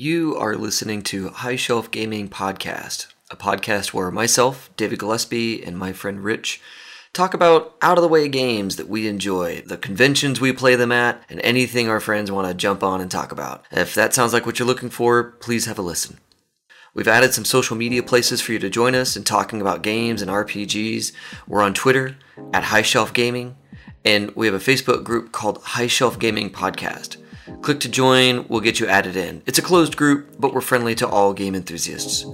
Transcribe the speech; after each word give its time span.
You 0.00 0.36
are 0.36 0.54
listening 0.54 1.02
to 1.02 1.30
High 1.30 1.56
Shelf 1.56 1.90
Gaming 1.90 2.28
Podcast, 2.28 3.08
a 3.32 3.36
podcast 3.36 3.92
where 3.92 4.12
myself, 4.12 4.70
David 4.76 5.00
Gillespie, 5.00 5.60
and 5.64 5.76
my 5.76 5.92
friend 5.92 6.22
Rich 6.22 6.60
talk 7.12 7.34
about 7.34 7.74
out 7.82 7.98
of 7.98 8.02
the 8.02 8.08
way 8.08 8.28
games 8.28 8.76
that 8.76 8.88
we 8.88 9.08
enjoy, 9.08 9.60
the 9.62 9.76
conventions 9.76 10.40
we 10.40 10.52
play 10.52 10.76
them 10.76 10.92
at, 10.92 11.20
and 11.28 11.40
anything 11.40 11.88
our 11.88 11.98
friends 11.98 12.30
want 12.30 12.46
to 12.46 12.54
jump 12.54 12.84
on 12.84 13.00
and 13.00 13.10
talk 13.10 13.32
about. 13.32 13.64
If 13.72 13.92
that 13.96 14.14
sounds 14.14 14.32
like 14.32 14.46
what 14.46 14.60
you're 14.60 14.68
looking 14.68 14.88
for, 14.88 15.32
please 15.40 15.66
have 15.66 15.80
a 15.80 15.82
listen. 15.82 16.18
We've 16.94 17.08
added 17.08 17.34
some 17.34 17.44
social 17.44 17.76
media 17.76 18.04
places 18.04 18.40
for 18.40 18.52
you 18.52 18.60
to 18.60 18.70
join 18.70 18.94
us 18.94 19.16
in 19.16 19.24
talking 19.24 19.60
about 19.60 19.82
games 19.82 20.22
and 20.22 20.30
RPGs. 20.30 21.10
We're 21.48 21.62
on 21.62 21.74
Twitter 21.74 22.16
at 22.54 22.62
High 22.62 22.82
Shelf 22.82 23.12
Gaming, 23.12 23.56
and 24.04 24.30
we 24.36 24.46
have 24.46 24.54
a 24.54 24.60
Facebook 24.60 25.02
group 25.02 25.32
called 25.32 25.60
High 25.60 25.88
Shelf 25.88 26.20
Gaming 26.20 26.50
Podcast. 26.50 27.16
Click 27.62 27.80
to 27.80 27.88
join, 27.88 28.46
we'll 28.48 28.60
get 28.60 28.80
you 28.80 28.86
added 28.86 29.16
in. 29.16 29.42
It's 29.46 29.58
a 29.58 29.62
closed 29.62 29.96
group, 29.96 30.36
but 30.38 30.54
we're 30.54 30.60
friendly 30.60 30.94
to 30.96 31.08
all 31.08 31.32
game 31.32 31.54
enthusiasts. 31.54 32.24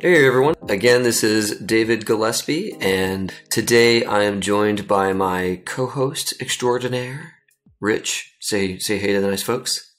Hey 0.00 0.26
everyone, 0.26 0.56
again, 0.68 1.04
this 1.04 1.22
is 1.22 1.56
David 1.58 2.04
Gillespie, 2.06 2.76
and 2.80 3.32
today 3.50 4.04
I 4.04 4.24
am 4.24 4.40
joined 4.40 4.88
by 4.88 5.12
my 5.12 5.62
co 5.64 5.86
host 5.86 6.34
extraordinaire, 6.40 7.34
Rich. 7.80 8.34
Say, 8.40 8.78
say 8.78 8.98
hey 8.98 9.12
to 9.12 9.20
the 9.20 9.28
nice 9.28 9.42
folks. 9.42 9.92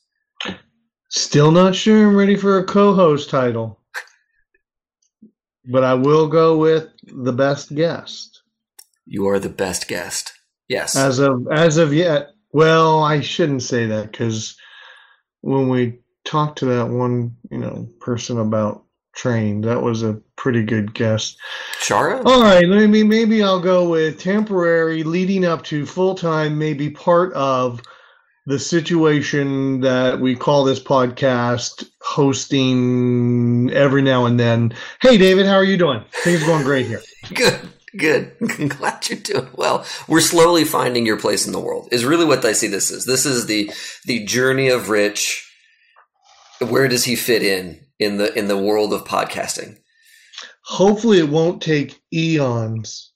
Still 1.16 1.52
not 1.52 1.76
sure 1.76 2.08
I'm 2.08 2.16
ready 2.16 2.36
for 2.36 2.58
a 2.58 2.64
co-host 2.64 3.30
title, 3.30 3.80
but 5.64 5.84
I 5.84 5.94
will 5.94 6.28
go 6.28 6.58
with 6.58 6.90
the 7.06 7.32
best 7.32 7.76
guest 7.76 8.42
You 9.06 9.28
are 9.28 9.38
the 9.38 9.48
best 9.48 9.88
guest. 9.88 10.34
Yes. 10.68 10.96
as 10.96 11.20
of 11.20 11.48
as 11.52 11.78
of 11.78 11.94
yet. 11.94 12.30
Well, 12.52 13.04
I 13.04 13.22
shouldn't 13.22 13.64
say 13.64 13.88
that 13.88 14.12
because 14.12 14.56
when 15.42 15.70
we 15.70 16.00
talked 16.24 16.60
to 16.60 16.66
that 16.66 16.88
one, 16.88 17.36
you 17.52 17.58
know, 17.58 17.90
person 18.00 18.40
about 18.40 18.84
train, 19.14 19.62
that 19.62 19.82
was 19.82 20.04
a 20.04 20.22
pretty 20.36 20.64
good 20.64 20.94
guess. 20.94 21.36
Shara? 21.80 22.24
All 22.26 22.42
right, 22.42 22.68
maybe 22.68 23.04
maybe 23.04 23.44
I'll 23.44 23.60
go 23.62 23.90
with 23.90 24.20
temporary, 24.20 25.04
leading 25.04 25.46
up 25.46 25.64
to 25.66 25.86
full 25.86 26.16
time, 26.16 26.58
maybe 26.58 26.90
part 26.90 27.34
of 27.34 27.82
the 28.46 28.60
situation 28.60 29.80
that 29.82 30.20
we 30.20 30.36
call 30.36 30.64
this 30.64 30.80
podcast 30.80 31.90
hosting 32.02 33.72
every 33.72 34.02
now 34.02 34.26
and 34.26 34.40
then. 34.40 34.74
Hey, 35.02 35.18
David, 35.18 35.46
how 35.46 35.56
are 35.56 35.64
you 35.64 35.78
doing? 35.78 36.04
Things 36.24 36.44
are 36.44 36.48
going 36.48 36.64
great 36.64 36.86
here. 36.86 37.02
Good, 37.34 37.73
good. 37.98 38.36
Glad 38.70 39.10
you're 39.10 39.20
doing 39.20 39.50
well. 39.56 39.86
We're 40.08 40.22
slowly 40.22 40.66
finding 40.66 41.06
your 41.06 41.18
place 41.20 41.46
in 41.46 41.54
the 41.54 41.60
world. 41.60 41.90
Is 41.92 42.06
really 42.06 42.26
what 42.26 42.44
I 42.46 42.54
see 42.54 42.68
this 42.68 42.92
is. 42.92 43.06
This 43.06 43.26
is 43.26 43.46
the 43.46 43.72
the 44.06 44.26
journey 44.26 44.70
of 44.70 44.90
Rich. 44.90 45.50
Where 46.60 46.88
does 46.88 47.06
he 47.06 47.16
fit 47.16 47.44
in 47.44 47.86
in 48.00 48.18
the 48.18 48.34
in 48.38 48.48
the 48.48 48.58
world 48.58 48.94
of 48.94 49.04
podcasting? 49.06 49.78
Hopefully, 50.66 51.20
it 51.20 51.30
won't 51.30 51.62
take 51.62 52.02
eons. 52.14 53.12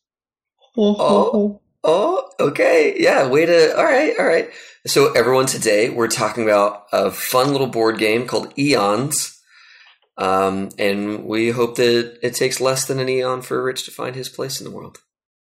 Oh, 0.77 0.95
Oh. 0.99 1.61
Oh, 1.83 2.29
okay. 2.39 2.95
Yeah, 2.97 3.27
way 3.27 3.45
to. 3.45 3.77
All 3.77 3.85
right, 3.85 4.13
all 4.19 4.25
right. 4.25 4.49
So, 4.85 5.13
everyone, 5.13 5.45
today 5.45 5.89
we're 5.89 6.09
talking 6.09 6.43
about 6.43 6.83
a 6.91 7.11
fun 7.11 7.51
little 7.51 7.67
board 7.67 7.97
game 7.97 8.27
called 8.27 8.53
Eons. 8.59 9.36
Um, 10.17 10.69
and 10.79 11.25
we 11.25 11.51
hope 11.51 11.75
that 11.75 12.17
it 12.23 12.33
takes 12.33 12.59
less 12.59 12.85
than 12.85 12.99
an 12.99 13.09
eon 13.09 13.41
for 13.41 13.63
Rich 13.63 13.85
to 13.85 13.91
find 13.91 14.15
his 14.15 14.29
place 14.29 14.59
in 14.59 14.65
the 14.65 14.75
world. 14.75 14.99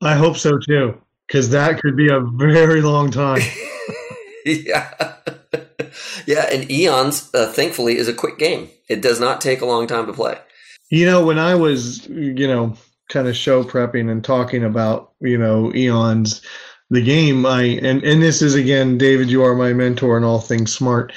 I 0.02 0.16
hope 0.16 0.38
so 0.38 0.58
too, 0.58 1.02
because 1.28 1.50
that 1.50 1.80
could 1.80 1.97
be 1.97 2.09
a 2.09 2.20
very 2.20 2.81
long 2.81 3.11
time. 3.11 3.42
yeah. 4.45 4.94
yeah, 6.25 6.47
and 6.52 6.70
Eons, 6.70 7.30
uh, 7.33 7.52
thankfully, 7.52 7.97
is 7.97 8.08
a 8.08 8.14
quick 8.14 8.38
game. 8.38 8.70
It 8.89 9.02
does 9.02 9.20
not 9.20 9.42
take 9.42 9.61
a 9.61 9.66
long 9.66 9.88
time 9.88 10.05
to 10.08 10.14
play. 10.14 10.38
You 10.89 11.05
know, 11.05 11.25
when 11.25 11.39
I 11.39 11.55
was, 11.55 12.08
you 12.08 12.48
know, 12.48 12.76
kind 13.09 13.27
of 13.27 13.36
show 13.36 13.64
prepping 13.64 14.11
and 14.11 14.23
talking 14.23 14.64
about, 14.64 15.14
you 15.21 15.38
know, 15.38 15.73
eons, 15.73 16.42
the 16.89 17.02
game, 17.02 17.45
I 17.45 17.64
and 17.82 18.04
and 18.04 18.21
this 18.21 18.42
is 18.42 18.55
again, 18.55 18.98
David, 18.98 19.30
you 19.30 19.43
are 19.43 19.55
my 19.55 19.73
mentor 19.73 20.17
in 20.17 20.23
all 20.23 20.39
things 20.39 20.73
smart. 20.73 21.14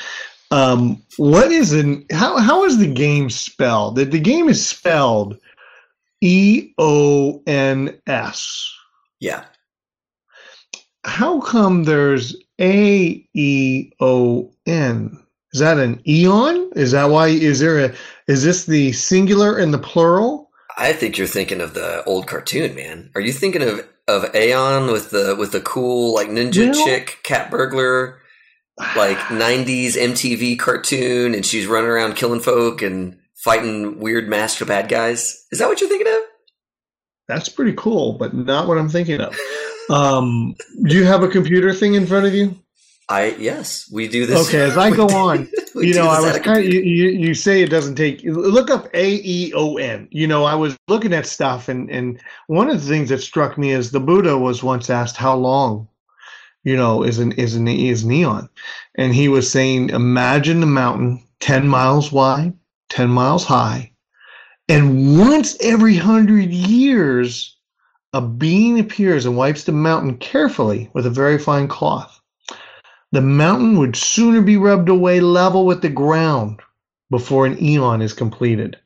Um, 0.50 1.02
what 1.16 1.50
is 1.50 1.72
an 1.72 2.04
how 2.12 2.38
how 2.38 2.64
is 2.64 2.78
the 2.78 2.92
game 2.92 3.30
spelled? 3.30 3.96
The, 3.96 4.04
the 4.04 4.20
game 4.20 4.48
is 4.48 4.66
spelled 4.66 5.38
E 6.20 6.72
O 6.78 7.42
N 7.46 7.98
S. 8.06 8.72
Yeah. 9.20 9.44
How 11.04 11.40
come 11.40 11.84
there's 11.84 12.36
A 12.60 13.26
E 13.34 13.90
O 14.00 14.52
N? 14.66 15.18
Is 15.52 15.60
that 15.60 15.78
an 15.78 16.02
eon? 16.06 16.70
Is 16.76 16.92
that 16.92 17.06
why? 17.06 17.28
Is 17.28 17.60
there 17.60 17.86
a? 17.86 17.94
Is 18.26 18.42
this 18.42 18.66
the 18.66 18.92
singular 18.92 19.56
and 19.56 19.72
the 19.72 19.78
plural? 19.78 20.50
I 20.76 20.92
think 20.92 21.16
you're 21.16 21.26
thinking 21.26 21.60
of 21.60 21.74
the 21.74 22.04
old 22.04 22.26
cartoon, 22.26 22.74
man. 22.74 23.10
Are 23.14 23.20
you 23.20 23.32
thinking 23.32 23.62
of 23.62 23.88
of 24.08 24.34
Aeon 24.34 24.92
with 24.92 25.10
the 25.10 25.34
with 25.36 25.52
the 25.52 25.60
cool 25.60 26.14
like 26.14 26.28
ninja 26.28 26.72
chick 26.84 27.18
cat 27.22 27.50
burglar 27.50 28.20
like 28.96 29.18
90s 29.18 29.94
MTV 29.94 30.58
cartoon 30.58 31.34
and 31.34 31.44
she's 31.44 31.66
running 31.66 31.90
around 31.90 32.16
killing 32.16 32.40
folk 32.40 32.82
and 32.82 33.18
fighting 33.34 34.00
weird 34.00 34.28
masked 34.28 34.66
bad 34.66 34.88
guys? 34.88 35.46
Is 35.50 35.58
that 35.58 35.68
what 35.68 35.80
you're 35.80 35.90
thinking 35.90 36.12
of? 36.12 36.20
That's 37.28 37.48
pretty 37.48 37.72
cool, 37.72 38.12
but 38.14 38.34
not 38.34 38.68
what 38.68 38.78
I'm 38.78 38.88
thinking 38.88 39.20
of. 39.20 39.36
Um, 39.88 40.56
do 40.82 40.96
you 40.96 41.04
have 41.04 41.22
a 41.22 41.28
computer 41.28 41.72
thing 41.72 41.94
in 41.94 42.08
front 42.08 42.26
of 42.26 42.34
you? 42.34 42.58
I 43.08 43.36
yes, 43.38 43.88
we 43.92 44.08
do 44.08 44.26
this. 44.26 44.48
Okay, 44.48 44.62
as 44.62 44.76
I 44.76 44.90
go 44.96 45.06
on, 45.06 45.48
you 45.76 45.94
know, 45.94 46.08
I 46.08 46.20
was 46.20 46.38
kind 46.40 46.58
of, 46.58 46.64
you, 46.64 46.80
you, 46.80 47.08
you 47.10 47.34
say 47.34 47.62
it 47.62 47.70
doesn't 47.70 47.94
take, 47.94 48.22
look 48.24 48.70
up 48.70 48.92
A 48.94 49.20
E 49.22 49.52
O 49.54 49.76
N. 49.76 50.08
You 50.10 50.26
know, 50.26 50.44
I 50.44 50.54
was 50.54 50.76
looking 50.88 51.12
at 51.12 51.26
stuff, 51.26 51.68
and, 51.68 51.88
and 51.90 52.20
one 52.48 52.68
of 52.68 52.80
the 52.80 52.88
things 52.88 53.10
that 53.10 53.22
struck 53.22 53.56
me 53.56 53.70
is 53.70 53.90
the 53.90 54.00
Buddha 54.00 54.36
was 54.36 54.62
once 54.62 54.90
asked 54.90 55.16
how 55.16 55.36
long, 55.36 55.88
you 56.66 56.76
know, 56.76 57.04
is 57.04 57.20
an, 57.20 57.30
is 57.32 57.54
an, 57.54 57.68
is 57.68 58.04
neon. 58.04 58.48
And 58.96 59.14
he 59.14 59.28
was 59.28 59.48
saying, 59.48 59.90
imagine 59.90 60.58
the 60.58 60.66
mountain 60.66 61.22
10 61.38 61.68
miles 61.68 62.10
wide, 62.10 62.54
10 62.88 63.08
miles 63.08 63.44
high. 63.44 63.92
And 64.68 65.16
once 65.16 65.56
every 65.60 65.94
hundred 65.94 66.50
years, 66.50 67.56
a 68.12 68.20
being 68.20 68.80
appears 68.80 69.24
and 69.24 69.36
wipes 69.36 69.62
the 69.62 69.70
mountain 69.70 70.18
carefully 70.18 70.90
with 70.92 71.06
a 71.06 71.10
very 71.10 71.38
fine 71.38 71.68
cloth. 71.68 72.20
The 73.12 73.22
mountain 73.22 73.78
would 73.78 73.94
sooner 73.94 74.42
be 74.42 74.56
rubbed 74.56 74.88
away 74.88 75.20
level 75.20 75.66
with 75.66 75.82
the 75.82 75.88
ground 75.88 76.58
before 77.12 77.46
an 77.46 77.62
eon 77.62 78.02
is 78.02 78.12
completed. 78.12 78.76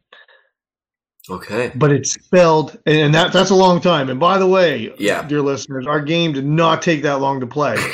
Okay. 1.29 1.71
But 1.75 1.93
it's 1.93 2.13
spelled, 2.15 2.79
and 2.87 3.15
that 3.15 3.33
that's 3.33 3.51
a 3.51 3.55
long 3.55 3.81
time. 3.81 4.09
And 4.09 4.19
by 4.19 4.39
the 4.39 4.47
way, 4.47 4.93
Yeah. 4.99 5.23
dear 5.27 5.43
listeners, 5.43 5.87
our 5.87 6.01
game 6.01 6.33
did 6.33 6.47
not 6.47 6.83
take 6.83 7.03
that 7.03 7.21
long 7.21 7.41
to 7.41 7.47
play. 7.47 7.77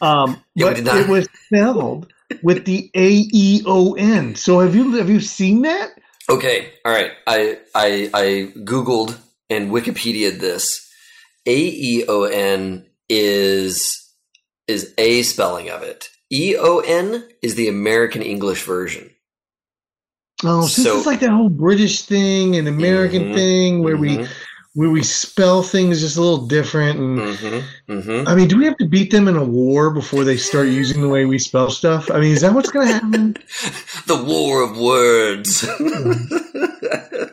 Um, 0.00 0.40
Yeah, 0.54 0.66
but 0.66 0.76
did 0.76 0.84
not. 0.84 0.96
it 1.00 1.08
was 1.08 1.26
spelled 1.46 2.12
with 2.44 2.64
the 2.66 2.88
A 2.94 3.08
E 3.32 3.62
O 3.66 3.94
N. 3.94 4.36
So 4.36 4.60
have 4.60 4.72
you 4.76 4.92
have 4.92 5.10
you 5.10 5.18
seen 5.18 5.62
that? 5.62 5.90
Okay, 6.30 6.70
all 6.84 6.92
right. 6.92 7.10
I 7.26 7.58
I 7.74 8.08
I 8.14 8.52
googled 8.60 9.18
and 9.50 9.72
Wikipedia'd 9.72 10.38
this. 10.38 10.88
A 11.46 11.56
E 11.58 12.04
O 12.06 12.22
N 12.24 12.86
is 13.08 14.08
is 14.68 14.94
a 14.98 15.22
spelling 15.22 15.68
of 15.68 15.82
it. 15.82 16.10
E 16.30 16.54
O 16.56 16.78
N 16.78 17.26
is 17.42 17.56
the 17.56 17.66
American 17.68 18.22
English 18.22 18.62
version. 18.62 19.10
Oh, 20.44 20.66
so, 20.66 20.82
So- 20.82 20.90
this 20.92 21.00
is 21.00 21.06
like 21.06 21.20
that 21.20 21.30
whole 21.30 21.48
British 21.48 22.02
thing 22.02 22.56
and 22.56 22.68
American 22.68 23.24
Mhm, 23.32 23.34
thing 23.34 23.82
where 23.82 23.96
we 23.96 24.26
where 24.74 24.90
we 24.90 25.02
spell 25.02 25.60
things 25.64 26.00
just 26.02 26.16
a 26.16 26.20
little 26.20 26.46
different. 26.46 27.00
And 27.00 27.18
Mm-hmm. 27.18 27.92
Mm-hmm. 27.92 28.28
I 28.28 28.34
mean, 28.36 28.46
do 28.46 28.56
we 28.56 28.64
have 28.66 28.76
to 28.76 28.86
beat 28.86 29.10
them 29.10 29.26
in 29.26 29.34
a 29.36 29.42
war 29.42 29.90
before 29.90 30.22
they 30.22 30.36
start 30.36 30.68
using 30.68 31.00
the 31.00 31.08
way 31.08 31.24
we 31.24 31.36
spell 31.36 31.68
stuff? 31.70 32.08
I 32.12 32.20
mean, 32.20 32.30
is 32.32 32.42
that 32.42 32.54
what's 32.54 32.70
going 32.70 32.86
to 32.86 32.92
happen? 32.94 33.36
The 34.06 34.22
war 34.22 34.62
of 34.62 34.78
words. 34.78 35.66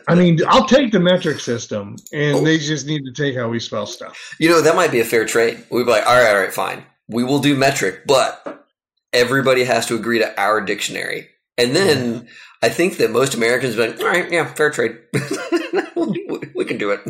I 0.08 0.14
mean, 0.16 0.40
I'll 0.48 0.66
take 0.66 0.90
the 0.92 0.98
metric 1.00 1.38
system, 1.40 1.96
and 2.12 2.36
Oh. 2.38 2.44
they 2.44 2.58
just 2.58 2.86
need 2.86 3.04
to 3.04 3.12
take 3.12 3.36
how 3.36 3.48
we 3.48 3.60
spell 3.60 3.86
stuff. 3.86 4.34
you 4.40 4.48
know 4.48 4.60
that 4.60 4.74
might 4.74 4.90
be 4.90 5.00
a 5.00 5.04
fair 5.04 5.24
trade. 5.24 5.62
We'd 5.70 5.84
be 5.84 5.90
like, 5.90 6.06
all 6.06 6.14
right, 6.16 6.28
all 6.34 6.38
right, 6.40 6.52
fine. 6.52 6.82
We 7.08 7.22
will 7.22 7.38
do 7.38 7.54
metric, 7.56 8.02
but 8.06 8.64
everybody 9.12 9.62
has 9.64 9.86
to 9.86 9.94
agree 9.94 10.18
to 10.18 10.40
our 10.40 10.60
dictionary. 10.60 11.28
And 11.58 11.74
then 11.74 12.28
I 12.62 12.68
think 12.68 12.98
that 12.98 13.10
most 13.10 13.34
Americans 13.34 13.76
like, 13.76 13.98
all 14.00 14.06
right, 14.06 14.30
yeah, 14.30 14.46
fair 14.52 14.70
trade. 14.70 14.98
we, 16.54 16.64
can 16.64 16.78
do 16.78 16.90
it. 16.90 17.00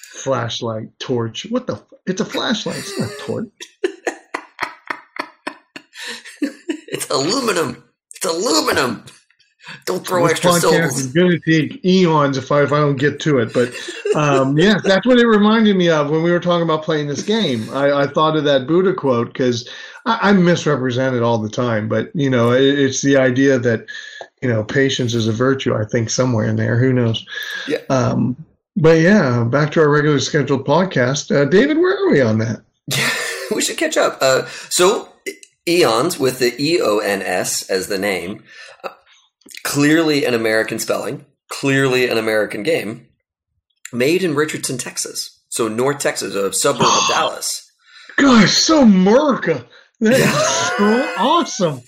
Flashlight, 0.00 0.98
torch. 0.98 1.46
What 1.50 1.66
the? 1.66 1.74
f- 1.74 1.84
It's 2.06 2.20
a 2.20 2.24
flashlight. 2.24 2.78
It's 2.78 2.98
not 2.98 3.10
a 3.10 3.16
torch. 3.16 3.48
It's 6.88 7.10
aluminum. 7.10 7.82
It's 8.14 8.24
aluminum. 8.24 9.04
Don't 9.86 10.06
throw 10.06 10.22
this 10.22 10.32
extra 10.32 10.50
podcast 10.52 10.92
is 10.98 11.06
going 11.08 11.30
to 11.30 11.40
take 11.40 11.84
eons 11.84 12.36
if 12.36 12.52
I 12.52 12.62
if 12.62 12.72
I 12.72 12.78
don't 12.78 12.96
get 12.96 13.18
to 13.20 13.38
it. 13.38 13.52
But 13.52 13.74
um, 14.14 14.56
yeah, 14.58 14.78
that's 14.82 15.06
what 15.06 15.18
it 15.18 15.26
reminded 15.26 15.76
me 15.76 15.88
of 15.88 16.10
when 16.10 16.22
we 16.22 16.30
were 16.30 16.40
talking 16.40 16.62
about 16.62 16.84
playing 16.84 17.08
this 17.08 17.22
game. 17.22 17.68
I, 17.70 18.02
I 18.02 18.06
thought 18.06 18.36
of 18.36 18.44
that 18.44 18.66
Buddha 18.66 18.94
quote 18.94 19.28
because 19.28 19.68
I, 20.04 20.18
I'm 20.22 20.44
misrepresented 20.44 21.22
all 21.22 21.38
the 21.38 21.48
time. 21.48 21.88
But 21.88 22.10
you 22.14 22.30
know, 22.30 22.52
it, 22.52 22.78
it's 22.78 23.02
the 23.02 23.16
idea 23.16 23.58
that 23.58 23.86
you 24.42 24.48
know 24.48 24.64
patience 24.64 25.14
is 25.14 25.28
a 25.28 25.32
virtue. 25.32 25.74
I 25.74 25.84
think 25.84 26.10
somewhere 26.10 26.46
in 26.46 26.56
there. 26.56 26.78
Who 26.78 26.92
knows? 26.92 27.24
Yeah. 27.68 27.78
Um, 27.90 28.36
but 28.76 29.00
yeah, 29.00 29.44
back 29.44 29.70
to 29.72 29.80
our 29.80 29.88
regular 29.88 30.18
scheduled 30.18 30.66
podcast. 30.66 31.34
Uh, 31.34 31.44
David, 31.44 31.78
where 31.78 31.96
are 31.96 32.10
we 32.10 32.20
on 32.20 32.38
that? 32.38 32.62
we 33.54 33.62
should 33.62 33.76
catch 33.76 33.96
up. 33.96 34.18
Uh, 34.20 34.46
so, 34.68 35.10
Eons 35.68 36.18
with 36.18 36.40
the 36.40 36.54
E 36.60 36.80
O 36.80 36.98
N 36.98 37.22
S 37.22 37.68
as 37.70 37.86
the 37.86 37.98
name, 37.98 38.42
uh, 38.82 38.90
clearly 39.62 40.24
an 40.24 40.34
American 40.34 40.78
spelling, 40.78 41.24
clearly 41.48 42.08
an 42.08 42.18
American 42.18 42.62
game, 42.62 43.06
made 43.92 44.22
in 44.24 44.34
Richardson, 44.34 44.76
Texas. 44.76 45.40
So, 45.48 45.68
North 45.68 46.00
Texas, 46.00 46.34
a 46.34 46.52
suburb 46.52 46.86
of 46.86 47.04
Dallas. 47.08 47.70
Gosh, 48.16 48.52
so 48.52 48.82
America. 48.82 49.64
That 50.04 50.12
is 50.14 50.20
Yeah. 50.20 50.76
so 50.76 51.14
awesome. 51.18 51.80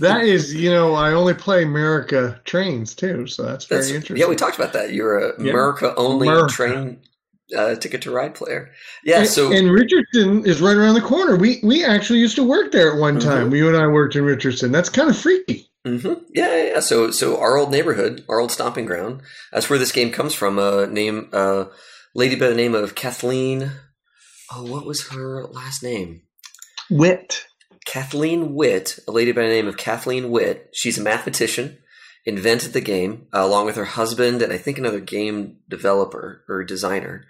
That 0.00 0.22
is, 0.24 0.54
you 0.54 0.70
know, 0.70 0.94
I 0.94 1.12
only 1.12 1.34
play 1.34 1.62
America 1.62 2.40
trains 2.44 2.94
too, 2.94 3.26
so 3.26 3.42
that's 3.44 3.64
very 3.64 3.80
That's- 3.80 3.94
interesting. 3.94 4.16
yeah, 4.18 4.28
we 4.28 4.36
talked 4.36 4.56
about 4.56 4.72
that. 4.74 4.92
You're 4.92 5.18
a 5.18 5.42
Yeah. 5.42 5.50
America 5.50 5.94
only 5.96 6.28
America. 6.28 6.52
train 6.54 7.00
uh, 7.56 7.74
ticket 7.74 8.02
to 8.02 8.10
ride 8.12 8.34
player. 8.34 8.70
Yeah, 9.04 9.20
and, 9.20 9.28
so 9.28 9.52
and 9.52 9.72
Richardson 9.72 10.46
is 10.46 10.60
right 10.60 10.76
around 10.76 10.94
the 10.94 11.00
corner. 11.00 11.34
We 11.36 11.58
we 11.64 11.84
actually 11.84 12.20
used 12.20 12.36
to 12.36 12.44
work 12.44 12.70
there 12.70 12.92
at 12.92 12.98
one 12.98 13.18
Mm-hmm. 13.18 13.28
time. 13.28 13.54
You 13.54 13.66
and 13.68 13.76
I 13.76 13.88
worked 13.88 14.14
in 14.14 14.24
Richardson. 14.24 14.70
That's 14.70 14.88
kind 14.88 15.10
of 15.10 15.16
freaky. 15.18 15.66
hmm 15.84 15.96
Yeah, 16.32 16.54
yeah, 16.56 16.64
yeah. 16.74 16.80
So, 16.80 17.10
so 17.10 17.40
our 17.40 17.56
old 17.56 17.70
neighborhood, 17.72 18.24
our 18.28 18.38
old 18.38 18.52
stomping 18.52 18.86
ground. 18.86 19.22
That's 19.52 19.68
where 19.68 19.78
this 19.80 19.90
game 19.92 20.12
comes 20.12 20.32
from. 20.34 20.58
A 20.60 20.86
name, 20.86 21.28
uh, 21.32 21.64
lady 22.14 22.36
by 22.36 22.46
the 22.48 22.54
name 22.54 22.74
of 22.76 22.94
Kathleen. 22.94 23.72
Oh, 24.54 24.64
what 24.64 24.86
was 24.86 25.08
her 25.08 25.44
last 25.50 25.82
name? 25.82 26.22
Wit. 26.90 27.46
Kathleen 27.86 28.54
Witt, 28.54 28.98
a 29.08 29.12
lady 29.12 29.32
by 29.32 29.42
the 29.42 29.48
name 29.48 29.66
of 29.66 29.76
Kathleen 29.76 30.30
Witt. 30.30 30.70
She's 30.72 30.98
a 30.98 31.02
mathematician. 31.02 31.78
Invented 32.26 32.72
the 32.72 32.82
game 32.82 33.26
uh, 33.34 33.40
along 33.40 33.66
with 33.66 33.76
her 33.76 33.84
husband 33.86 34.42
and 34.42 34.52
I 34.52 34.58
think 34.58 34.76
another 34.76 35.00
game 35.00 35.56
developer 35.68 36.44
or 36.48 36.62
designer. 36.64 37.24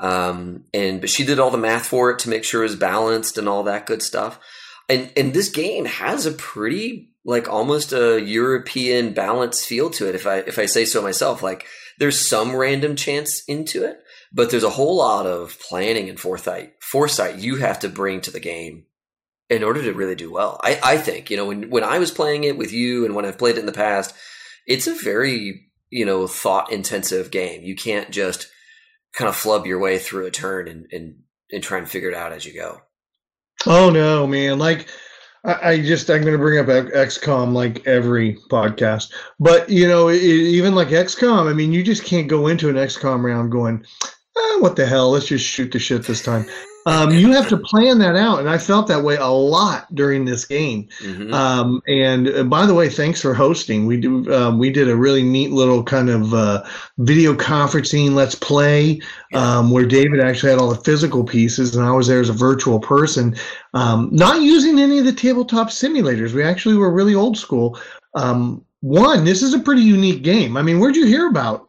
Um, 0.00 0.64
and 0.74 1.00
but 1.00 1.10
she 1.10 1.24
did 1.24 1.38
all 1.38 1.50
the 1.50 1.58
math 1.58 1.86
for 1.86 2.10
it 2.10 2.18
to 2.20 2.28
make 2.28 2.42
sure 2.42 2.62
it 2.62 2.64
was 2.64 2.76
balanced 2.76 3.38
and 3.38 3.48
all 3.48 3.62
that 3.62 3.86
good 3.86 4.02
stuff. 4.02 4.40
And 4.88 5.12
and 5.16 5.32
this 5.32 5.48
game 5.48 5.84
has 5.84 6.26
a 6.26 6.32
pretty 6.32 7.12
like 7.24 7.48
almost 7.48 7.92
a 7.92 8.20
European 8.20 9.12
balance 9.12 9.64
feel 9.64 9.90
to 9.90 10.08
it. 10.08 10.16
If 10.16 10.26
I 10.26 10.38
if 10.38 10.58
I 10.58 10.66
say 10.66 10.84
so 10.84 11.00
myself, 11.00 11.40
like 11.40 11.64
there's 11.98 12.28
some 12.28 12.56
random 12.56 12.96
chance 12.96 13.44
into 13.44 13.84
it, 13.84 14.02
but 14.32 14.50
there's 14.50 14.64
a 14.64 14.70
whole 14.70 14.96
lot 14.96 15.26
of 15.26 15.56
planning 15.60 16.08
and 16.08 16.18
foresight 16.18 16.72
foresight 16.80 17.38
you 17.38 17.56
have 17.56 17.78
to 17.78 17.88
bring 17.88 18.20
to 18.22 18.30
the 18.30 18.40
game 18.40 18.84
in 19.52 19.62
order 19.62 19.82
to 19.82 19.92
really 19.92 20.14
do 20.14 20.32
well. 20.32 20.58
I, 20.62 20.80
I 20.82 20.96
think, 20.96 21.30
you 21.30 21.36
know, 21.36 21.46
when, 21.46 21.70
when 21.70 21.84
I 21.84 21.98
was 21.98 22.10
playing 22.10 22.44
it 22.44 22.56
with 22.56 22.72
you 22.72 23.04
and 23.04 23.14
when 23.14 23.26
I've 23.26 23.38
played 23.38 23.56
it 23.56 23.60
in 23.60 23.66
the 23.66 23.72
past, 23.72 24.14
it's 24.66 24.86
a 24.86 24.94
very, 24.94 25.68
you 25.90 26.06
know, 26.06 26.26
thought 26.26 26.72
intensive 26.72 27.30
game. 27.30 27.62
You 27.62 27.76
can't 27.76 28.10
just 28.10 28.48
kind 29.12 29.28
of 29.28 29.36
flub 29.36 29.66
your 29.66 29.78
way 29.78 29.98
through 29.98 30.26
a 30.26 30.30
turn 30.30 30.68
and, 30.68 30.86
and, 30.90 31.16
and 31.50 31.62
try 31.62 31.78
and 31.78 31.88
figure 31.88 32.08
it 32.08 32.16
out 32.16 32.32
as 32.32 32.46
you 32.46 32.54
go. 32.54 32.80
Oh 33.66 33.90
no, 33.90 34.26
man! 34.26 34.58
Like 34.58 34.88
I, 35.44 35.70
I 35.72 35.80
just 35.80 36.10
I'm 36.10 36.22
going 36.22 36.32
to 36.32 36.38
bring 36.38 36.58
up 36.58 36.66
XCOM 36.66 37.52
like 37.52 37.86
every 37.86 38.36
podcast, 38.50 39.12
but 39.38 39.68
you 39.70 39.86
know, 39.86 40.08
it, 40.08 40.20
even 40.20 40.74
like 40.74 40.88
XCOM, 40.88 41.48
I 41.48 41.52
mean, 41.52 41.72
you 41.72 41.84
just 41.84 42.04
can't 42.04 42.26
go 42.26 42.48
into 42.48 42.70
an 42.70 42.76
XCOM 42.76 43.22
round 43.22 43.52
going, 43.52 43.84
ah, 44.36 44.56
"What 44.58 44.74
the 44.74 44.86
hell? 44.86 45.10
Let's 45.10 45.26
just 45.26 45.46
shoot 45.46 45.70
the 45.70 45.78
shit 45.78 46.04
this 46.04 46.24
time." 46.24 46.46
Um, 46.86 47.12
you 47.12 47.30
have 47.32 47.48
to 47.48 47.56
plan 47.56 47.98
that 48.00 48.16
out, 48.16 48.40
and 48.40 48.48
I 48.48 48.58
felt 48.58 48.88
that 48.88 49.04
way 49.04 49.16
a 49.16 49.26
lot 49.28 49.92
during 49.94 50.24
this 50.24 50.44
game. 50.44 50.88
Mhm. 51.02 51.32
Um, 51.32 51.80
and 51.86 52.28
uh, 52.28 52.44
by 52.44 52.66
the 52.66 52.74
way, 52.74 52.88
thanks 52.88 53.20
for 53.20 53.34
hosting. 53.34 53.86
We 53.86 53.96
do 53.98 54.32
um, 54.34 54.58
we 54.58 54.70
did 54.70 54.88
a 54.88 54.96
really 54.96 55.22
neat 55.22 55.52
little 55.52 55.82
kind 55.84 56.10
of 56.10 56.34
uh, 56.34 56.64
video 56.98 57.34
conferencing 57.34 58.14
let's 58.14 58.34
play 58.34 59.00
um, 59.34 59.70
where 59.70 59.86
David 59.86 60.20
actually 60.20 60.50
had 60.50 60.58
all 60.58 60.70
the 60.70 60.82
physical 60.82 61.24
pieces, 61.24 61.76
and 61.76 61.84
I 61.84 61.92
was 61.92 62.08
there 62.08 62.20
as 62.20 62.28
a 62.28 62.34
virtual 62.34 62.80
person, 62.80 63.36
um, 63.74 64.08
not 64.12 64.42
using 64.42 64.78
any 64.78 64.98
of 64.98 65.04
the 65.04 65.12
tabletop 65.12 65.68
simulators. 65.68 66.32
We 66.32 66.42
actually 66.42 66.76
were 66.76 66.90
really 66.90 67.14
old 67.14 67.38
school. 67.38 67.78
Um, 68.14 68.64
one, 68.80 69.24
this 69.24 69.42
is 69.42 69.54
a 69.54 69.60
pretty 69.60 69.82
unique 69.82 70.22
game. 70.22 70.56
I 70.56 70.62
mean, 70.62 70.80
where'd 70.80 70.96
you 70.96 71.06
hear 71.06 71.28
about? 71.28 71.68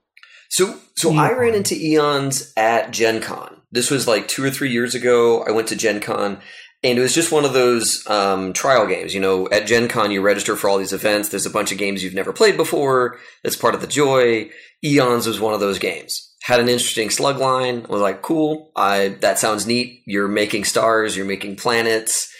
So, 0.49 0.79
so 0.95 1.11
Yeah. 1.11 1.21
I 1.21 1.33
ran 1.33 1.53
into 1.53 1.75
Eons 1.75 2.51
at 2.57 2.91
Gen 2.91 3.21
Con. 3.21 3.52
This 3.73 3.89
was 3.89 4.07
like 4.07 4.27
two 4.27 4.43
or 4.43 4.51
three 4.51 4.71
years 4.71 4.93
ago. 4.93 5.43
I 5.43 5.51
went 5.51 5.67
to 5.69 5.75
Gen 5.75 5.99
Con 5.99 6.39
and 6.83 6.99
it 6.99 7.01
was 7.01 7.15
just 7.15 7.31
one 7.31 7.43
of 7.43 7.53
those 7.53 8.07
um, 8.07 8.53
trial 8.53 8.85
games. 8.85 9.13
You 9.15 9.19
know, 9.19 9.49
at 9.49 9.65
Gen 9.65 9.87
Con, 9.87 10.11
you 10.11 10.21
register 10.21 10.55
for 10.55 10.69
all 10.69 10.77
these 10.77 10.93
events. 10.93 11.29
There's 11.29 11.47
a 11.47 11.49
bunch 11.49 11.71
of 11.71 11.79
games 11.79 12.03
you've 12.03 12.13
never 12.13 12.31
played 12.31 12.55
before. 12.55 13.17
That's 13.41 13.55
part 13.55 13.73
of 13.73 13.81
the 13.81 13.87
joy. 13.87 14.51
Eons 14.83 15.25
was 15.25 15.39
one 15.39 15.55
of 15.55 15.59
those 15.59 15.79
games. 15.79 16.35
Had 16.43 16.59
an 16.59 16.69
interesting 16.69 17.09
slug 17.09 17.39
line. 17.39 17.85
I 17.89 17.91
was 17.91 18.01
like, 18.01 18.21
cool. 18.21 18.71
I, 18.75 19.15
that 19.21 19.39
sounds 19.39 19.65
neat. 19.65 20.03
You're 20.05 20.27
making 20.27 20.65
stars. 20.65 21.17
You're 21.17 21.25
making 21.25 21.55
planets. 21.55 22.31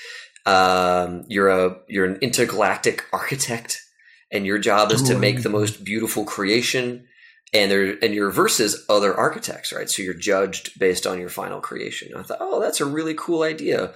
Um, 0.46 1.24
you're 1.30 1.50
a, 1.50 1.78
you're 1.88 2.06
an 2.06 2.18
intergalactic 2.18 3.06
architect 3.12 3.82
and 4.30 4.46
your 4.46 4.58
job 4.60 4.92
is 4.92 5.02
to 5.04 5.18
make 5.18 5.42
the 5.42 5.50
most 5.50 5.86
beautiful 5.86 6.26
creation 6.26 7.08
and 7.54 7.70
there 7.72 7.98
and 8.02 8.14
you're 8.14 8.32
versus 8.32 8.86
other 8.90 9.14
architects, 9.16 9.72
right? 9.72 9.90
So 9.90 10.02
you're 10.02 10.14
judged 10.14 10.78
based 10.80 11.06
on 11.06 11.20
your 11.20 11.30
final 11.30 11.62
creation. 11.62 12.10
And 12.12 12.20
I 12.20 12.24
thought, 12.24 12.40
oh, 12.42 12.60
that's 12.62 12.82
a 12.82 12.86
really 12.86 13.14
cool 13.14 13.44
idea. 13.44 13.94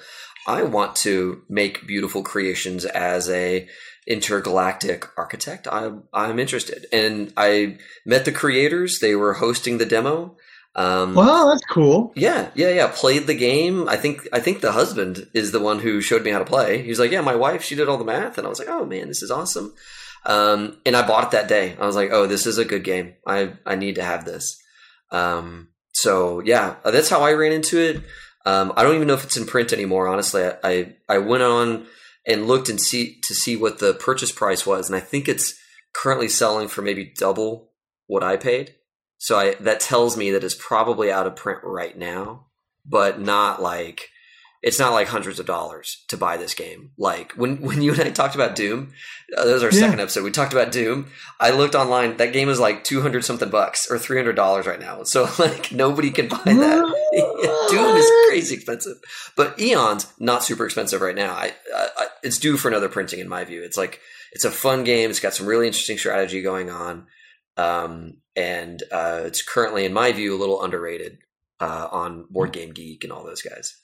I 0.47 0.63
want 0.63 0.95
to 0.97 1.41
make 1.49 1.85
beautiful 1.87 2.23
creations 2.23 2.85
as 2.85 3.29
a 3.29 3.67
intergalactic 4.07 5.05
architect. 5.17 5.67
I'm 5.71 6.03
I'm 6.13 6.39
interested, 6.39 6.85
and 6.91 7.33
I 7.37 7.77
met 8.05 8.25
the 8.25 8.31
creators. 8.31 8.99
They 8.99 9.15
were 9.15 9.33
hosting 9.33 9.77
the 9.77 9.85
demo. 9.85 10.37
Um, 10.75 11.15
Wow, 11.15 11.47
that's 11.49 11.65
cool. 11.65 12.13
yeah, 12.15 12.51
yeah, 12.53 12.69
yeah. 12.69 12.87
Played 12.93 13.25
the 13.27 13.33
game. 13.33 13.89
I 13.89 13.95
think 13.97 14.27
I 14.31 14.39
think 14.39 14.61
the 14.61 14.71
husband 14.73 15.27
is 15.33 15.51
the 15.51 15.59
one 15.59 15.79
who 15.79 16.01
showed 16.01 16.23
me 16.23 16.31
how 16.31 16.39
to 16.39 16.45
play. 16.45 16.83
He 16.83 16.89
was 16.89 16.99
like, 16.99 17.11
"Yeah, 17.11 17.21
my 17.21 17.35
wife, 17.35 17.63
she 17.63 17.75
did 17.75 17.89
all 17.89 17.97
the 17.97 18.05
math," 18.05 18.37
and 18.37 18.45
I 18.45 18.49
was 18.49 18.59
like, 18.59 18.69
"Oh 18.69 18.85
man, 18.85 19.07
this 19.07 19.23
is 19.23 19.31
awesome." 19.31 19.73
Um, 20.27 20.79
and 20.85 20.95
I 20.95 21.07
bought 21.07 21.23
it 21.23 21.31
that 21.31 21.47
day. 21.47 21.75
I 21.79 21.85
was 21.85 21.95
like, 21.95 22.11
"Oh, 22.11 22.27
this 22.27 22.45
is 22.45 22.57
a 22.57 22.65
good 22.65 22.83
game. 22.83 23.15
I 23.25 23.53
I 23.65 23.75
need 23.75 23.95
to 23.95 24.03
have 24.03 24.25
this." 24.25 24.61
Um, 25.09 25.69
so 25.93 26.41
yeah, 26.41 26.75
that's 26.83 27.09
how 27.09 27.21
I 27.21 27.31
ran 27.33 27.53
into 27.53 27.79
it. 27.79 28.03
Um, 28.45 28.73
I 28.75 28.83
don't 28.83 28.95
even 28.95 29.07
know 29.07 29.13
if 29.13 29.23
it's 29.23 29.37
in 29.37 29.45
print 29.45 29.73
anymore. 29.73 30.07
Honestly, 30.07 30.43
I, 30.43 30.57
I 30.63 30.95
I 31.07 31.17
went 31.19 31.43
on 31.43 31.87
and 32.25 32.45
looked 32.45 32.67
and 32.67 32.79
see 32.79 33.19
to 33.23 33.33
see 33.33 33.55
what 33.55 33.79
the 33.79 33.93
purchase 33.93 34.31
price 34.31 34.65
was, 34.65 34.89
and 34.89 34.95
I 34.95 34.99
think 34.99 35.27
it's 35.27 35.53
currently 35.93 36.27
selling 36.27 36.67
for 36.67 36.81
maybe 36.81 37.13
double 37.17 37.71
what 38.05 38.21
I 38.23 38.35
paid. 38.35 38.75
So 39.17 39.39
I 39.39 39.55
that 39.55 39.79
tells 39.79 40.17
me 40.17 40.31
that 40.31 40.43
it's 40.43 40.55
probably 40.59 41.09
out 41.09 41.25
of 41.25 41.37
print 41.37 41.61
right 41.63 41.97
now, 41.97 42.47
but 42.85 43.19
not 43.19 43.61
like 43.61 44.09
it's 44.67 44.79
not 44.79 44.91
like 44.91 45.07
hundreds 45.07 45.39
of 45.39 45.45
dollars 45.45 46.03
to 46.09 46.17
buy 46.17 46.35
this 46.37 46.53
game. 46.53 46.91
Like 46.97 47.31
when 47.33 47.61
when 47.67 47.81
you 47.81 47.93
and 47.93 48.01
I 48.01 48.11
talked 48.11 48.35
about 48.35 48.55
Doom, 48.55 48.91
uh, 49.37 49.45
that 49.45 49.53
was 49.53 49.63
our 49.63 49.71
Yeah. 49.71 49.79
second 49.79 50.01
episode. 50.01 50.23
We 50.23 50.31
talked 50.31 50.51
about 50.53 50.71
Doom. 50.71 51.07
I 51.39 51.51
looked 51.51 51.75
online. 51.75 52.17
That 52.17 52.33
game 52.33 52.49
is 52.49 52.59
like 52.59 52.83
two 52.83 53.01
hundred 53.01 53.23
something 53.25 53.49
bucks 53.49 53.89
or 53.89 53.97
three 53.97 54.17
hundred 54.17 54.35
dollars 54.35 54.67
right 54.67 54.79
now. 54.79 55.03
So 55.03 55.29
like 55.39 55.71
nobody 55.71 56.11
can 56.11 56.27
buy 56.27 56.37
that. 56.43 57.67
Doom 57.71 57.95
is 57.97 58.11
crazy 58.27 58.55
expensive, 58.55 58.97
but 59.35 59.59
Eon's 59.59 60.11
not 60.19 60.43
super 60.43 60.65
expensive 60.65 61.01
right 61.01 61.15
now. 61.15 61.33
I, 61.33 61.53
I, 61.75 61.87
I 61.97 62.07
it's 62.23 62.37
due 62.37 62.57
for 62.57 62.67
another 62.67 62.89
printing 62.89 63.19
in 63.19 63.29
my 63.29 63.43
view. 63.45 63.63
It's 63.63 63.77
like 63.77 64.01
it's 64.33 64.45
a 64.45 64.51
fun 64.51 64.83
game. 64.83 65.09
It's 65.09 65.19
got 65.21 65.33
some 65.33 65.47
really 65.47 65.67
interesting 65.67 65.97
strategy 65.97 66.41
going 66.41 66.69
on, 66.69 67.07
um, 67.55 68.17
and 68.35 68.83
uh, 68.91 69.21
it's 69.25 69.41
currently, 69.41 69.85
in 69.85 69.93
my 69.93 70.11
view, 70.11 70.35
a 70.35 70.37
little 70.37 70.61
underrated 70.61 71.19
uh, 71.61 71.87
on 71.91 72.25
Board 72.29 72.51
Game 72.51 72.71
Geek 72.73 73.03
and 73.03 73.13
all 73.13 73.23
those 73.23 73.41
guys. 73.41 73.75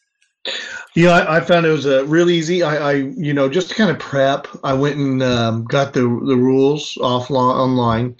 Yeah, 0.96 1.12
I, 1.12 1.38
I 1.38 1.40
found 1.42 1.66
it 1.66 1.70
was 1.72 1.86
uh, 1.86 2.06
real 2.06 2.30
easy. 2.30 2.64
I, 2.64 2.76
I, 2.76 2.94
you 2.94 3.34
know, 3.34 3.50
just 3.50 3.70
to 3.70 3.76
kind 3.76 3.90
of 3.90 4.00
prep, 4.00 4.48
I 4.64 4.74
went 4.74 4.98
and 4.98 5.24
um, 5.24 5.66
got 5.66 5.94
the 5.94 6.02
the 6.02 6.36
rules 6.38 6.96
offline 7.02 7.56
online 7.56 8.16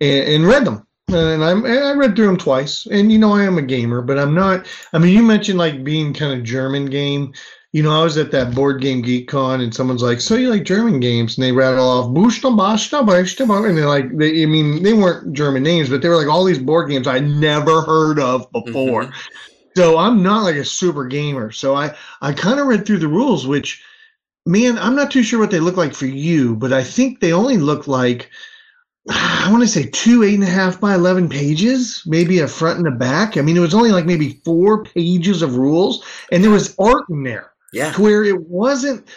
and, 0.00 0.28
and 0.28 0.46
read 0.46 0.64
them. 0.64 0.86
And 1.08 1.44
I'm, 1.44 1.64
I 1.66 1.92
read 1.92 2.14
through 2.16 2.26
them 2.26 2.38
twice. 2.38 2.86
And 2.86 3.10
you 3.12 3.18
know, 3.18 3.32
I 3.32 3.44
am 3.44 3.58
a 3.58 3.62
gamer, 3.62 4.02
but 4.02 4.18
I'm 4.18 4.34
not. 4.34 4.66
I 4.92 4.98
mean, 4.98 5.14
you 5.14 5.22
mentioned 5.22 5.58
like 5.58 5.82
being 5.84 6.14
kind 6.14 6.38
of 6.38 6.44
German 6.44 6.86
game. 6.86 7.32
You 7.72 7.82
know, 7.82 7.98
I 7.98 8.04
was 8.04 8.18
at 8.18 8.30
that 8.32 8.54
board 8.54 8.82
game 8.82 9.00
geek 9.00 9.28
con, 9.28 9.62
and 9.62 9.74
someone's 9.74 10.02
like, 10.02 10.20
"So 10.20 10.34
you 10.34 10.50
like 10.50 10.64
German 10.64 11.00
games?" 11.00 11.36
And 11.38 11.44
they 11.44 11.52
rattle 11.52 11.88
off 11.88 12.10
"Bushta 12.14 12.54
Basta 12.54 13.02
Basta," 13.02 13.44
and 13.44 13.76
they're 13.78 13.86
like, 13.88 14.14
they, 14.16 14.42
I 14.42 14.46
mean, 14.46 14.82
they 14.82 14.92
weren't 14.92 15.32
German 15.32 15.62
names, 15.62 15.88
but 15.88 16.02
they 16.02 16.08
were 16.10 16.16
like 16.18 16.28
all 16.28 16.44
these 16.44 16.58
board 16.58 16.90
games 16.90 17.06
I 17.06 17.18
never 17.20 17.80
heard 17.80 18.18
of 18.20 18.46
before. 18.52 19.04
Mhm. 19.04 19.12
So 19.76 19.98
I'm 19.98 20.22
not 20.22 20.44
like 20.44 20.56
a 20.56 20.64
super 20.64 21.04
gamer. 21.06 21.50
So 21.52 21.74
I 21.74 21.94
I 22.20 22.32
kind 22.32 22.60
of 22.60 22.66
read 22.66 22.86
through 22.86 22.98
the 22.98 23.08
rules, 23.08 23.46
which 23.46 23.82
man, 24.44 24.78
I'm 24.78 24.94
not 24.94 25.10
too 25.10 25.22
sure 25.22 25.38
what 25.38 25.50
they 25.50 25.60
look 25.60 25.76
like 25.76 25.94
for 25.94 26.06
you, 26.06 26.56
but 26.56 26.72
I 26.72 26.82
think 26.82 27.20
they 27.20 27.32
only 27.32 27.56
look 27.56 27.86
like 27.86 28.30
I 29.08 29.48
want 29.50 29.62
to 29.62 29.68
say 29.68 29.88
two 29.90 30.22
eight 30.22 30.34
and 30.34 30.44
a 30.44 30.46
half 30.46 30.80
by 30.80 30.94
eleven 30.94 31.28
pages, 31.28 32.02
maybe 32.06 32.38
a 32.38 32.48
front 32.48 32.78
and 32.78 32.86
a 32.86 32.92
back. 32.92 33.36
I 33.36 33.40
mean, 33.40 33.56
it 33.56 33.60
was 33.60 33.74
only 33.74 33.90
like 33.90 34.06
maybe 34.06 34.40
four 34.44 34.84
pages 34.84 35.42
of 35.42 35.56
rules, 35.56 36.04
and 36.30 36.42
there 36.42 36.50
was 36.50 36.76
art 36.78 37.04
in 37.10 37.22
there. 37.24 37.52
Yeah. 37.72 37.92
To 37.92 38.02
where 38.02 38.22
it 38.22 38.40
wasn't 38.48 39.08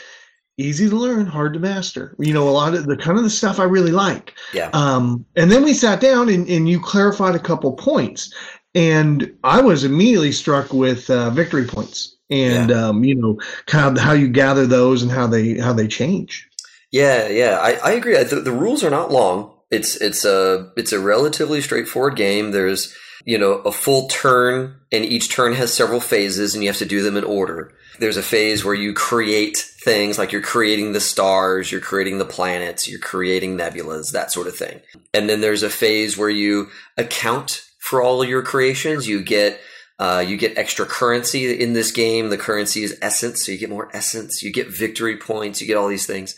easy 0.58 0.90
to 0.90 0.96
learn, 0.96 1.26
hard 1.26 1.54
to 1.54 1.60
master. 1.60 2.16
You 2.18 2.34
know, 2.34 2.48
a 2.48 2.52
lot 2.52 2.74
of 2.74 2.86
the 2.86 2.98
kind 2.98 3.18
of 3.18 3.24
the 3.24 3.30
stuff 3.30 3.60
I 3.60 3.66
really 3.66 3.92
like. 3.92 4.34
Yeah. 4.54 4.70
Um, 4.74 5.26
and 5.36 5.52
then 5.52 5.64
we 5.64 5.74
sat 5.74 6.00
down 6.00 6.30
and, 6.30 6.48
and 6.48 6.68
you 6.68 6.80
clarified 6.80 7.36
a 7.36 7.40
couple 7.40 7.74
points. 7.74 8.34
And 8.76 9.34
I 9.44 9.62
was 9.62 9.84
immediately 9.84 10.32
struck 10.34 10.74
with 10.74 11.10
uh, 11.10 11.30
victory 11.32 11.66
points 11.66 12.16
and 12.30 12.70
Yeah. 12.70 12.88
um, 12.90 13.04
you 13.04 13.16
know, 13.16 13.40
kind 13.68 13.98
of 13.98 14.04
how 14.04 14.14
you 14.14 14.28
gather 14.28 14.66
those 14.68 15.02
and 15.02 15.12
how 15.12 15.28
they 15.28 15.58
how 15.58 15.74
they 15.74 15.88
change. 15.88 16.48
Yeah, 16.92 17.28
yeah, 17.28 17.58
I, 17.62 17.74
I 17.74 17.92
agree. 17.94 18.22
The, 18.24 18.42
the 18.42 18.52
rules 18.52 18.84
are 18.84 18.90
not 18.90 19.12
long. 19.12 19.52
It's 19.72 19.96
it's 19.98 20.24
a 20.26 20.72
it's 20.78 20.92
a 20.94 21.00
relatively 21.00 21.62
straightforward 21.62 22.16
game. 22.16 22.52
There's 22.52 22.94
you 23.26 23.38
know 23.38 23.54
a 23.66 23.72
full 23.72 24.08
turn, 24.08 24.76
and 24.92 25.04
each 25.06 25.30
turn 25.30 25.54
has 25.54 25.74
several 25.74 26.00
phases, 26.00 26.54
and 26.54 26.64
you 26.64 26.70
have 26.70 26.78
to 26.78 26.86
do 26.86 27.02
them 27.02 27.18
in 27.18 27.24
order. 27.24 27.74
There's 28.00 28.18
a 28.18 28.24
phase 28.24 28.66
where 28.66 28.76
you 28.76 28.94
create 28.94 29.56
things 29.58 30.18
like 30.18 30.32
you're 30.34 30.42
creating 30.42 30.92
the 30.92 31.00
stars, 31.00 31.72
you're 31.72 31.80
creating 31.82 32.18
the 32.18 32.26
planets, 32.26 32.90
you're 32.90 33.00
creating 33.00 33.58
nebulas, 33.58 34.12
that 34.12 34.34
sort 34.34 34.48
of 34.48 34.56
thing. 34.58 34.82
And 35.14 35.30
then 35.30 35.40
there's 35.42 35.64
a 35.64 35.70
phase 35.70 36.18
where 36.18 36.30
you 36.30 36.68
account 36.98 37.62
for 37.90 38.02
all 38.02 38.24
your 38.24 38.42
creations. 38.42 39.08
You 39.08 39.24
get 39.24 39.60
uh, 39.98 40.24
you 40.28 40.36
get 40.38 40.58
extra 40.58 40.86
currency 40.86 41.60
in 41.62 41.74
this 41.74 41.92
game. 41.92 42.30
The 42.30 42.38
currency 42.38 42.84
is 42.84 42.98
essence, 43.02 43.46
so 43.46 43.52
you 43.52 43.58
get 43.58 43.70
more 43.70 43.90
essence. 43.94 44.44
You 44.44 44.52
get 44.52 44.68
victory 44.68 45.18
points. 45.18 45.62
You 45.62 45.68
get 45.68 45.78
all 45.78 45.88
these 45.88 46.06
things 46.06 46.36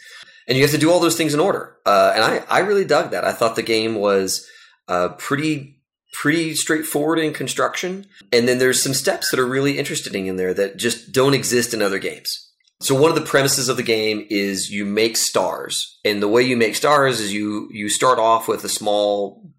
and 0.48 0.58
you 0.58 0.64
have 0.64 0.72
to 0.72 0.78
do 0.78 0.92
all 0.92 1.00
those 1.00 1.18
things 1.18 1.34
in 1.34 1.40
order. 1.40 1.78
Uh, 1.86 2.14
and 2.16 2.24
I, 2.24 2.44
I 2.50 2.60
really 2.60 2.86
dug 2.86 3.12
that. 3.12 3.26
I 3.26 3.34
thought 3.34 3.56
the 3.56 3.64
game 3.64 3.96
was 3.96 4.48
uh, 4.88 5.10
pretty 5.10 5.76
pretty 6.14 6.56
straightforward 6.56 7.20
in 7.20 7.34
construction. 7.34 8.06
And 8.32 8.48
then 8.48 8.58
there's 8.58 8.82
some 8.82 8.94
steps 8.94 9.30
that 9.30 9.40
are 9.40 9.46
really 9.46 9.78
interesting 9.78 10.26
in 10.26 10.38
there 10.38 10.54
that 10.54 10.78
just 10.78 11.12
don't 11.12 11.36
exist 11.36 11.74
in 11.74 11.82
other 11.82 12.00
games. 12.00 12.44
So 12.80 13.00
one 13.00 13.10
of 13.12 13.16
the 13.16 13.26
premises 13.26 13.70
of 13.70 13.78
the 13.78 13.84
game 13.84 14.26
is 14.30 14.72
you 14.72 14.86
make 14.86 15.18
stars, 15.18 16.00
and 16.06 16.22
the 16.22 16.28
way 16.28 16.44
you 16.44 16.56
make 16.56 16.76
stars 16.76 17.20
is 17.20 17.34
you 17.34 17.68
you 17.72 17.90
start 17.90 18.20
off 18.20 18.48
with 18.48 18.64
a 18.64 18.70
small 18.70 19.52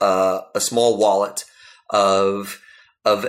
uh, 0.00 0.40
a 0.54 0.60
small 0.60 0.98
wallet 0.98 1.44
of 1.90 2.60
of 3.04 3.26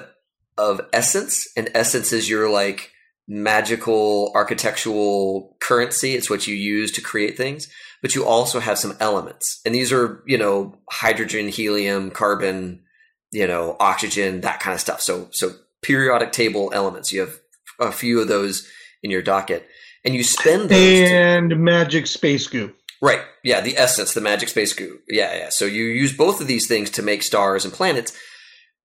of 0.57 0.81
essence, 0.93 1.47
and 1.57 1.69
essence 1.73 2.13
is 2.13 2.29
your 2.29 2.49
like 2.49 2.91
magical 3.27 4.31
architectural 4.35 5.55
currency. 5.61 6.13
It's 6.15 6.29
what 6.29 6.47
you 6.47 6.55
use 6.55 6.91
to 6.91 7.01
create 7.01 7.37
things, 7.37 7.67
but 8.01 8.15
you 8.15 8.25
also 8.25 8.59
have 8.59 8.77
some 8.77 8.95
elements. 8.99 9.61
And 9.65 9.73
these 9.73 9.91
are, 9.91 10.23
you 10.27 10.37
know, 10.37 10.77
hydrogen, 10.91 11.47
helium, 11.47 12.11
carbon, 12.11 12.83
you 13.31 13.47
know, 13.47 13.75
oxygen, 13.79 14.41
that 14.41 14.59
kind 14.59 14.73
of 14.73 14.81
stuff. 14.81 15.01
So, 15.01 15.29
so 15.31 15.51
periodic 15.81 16.31
table 16.31 16.71
elements. 16.73 17.11
You 17.11 17.21
have 17.21 17.39
a 17.79 17.91
few 17.91 18.21
of 18.21 18.27
those 18.27 18.67
in 19.01 19.09
your 19.09 19.21
docket 19.21 19.67
and 20.05 20.13
you 20.13 20.23
spend 20.23 20.63
those. 20.69 20.69
to- 21.09 21.15
And 21.15 21.59
magic 21.63 22.07
space 22.07 22.47
goo. 22.47 22.73
Right. 23.03 23.19
Yeah. 23.43 23.59
The 23.59 23.77
essence, 23.77 24.13
the 24.13 24.21
magic 24.21 24.47
space 24.47 24.71
goo. 24.71 24.99
Yeah. 25.09 25.35
Yeah. 25.35 25.49
So 25.49 25.65
you 25.65 25.83
use 25.83 26.15
both 26.15 26.39
of 26.39 26.47
these 26.47 26.67
things 26.67 26.89
to 26.91 27.01
make 27.01 27.21
stars 27.21 27.65
and 27.65 27.73
planets. 27.73 28.13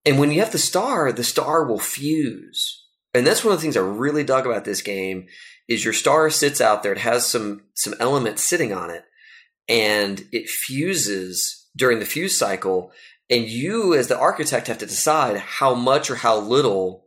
And 0.05 0.19
when 0.19 0.33
you 0.33 0.41
have 0.41 0.51
the 0.51 0.59
star, 0.59 1.13
the 1.13 1.23
star 1.23 1.65
will 1.65 1.79
fuse. 1.79 2.85
And 3.15 3.25
that's 3.25 3.45
one 3.45 3.55
of 3.55 3.61
the 3.61 3.63
things 3.63 3.77
I 3.77 3.81
really 3.81 4.25
dug 4.25 4.45
about 4.45 4.65
this 4.65 4.83
game 4.83 5.29
is 5.69 5.85
your 5.85 5.93
star 5.93 6.31
sits 6.31 6.61
out 6.61 6.83
there. 6.83 6.91
It 6.91 6.99
has 6.99 7.29
some, 7.29 7.63
some 7.75 7.95
elements 8.01 8.43
sitting 8.43 8.73
on 8.73 8.91
it 8.91 9.05
and 9.69 10.25
it 10.33 10.49
fuses 10.49 11.69
during 11.77 12.01
the 12.01 12.05
fuse 12.05 12.37
cycle. 12.37 12.91
And 13.31 13.45
you 13.45 13.95
as 13.95 14.09
the 14.09 14.19
architect 14.19 14.67
have 14.67 14.79
to 14.79 14.87
decide 14.87 15.37
how 15.37 15.75
much 15.75 16.11
or 16.11 16.17
how 16.17 16.41
little 16.41 17.05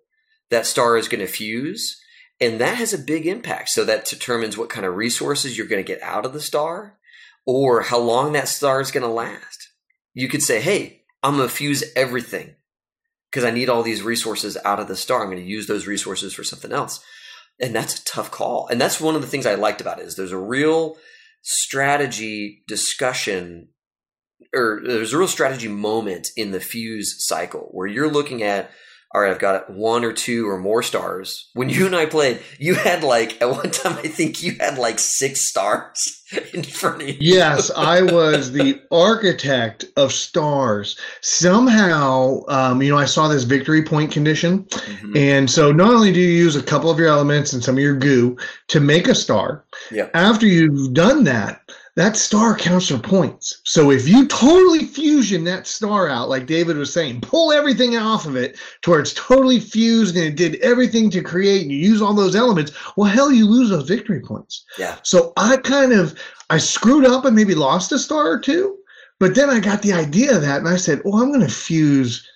that 0.50 0.66
star 0.66 0.96
is 0.96 1.10
going 1.10 1.20
to 1.20 1.28
fuse. 1.28 2.02
And 2.40 2.62
that 2.62 2.78
has 2.78 2.94
a 2.94 2.98
big 2.98 3.28
impact. 3.28 3.68
So 3.68 3.84
that 3.84 4.06
determines 4.06 4.58
what 4.58 4.70
kind 4.70 4.86
of 4.86 4.96
resources 4.96 5.58
you're 5.58 5.68
going 5.68 5.84
to 5.84 5.94
get 5.94 6.02
out 6.02 6.26
of 6.26 6.32
the 6.32 6.40
star 6.40 7.00
or 7.46 7.82
how 7.82 8.00
long 8.00 8.34
that 8.34 8.48
star 8.48 8.82
is 8.82 8.92
going 8.92 9.04
to 9.04 9.10
last. 9.10 9.70
You 10.14 10.28
could 10.28 10.44
say, 10.44 10.62
hey, 10.62 11.04
I'm 11.24 11.38
going 11.38 11.48
to 11.48 11.54
fuse 11.54 11.84
everything 11.96 12.56
because 13.32 13.44
I 13.44 13.52
need 13.52 13.70
all 13.70 13.84
these 13.84 14.04
resources 14.04 14.58
out 14.66 14.80
of 14.80 14.88
the 14.88 14.96
star. 14.96 15.22
I'm 15.22 15.32
going 15.32 15.44
to 15.44 15.50
use 15.50 15.68
those 15.68 15.88
resources 15.88 16.34
for 16.34 16.44
something 16.44 16.72
else. 16.72 17.04
And 17.60 17.76
that's 17.76 18.00
a 18.00 18.06
tough 18.06 18.32
call. 18.32 18.68
And 18.68 18.82
that's 18.82 19.00
one 19.00 19.16
of 19.16 19.22
the 19.22 19.28
things 19.28 19.46
I 19.46 19.56
liked 19.56 19.82
about 19.82 20.00
it 20.00 20.06
is 20.06 20.16
there's 20.16 20.32
a 20.32 20.38
real 20.38 20.98
strategy 21.44 22.64
discussion 22.68 23.70
or 24.54 24.82
there's 24.84 25.14
a 25.14 25.18
real 25.18 25.28
strategy 25.28 25.68
moment 25.68 26.30
in 26.36 26.52
the 26.52 26.60
fuse 26.60 27.16
cycle 27.26 27.70
where 27.72 27.88
you're 27.88 28.12
looking 28.12 28.44
at 28.44 28.72
all 29.14 29.22
right, 29.22 29.32
I've 29.32 29.40
got 29.40 29.70
one 29.70 30.06
or 30.06 30.14
two 30.14 30.48
or 30.50 30.58
more 30.58 30.82
stars. 30.82 31.50
When 31.54 31.68
you 31.70 31.86
and 31.86 31.96
I 31.96 32.06
played, 32.06 32.40
you 32.60 32.76
had 32.76 33.04
like, 33.04 33.42
at 33.42 33.50
one 33.50 33.70
time, 33.72 33.98
I 33.98 34.08
think 34.08 34.42
you 34.42 34.56
had 34.60 34.78
like 34.78 35.00
six 35.00 35.50
stars 35.50 36.24
in 36.54 36.64
front 36.64 37.02
of 37.02 37.10
you. 37.10 37.18
Yes, 37.20 37.70
I 37.76 38.04
was 38.04 38.54
the 38.54 38.82
architect 38.90 39.84
of 39.98 40.14
stars. 40.14 40.98
Somehow, 41.22 42.42
um, 42.48 42.82
you 42.82 42.90
know, 42.90 42.98
I 42.98 43.06
saw 43.06 43.28
this 43.28 43.44
victory 43.44 43.84
point 43.84 44.12
condition. 44.12 44.64
Mhm. 44.64 45.18
And 45.18 45.52
so 45.52 45.72
not 45.74 45.94
only 45.94 46.14
do 46.14 46.20
you 46.22 46.30
use 46.30 46.56
a 46.56 46.64
couple 46.64 46.90
of 46.90 46.98
your 46.98 47.10
elements 47.10 47.52
and 47.52 47.62
some 47.64 47.76
of 47.76 47.84
your 47.84 47.96
goo 47.96 48.38
to 48.70 48.80
make 48.80 49.08
a 49.10 49.16
star, 49.16 49.66
Yep. 49.92 50.12
after 50.14 50.46
you've 50.48 50.94
done 50.94 51.26
that, 51.26 51.60
that 51.96 52.16
star 52.16 52.56
counts 52.56 52.88
for 52.88 52.98
points. 52.98 53.62
So 53.66 53.92
if 53.92 54.08
you 54.08 54.28
totally 54.28 54.86
fusion 54.86 55.44
that 55.44 55.68
star 55.68 56.08
out, 56.08 56.30
like 56.30 56.46
David 56.46 56.78
was 56.78 56.94
saying, 56.94 57.22
pull 57.22 57.52
everything 57.52 57.98
off 57.98 58.26
of 58.26 58.36
it 58.38 58.58
to 58.82 58.92
where 58.92 59.00
it's 59.00 59.14
totally 59.14 59.60
fused 59.60 60.16
and 60.16 60.26
it 60.26 60.38
did 60.38 60.56
everything 60.62 61.10
to 61.10 61.22
create 61.22 61.64
and 61.64 61.72
you 61.72 61.78
use 61.78 62.02
all 62.02 62.14
those 62.14 62.36
elements, 62.36 62.72
well, 62.96 63.12
hell, 63.12 63.32
you 63.32 63.46
lose 63.46 63.70
those 63.70 63.88
victory 63.88 64.22
points. 64.22 64.64
Yeah. 64.78 64.98
So 65.04 65.34
I 65.36 65.58
kind 65.58 65.92
of 65.92 66.18
I 66.50 66.58
screwed 66.58 67.06
up 67.06 67.26
and 67.26 67.36
maybe 67.36 67.56
lost 67.56 67.92
a 67.92 68.00
star 68.00 68.32
or 68.32 68.40
two, 68.40 68.78
but 69.20 69.36
then 69.36 69.50
I 69.50 69.60
got 69.60 69.82
the 69.82 69.94
idea 69.94 70.36
of 70.36 70.42
that 70.42 70.60
and 70.60 70.68
I 70.68 70.78
said, 70.78 71.02
"Oh, 71.06 71.22
I'm 71.22 71.30
going 71.30 71.46
to 71.46 71.54
fuse 71.54 72.28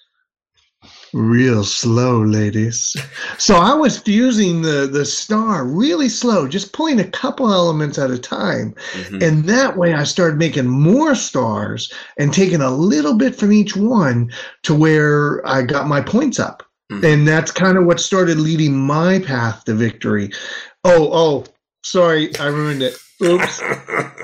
real 1.15 1.63
slow, 1.63 2.21
ladies." 2.23 2.95
so 3.37 3.55
I 3.55 3.73
was 3.73 3.97
fusing 3.97 4.61
the 4.61 4.87
the 4.91 5.05
star 5.05 5.65
really 5.65 6.09
slow, 6.09 6.47
just 6.47 6.73
pulling 6.73 6.99
a 6.99 7.05
couple 7.09 7.51
elements 7.51 7.97
at 7.97 8.11
a 8.11 8.17
time, 8.17 8.75
Mhm. 8.93 9.23
and 9.23 9.45
that 9.45 9.77
way 9.77 9.93
I 9.93 10.03
started 10.03 10.37
making 10.37 10.67
more 10.67 11.15
stars 11.15 11.91
and 12.19 12.33
taking 12.33 12.61
a 12.61 12.75
little 12.75 13.13
bit 13.15 13.35
from 13.35 13.51
each 13.53 13.75
one 13.75 14.29
to 14.63 14.75
where 14.75 15.41
I 15.47 15.61
got 15.61 15.87
my 15.87 16.01
points 16.01 16.39
up. 16.39 16.63
Mhm. 16.91 17.03
And 17.13 17.27
that's 17.27 17.51
kind 17.51 17.77
of 17.77 17.85
what 17.85 17.99
started 17.99 18.37
leading 18.37 18.75
my 18.77 19.19
path 19.19 19.63
to 19.65 19.73
victory. 19.73 20.31
Oh, 20.83 21.09
oh, 21.11 21.45
sorry, 21.83 22.37
I 22.39 22.47
ruined 22.47 22.83
it. 22.83 22.97
Oops. 23.23 23.61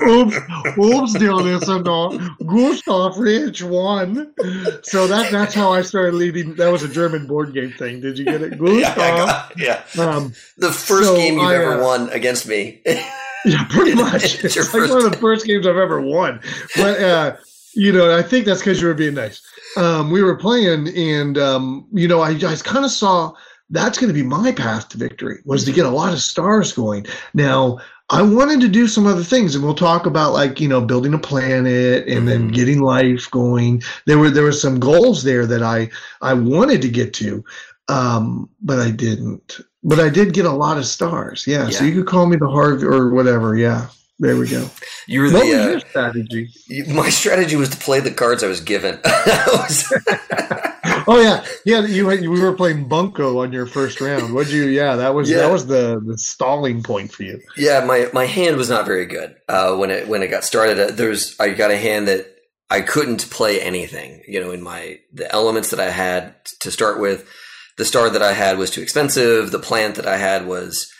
Oops, 0.06 0.36
oops, 0.78 1.12
dear 1.14 1.32
listener. 1.34 2.18
Gustav 2.46 3.16
Rich 3.18 3.62
won. 3.62 4.34
So 4.82 5.06
that 5.06 5.30
that's 5.32 5.54
how 5.54 5.72
I 5.72 5.80
started 5.82 6.14
leading. 6.14 6.54
That 6.56 6.70
was 6.70 6.82
a 6.82 6.88
German 6.88 7.26
board 7.26 7.54
game 7.54 7.72
thing. 7.72 8.00
Did 8.00 8.18
you 8.18 8.24
get 8.26 8.42
it? 8.42 8.52
yeah, 8.60 8.94
Gustav. 8.94 9.26
got- 9.26 9.58
yeah. 9.58 9.82
Um, 9.98 10.34
The 10.58 10.70
first 10.72 11.04
So 11.08 11.16
game 11.16 11.34
you've 11.38 11.42
I, 11.48 11.56
ever 11.56 11.80
uh, 11.80 11.84
won 11.84 12.10
against 12.10 12.46
me. 12.46 12.82
yeah, 13.44 13.64
pretty 13.70 13.94
much. 13.94 14.22
It's 14.44 14.56
It's 14.56 14.74
like 14.74 14.90
one 14.90 15.04
of 15.06 15.10
the 15.10 15.18
first 15.18 15.46
games 15.46 15.66
I've 15.66 15.76
ever 15.76 16.00
won. 16.00 16.40
But 16.76 17.00
uh, 17.00 17.36
you 17.74 17.92
know, 17.92 18.14
I 18.16 18.22
think 18.22 18.44
that's 18.44 18.60
because 18.60 18.80
you 18.82 18.88
were 18.88 18.94
being 18.94 19.14
nice. 19.14 19.40
Um, 19.78 20.10
we 20.10 20.22
were 20.22 20.36
playing, 20.36 20.88
and 20.88 21.38
um, 21.38 21.88
you 21.92 22.08
know, 22.08 22.20
I, 22.20 22.30
I 22.32 22.56
kind 22.62 22.84
of 22.84 22.90
saw 22.90 23.32
that's 23.70 23.98
going 23.98 24.08
to 24.08 24.14
be 24.14 24.22
my 24.22 24.52
path 24.52 24.90
to 24.90 24.98
victory 24.98 25.38
was 25.46 25.64
to 25.64 25.72
get 25.72 25.86
a 25.86 25.90
lot 25.90 26.12
of 26.12 26.20
stars 26.20 26.72
going. 26.74 27.06
Now, 27.32 27.78
I 28.12 28.20
wanted 28.22 28.60
to 28.60 28.68
do 28.68 28.86
some 28.86 29.06
other 29.06 29.24
things, 29.24 29.54
and 29.54 29.64
we'll 29.64 29.74
talk 29.74 30.06
about 30.06 30.32
like 30.34 30.60
you 30.60 30.68
know 30.68 30.80
building 30.80 31.14
a 31.14 31.18
planet 31.18 32.06
and 32.06 32.28
then 32.28 32.50
Mhm. 32.50 32.54
getting 32.54 32.80
life 32.80 33.28
going. 33.30 33.82
There 34.06 34.18
were 34.18 34.30
there 34.30 34.44
were 34.44 34.52
some 34.52 34.78
goals 34.78 35.22
there 35.24 35.46
that 35.46 35.62
I 35.62 35.88
I 36.20 36.34
wanted 36.34 36.82
to 36.82 36.88
get 36.88 37.14
to, 37.14 37.42
um, 37.88 38.48
but 38.60 38.78
I 38.78 38.90
didn't. 38.90 39.60
But 39.82 39.98
I 39.98 40.10
did 40.10 40.32
get 40.34 40.44
a 40.44 40.52
lot 40.52 40.78
of 40.78 40.86
stars. 40.86 41.44
Yeah, 41.46 41.68
so 41.70 41.84
you 41.84 41.92
could 41.94 42.06
call 42.06 42.26
me 42.26 42.36
the 42.36 42.48
hard 42.48 42.84
or 42.84 43.10
whatever. 43.10 43.56
Yeah, 43.56 43.86
there 44.20 44.36
we 44.36 44.46
go. 44.46 44.68
you 45.08 45.22
were 45.22 45.30
What 45.32 45.44
was 45.46 45.54
the. 45.54 45.62
your 45.62 45.76
Uh, 45.76 45.80
strategy? 45.80 46.50
my 46.88 47.08
strategy 47.10 47.56
was 47.56 47.70
to 47.70 47.76
play 47.78 47.98
the 48.00 48.10
cards 48.12 48.44
I 48.44 48.46
was 48.46 48.60
given. 48.60 48.98
Was- 49.48 49.92
Oh 51.06 51.20
yeah, 51.20 51.44
yeah. 51.64 51.80
You 51.86 52.08
had, 52.08 52.20
we 52.20 52.40
were 52.40 52.52
playing 52.54 52.88
bunco 52.88 53.40
on 53.42 53.52
your 53.52 53.66
first 53.66 54.00
round. 54.00 54.34
What'd 54.34 54.52
you? 54.52 54.64
Yeah, 54.66 54.96
that 54.96 55.14
was 55.14 55.30
Yeah. 55.30 55.38
that 55.38 55.50
was 55.52 55.66
the 55.66 56.00
the 56.04 56.18
stalling 56.18 56.82
point 56.82 57.12
for 57.12 57.22
you. 57.22 57.40
Yeah, 57.56 57.84
my 57.84 58.08
my 58.12 58.26
hand 58.26 58.56
was 58.56 58.68
not 58.70 58.86
very 58.86 59.06
good 59.06 59.34
uh, 59.48 59.74
when 59.76 59.90
it 59.90 60.08
when 60.08 60.22
it 60.22 60.28
got 60.28 60.44
started. 60.44 60.78
Uh, 60.78 60.90
There's 60.92 61.34
I 61.40 61.50
got 61.50 61.70
a 61.70 61.76
hand 61.76 62.08
that 62.08 62.26
I 62.70 62.80
couldn't 62.80 63.30
play 63.30 63.60
anything. 63.60 64.22
You 64.26 64.40
know, 64.40 64.50
in 64.52 64.62
my 64.62 64.98
the 65.12 65.30
elements 65.32 65.70
that 65.70 65.80
I 65.80 65.90
had 65.90 66.34
to 66.60 66.70
start 66.70 67.00
with, 67.00 67.26
the 67.78 67.84
star 67.84 68.10
that 68.10 68.22
I 68.22 68.32
had 68.32 68.58
was 68.58 68.70
too 68.70 68.82
expensive. 68.82 69.50
The 69.50 69.58
plant 69.58 69.94
that 69.96 70.06
I 70.06 70.16
had 70.16 70.46
was 70.46 70.90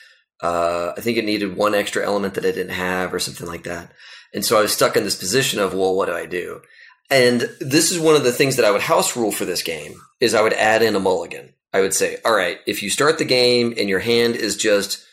Uh, 0.43 0.93
I 0.97 1.01
think 1.01 1.19
it 1.19 1.25
needed 1.25 1.57
one 1.57 1.73
extra 1.75 2.05
element 2.05 2.35
that 2.35 2.45
I 2.45 2.51
didn't 2.51 2.75
have 2.75 3.15
or 3.15 3.21
something 3.21 3.47
like 3.47 3.63
that. 3.63 3.93
And 4.35 4.45
so 4.45 4.59
I 4.59 4.63
was 4.63 4.73
stuck 4.73 4.97
in 4.97 5.05
this 5.05 5.15
position 5.25 5.61
of, 5.61 5.73
well, 5.73 5.95
what 5.95 6.07
do 6.07 6.15
I 6.15 6.27
do? 6.27 6.63
And 7.11 7.51
this 7.61 7.91
is 7.91 7.99
one 7.99 8.15
of 8.15 8.25
the 8.25 8.33
things 8.33 8.57
that 8.57 8.65
I 8.65 8.71
would 8.71 8.81
house 8.81 9.17
rule 9.17 9.33
for 9.33 9.45
this 9.45 9.63
game 9.63 9.95
is 10.21 10.35
I 10.35 10.43
would 10.43 10.55
add 10.55 10.83
in 10.83 10.97
a 10.97 11.01
mulligan. 11.01 11.53
I 11.73 11.81
would 11.81 11.95
say, 11.95 12.19
all 12.25 12.35
right, 12.35 12.59
if 12.67 12.83
you 12.83 12.91
start 12.91 13.19
the 13.19 13.25
game 13.25 13.75
and 13.77 13.89
your 13.89 14.01
hand 14.01 14.37
is 14.37 14.57
just 14.57 15.05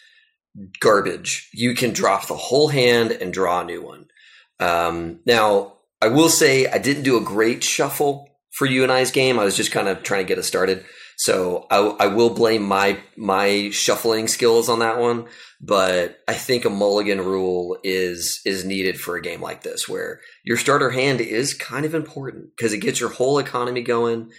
garbage, 0.79 1.49
you 1.53 1.73
can 1.73 1.93
drop 1.93 2.27
the 2.27 2.35
whole 2.35 2.67
hand 2.67 3.11
and 3.11 3.33
draw 3.33 3.61
a 3.61 3.65
new 3.65 3.81
one. 3.81 4.07
Um, 4.59 5.19
now, 5.25 5.77
I 6.01 6.07
will 6.07 6.29
say 6.29 6.67
I 6.67 6.77
didn't 6.77 7.03
do 7.03 7.17
a 7.17 7.21
great 7.21 7.63
shuffle 7.63 8.29
for 8.51 8.65
you 8.65 8.83
and 8.83 8.91
I's 8.91 9.11
game. 9.11 9.39
I 9.39 9.43
was 9.43 9.55
just 9.55 9.71
kind 9.71 9.87
of 9.87 10.03
trying 10.03 10.23
to 10.23 10.27
get 10.27 10.37
us 10.37 10.47
started. 10.47 10.85
So 11.19 11.67
I, 11.69 12.05
I 12.05 12.07
will 12.07 12.29
blame 12.29 12.63
my 12.63 12.97
my 13.17 13.71
shuffling 13.71 14.29
skills 14.29 14.69
on 14.69 14.79
that 14.79 14.99
one, 14.99 15.25
but 15.59 16.17
I 16.29 16.33
think 16.33 16.63
a 16.63 16.69
mulligan 16.69 17.19
rule 17.19 17.77
is 17.83 18.39
is 18.45 18.63
needed 18.63 18.97
for 18.97 19.17
a 19.17 19.21
game 19.21 19.41
like 19.41 19.61
this, 19.61 19.87
where 19.89 20.21
your 20.45 20.55
starter 20.55 20.91
hand 20.91 21.19
is 21.19 21.53
kind 21.53 21.85
of 21.85 21.93
important 21.93 22.55
because 22.55 22.71
it 22.71 22.77
gets 22.77 23.01
your 23.01 23.09
whole 23.09 23.37
economy 23.37 23.81
going, 23.81 24.31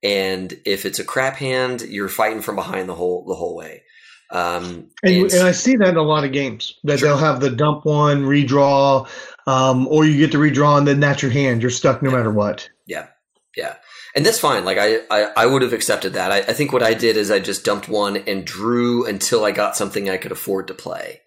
and 0.00 0.56
if 0.64 0.86
it's 0.86 1.00
a 1.00 1.04
crap 1.04 1.34
hand, 1.34 1.82
you're 1.82 2.08
fighting 2.08 2.40
from 2.40 2.54
behind 2.54 2.88
the 2.88 2.94
whole 2.94 3.24
the 3.26 3.34
whole 3.34 3.56
way. 3.56 3.82
Um, 4.30 4.90
and, 5.02 5.32
and, 5.32 5.42
I 5.42 5.52
see 5.52 5.74
that 5.74 5.88
in 5.88 5.96
a 5.96 6.02
lot 6.02 6.22
of 6.22 6.30
games 6.30 6.78
that 6.84 7.00
sure. 7.00 7.08
they'll 7.08 7.18
have 7.18 7.40
the 7.40 7.50
dump 7.50 7.84
one, 7.84 8.22
redraw, 8.22 9.08
um, 9.48 9.88
or 9.88 10.04
you 10.04 10.18
get 10.18 10.30
to 10.32 10.38
redraw 10.38 10.78
and 10.78 10.86
then 10.86 11.00
that's 11.00 11.22
your 11.22 11.32
hand. 11.32 11.62
You're 11.62 11.70
stuck 11.70 12.00
no 12.00 12.10
matter 12.10 12.30
what. 12.30 12.68
Yeah, 12.86 13.08
yeah, 13.56 13.76
and 14.18 14.26
that's 14.26 14.40
fine. 14.40 14.64
Like 14.64 14.78
I, 14.78 14.96
I, 15.12 15.30
I 15.36 15.46
would 15.46 15.62
have 15.62 15.72
accepted 15.72 16.14
that. 16.14 16.32
I, 16.32 16.38
I, 16.38 16.52
think 16.52 16.72
what 16.72 16.82
I 16.82 16.92
did 16.92 17.16
is 17.16 17.30
I 17.30 17.38
just 17.38 17.64
dumped 17.64 17.88
one 17.88 18.16
and 18.16 18.44
drew 18.44 19.06
until 19.06 19.44
I 19.44 19.52
got 19.52 19.76
something 19.76 20.10
I 20.10 20.16
could 20.16 20.32
afford 20.32 20.66
to 20.66 20.74
play, 20.74 21.20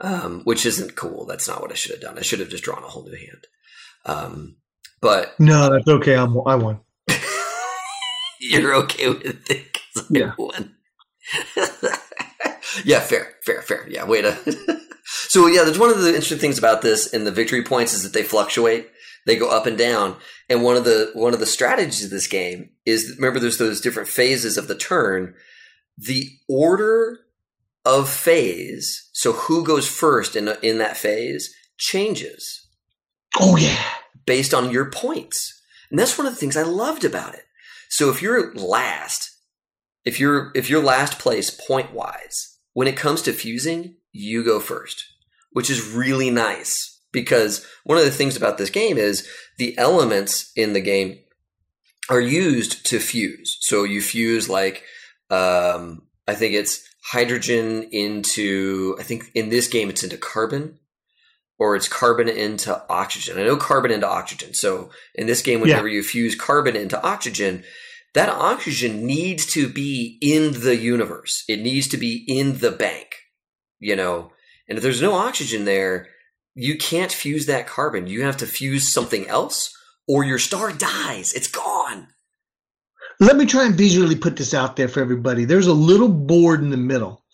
um, 0.00 0.40
which 0.42 0.66
isn't 0.66 0.96
cool. 0.96 1.26
That's 1.26 1.46
not 1.46 1.62
what 1.62 1.70
I 1.70 1.76
should 1.76 1.92
have 1.92 2.00
done. 2.00 2.18
I 2.18 2.22
should 2.22 2.40
have 2.40 2.48
just 2.48 2.64
drawn 2.64 2.82
a 2.82 2.88
whole 2.88 3.04
new 3.04 3.16
hand. 3.16 3.46
Um, 4.04 4.56
but 5.00 5.38
no, 5.38 5.70
that's 5.70 5.86
okay. 5.86 6.16
I'm, 6.16 6.36
I 6.44 6.56
won. 6.56 6.80
You're 8.40 8.74
okay 8.82 9.10
with 9.10 9.48
it. 9.48 9.78
yeah. 10.10 10.32
won. 10.36 10.74
yeah, 12.84 12.98
fair, 12.98 13.28
fair, 13.44 13.62
fair. 13.62 13.86
Yeah, 13.88 14.06
way 14.06 14.22
to. 14.22 14.80
so 15.04 15.46
yeah, 15.46 15.62
there's 15.62 15.78
one 15.78 15.90
of 15.90 16.00
the 16.00 16.08
interesting 16.08 16.38
things 16.38 16.58
about 16.58 16.82
this 16.82 17.14
and 17.14 17.24
the 17.24 17.30
victory 17.30 17.62
points 17.62 17.94
is 17.94 18.02
that 18.02 18.12
they 18.12 18.24
fluctuate. 18.24 18.90
They 19.26 19.36
go 19.36 19.48
up 19.48 19.66
and 19.66 19.78
down. 19.78 20.16
And 20.48 20.62
one 20.62 20.76
of 20.76 20.84
the 20.84 21.10
one 21.14 21.34
of 21.34 21.40
the 21.40 21.46
strategies 21.46 22.04
of 22.04 22.10
this 22.10 22.26
game 22.26 22.70
is 22.84 23.14
remember 23.16 23.40
there's 23.40 23.58
those 23.58 23.80
different 23.80 24.08
phases 24.08 24.58
of 24.58 24.68
the 24.68 24.76
turn. 24.76 25.34
The 25.96 26.28
order 26.48 27.20
of 27.84 28.08
phase, 28.08 29.10
so 29.12 29.32
who 29.32 29.64
goes 29.64 29.88
first 29.88 30.36
in 30.36 30.48
in 30.62 30.78
that 30.78 30.96
phase, 30.96 31.54
changes. 31.78 32.66
Oh 33.38 33.56
yeah, 33.56 33.84
based 34.26 34.52
on 34.52 34.70
your 34.70 34.90
points. 34.90 35.60
And 35.90 35.98
that's 35.98 36.18
one 36.18 36.26
of 36.26 36.32
the 36.32 36.40
things 36.40 36.56
I 36.56 36.62
loved 36.62 37.04
about 37.04 37.34
it. 37.34 37.44
So 37.88 38.10
if 38.10 38.20
you're 38.20 38.52
last, 38.54 39.30
if 40.04 40.18
you're 40.18 40.50
if 40.54 40.68
you're 40.68 40.82
last 40.82 41.18
place 41.18 41.50
point 41.50 41.92
wise, 41.92 42.58
when 42.72 42.88
it 42.88 42.96
comes 42.96 43.22
to 43.22 43.32
fusing, 43.32 43.96
you 44.12 44.44
go 44.44 44.60
first, 44.60 45.04
which 45.52 45.70
is 45.70 45.92
really 45.92 46.30
nice 46.30 46.93
because 47.14 47.66
one 47.84 47.96
of 47.96 48.04
the 48.04 48.10
things 48.10 48.36
about 48.36 48.58
this 48.58 48.68
game 48.68 48.98
is 48.98 49.26
the 49.56 49.76
elements 49.78 50.52
in 50.54 50.74
the 50.74 50.80
game 50.82 51.18
are 52.10 52.20
used 52.20 52.84
to 52.86 52.98
fuse. 52.98 53.56
So 53.60 53.84
you 53.84 54.02
fuse 54.02 54.50
like 54.50 54.84
um, 55.30 56.02
I 56.28 56.34
think 56.34 56.54
it's 56.54 56.86
hydrogen 57.02 57.88
into 57.90 58.96
I 59.00 59.02
think 59.02 59.30
in 59.34 59.48
this 59.48 59.68
game 59.68 59.88
it's 59.88 60.04
into 60.04 60.18
carbon 60.18 60.78
or 61.58 61.76
it's 61.76 61.88
carbon 61.88 62.28
into 62.28 62.84
oxygen. 62.90 63.38
I 63.38 63.44
know 63.44 63.56
carbon 63.56 63.90
into 63.90 64.08
oxygen. 64.08 64.54
So 64.54 64.90
in 65.14 65.26
this 65.26 65.40
game, 65.40 65.60
whenever 65.60 65.88
yeah. 65.88 65.94
you 65.94 66.02
fuse 66.02 66.34
carbon 66.34 66.76
into 66.76 67.00
oxygen, 67.02 67.62
that 68.14 68.28
oxygen 68.28 69.06
needs 69.06 69.46
to 69.46 69.68
be 69.68 70.18
in 70.20 70.60
the 70.60 70.76
universe. 70.76 71.44
It 71.48 71.60
needs 71.60 71.88
to 71.88 71.96
be 71.96 72.24
in 72.26 72.58
the 72.58 72.70
bank, 72.70 73.16
you 73.78 73.96
know. 73.96 74.32
And 74.68 74.78
if 74.78 74.82
there's 74.82 75.02
no 75.02 75.14
oxygen 75.14 75.64
there, 75.64 76.08
you 76.54 76.76
can't 76.76 77.12
fuse 77.12 77.46
that 77.46 77.66
carbon. 77.66 78.06
You 78.06 78.24
have 78.24 78.36
to 78.38 78.46
fuse 78.46 78.92
something 78.92 79.26
else 79.26 79.76
or 80.06 80.24
your 80.24 80.38
star 80.38 80.72
dies. 80.72 81.32
It's 81.32 81.48
gone. 81.48 82.08
Let 83.20 83.36
me 83.36 83.46
try 83.46 83.64
and 83.66 83.74
visually 83.74 84.16
put 84.16 84.36
this 84.36 84.54
out 84.54 84.76
there 84.76 84.88
for 84.88 85.00
everybody. 85.00 85.44
There's 85.44 85.66
a 85.66 85.72
little 85.72 86.08
board 86.08 86.60
in 86.60 86.70
the 86.70 86.76
middle. 86.76 87.24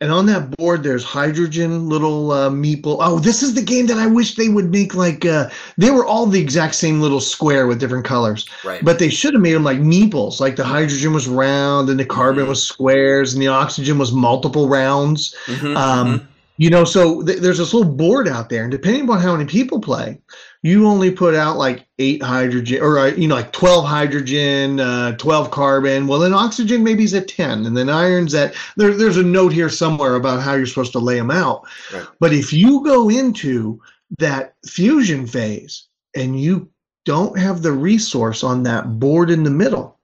And 0.00 0.12
on 0.12 0.26
that 0.26 0.56
board, 0.56 0.84
there's 0.84 1.02
hydrogen, 1.02 1.88
little 1.88 2.30
uh, 2.30 2.50
meeple. 2.50 2.98
Oh, 3.00 3.18
this 3.18 3.42
is 3.42 3.54
the 3.54 3.62
game 3.62 3.86
that 3.86 3.98
I 3.98 4.06
wish 4.06 4.36
they 4.36 4.48
would 4.48 4.70
make 4.70 4.94
like 4.94 5.24
uh, 5.24 5.50
they 5.76 5.90
were 5.90 6.06
all 6.06 6.26
the 6.26 6.40
exact 6.40 6.76
same 6.76 7.00
little 7.00 7.20
square 7.20 7.66
with 7.66 7.80
different 7.80 8.04
colors. 8.04 8.46
Right. 8.64 8.84
But 8.84 9.00
they 9.00 9.08
should 9.08 9.34
have 9.34 9.42
made 9.42 9.54
them 9.54 9.64
like 9.64 9.78
meeples. 9.78 10.38
Like 10.38 10.54
the 10.54 10.64
hydrogen 10.64 11.14
was 11.14 11.26
round 11.26 11.90
and 11.90 11.98
the 11.98 12.04
carbon 12.04 12.42
mm-hmm. 12.42 12.50
was 12.50 12.62
squares 12.62 13.32
and 13.32 13.42
the 13.42 13.48
oxygen 13.48 13.98
was 13.98 14.12
multiple 14.12 14.68
rounds. 14.68 15.34
Mm-hmm, 15.46 15.76
um, 15.76 16.06
mm-hmm. 16.06 16.26
You 16.58 16.70
know, 16.70 16.84
so 16.84 17.22
th- 17.22 17.38
there's 17.38 17.58
this 17.58 17.72
little 17.72 17.92
board 17.92 18.28
out 18.28 18.50
there, 18.50 18.64
and 18.64 18.70
depending 18.70 19.04
upon 19.04 19.20
how 19.20 19.32
many 19.32 19.48
people 19.48 19.80
play, 19.80 20.20
you 20.62 20.86
only 20.86 21.10
put 21.10 21.34
out 21.34 21.56
like 21.56 21.86
eight 21.98 22.22
hydrogen 22.22 22.82
or 22.82 22.98
uh, 22.98 23.06
you 23.06 23.28
know 23.28 23.36
like 23.36 23.52
12 23.52 23.84
hydrogen 23.84 24.80
uh, 24.80 25.16
12 25.16 25.50
carbon 25.50 26.06
well 26.06 26.18
then 26.18 26.34
oxygen 26.34 26.82
maybe 26.82 27.04
is 27.04 27.14
at 27.14 27.28
10 27.28 27.66
and 27.66 27.76
then 27.76 27.88
iron's 27.88 28.34
at 28.34 28.54
there, 28.76 28.94
there's 28.94 29.16
a 29.16 29.22
note 29.22 29.52
here 29.52 29.68
somewhere 29.68 30.16
about 30.16 30.42
how 30.42 30.54
you're 30.54 30.66
supposed 30.66 30.92
to 30.92 30.98
lay 30.98 31.16
them 31.16 31.30
out 31.30 31.66
right. 31.92 32.06
but 32.20 32.32
if 32.32 32.52
you 32.52 32.82
go 32.84 33.08
into 33.08 33.80
that 34.18 34.54
fusion 34.66 35.26
phase 35.26 35.86
and 36.16 36.40
you 36.40 36.68
don't 37.04 37.38
have 37.38 37.62
the 37.62 37.72
resource 37.72 38.42
on 38.42 38.62
that 38.62 38.98
board 38.98 39.30
in 39.30 39.44
the 39.44 39.50
middle 39.50 39.97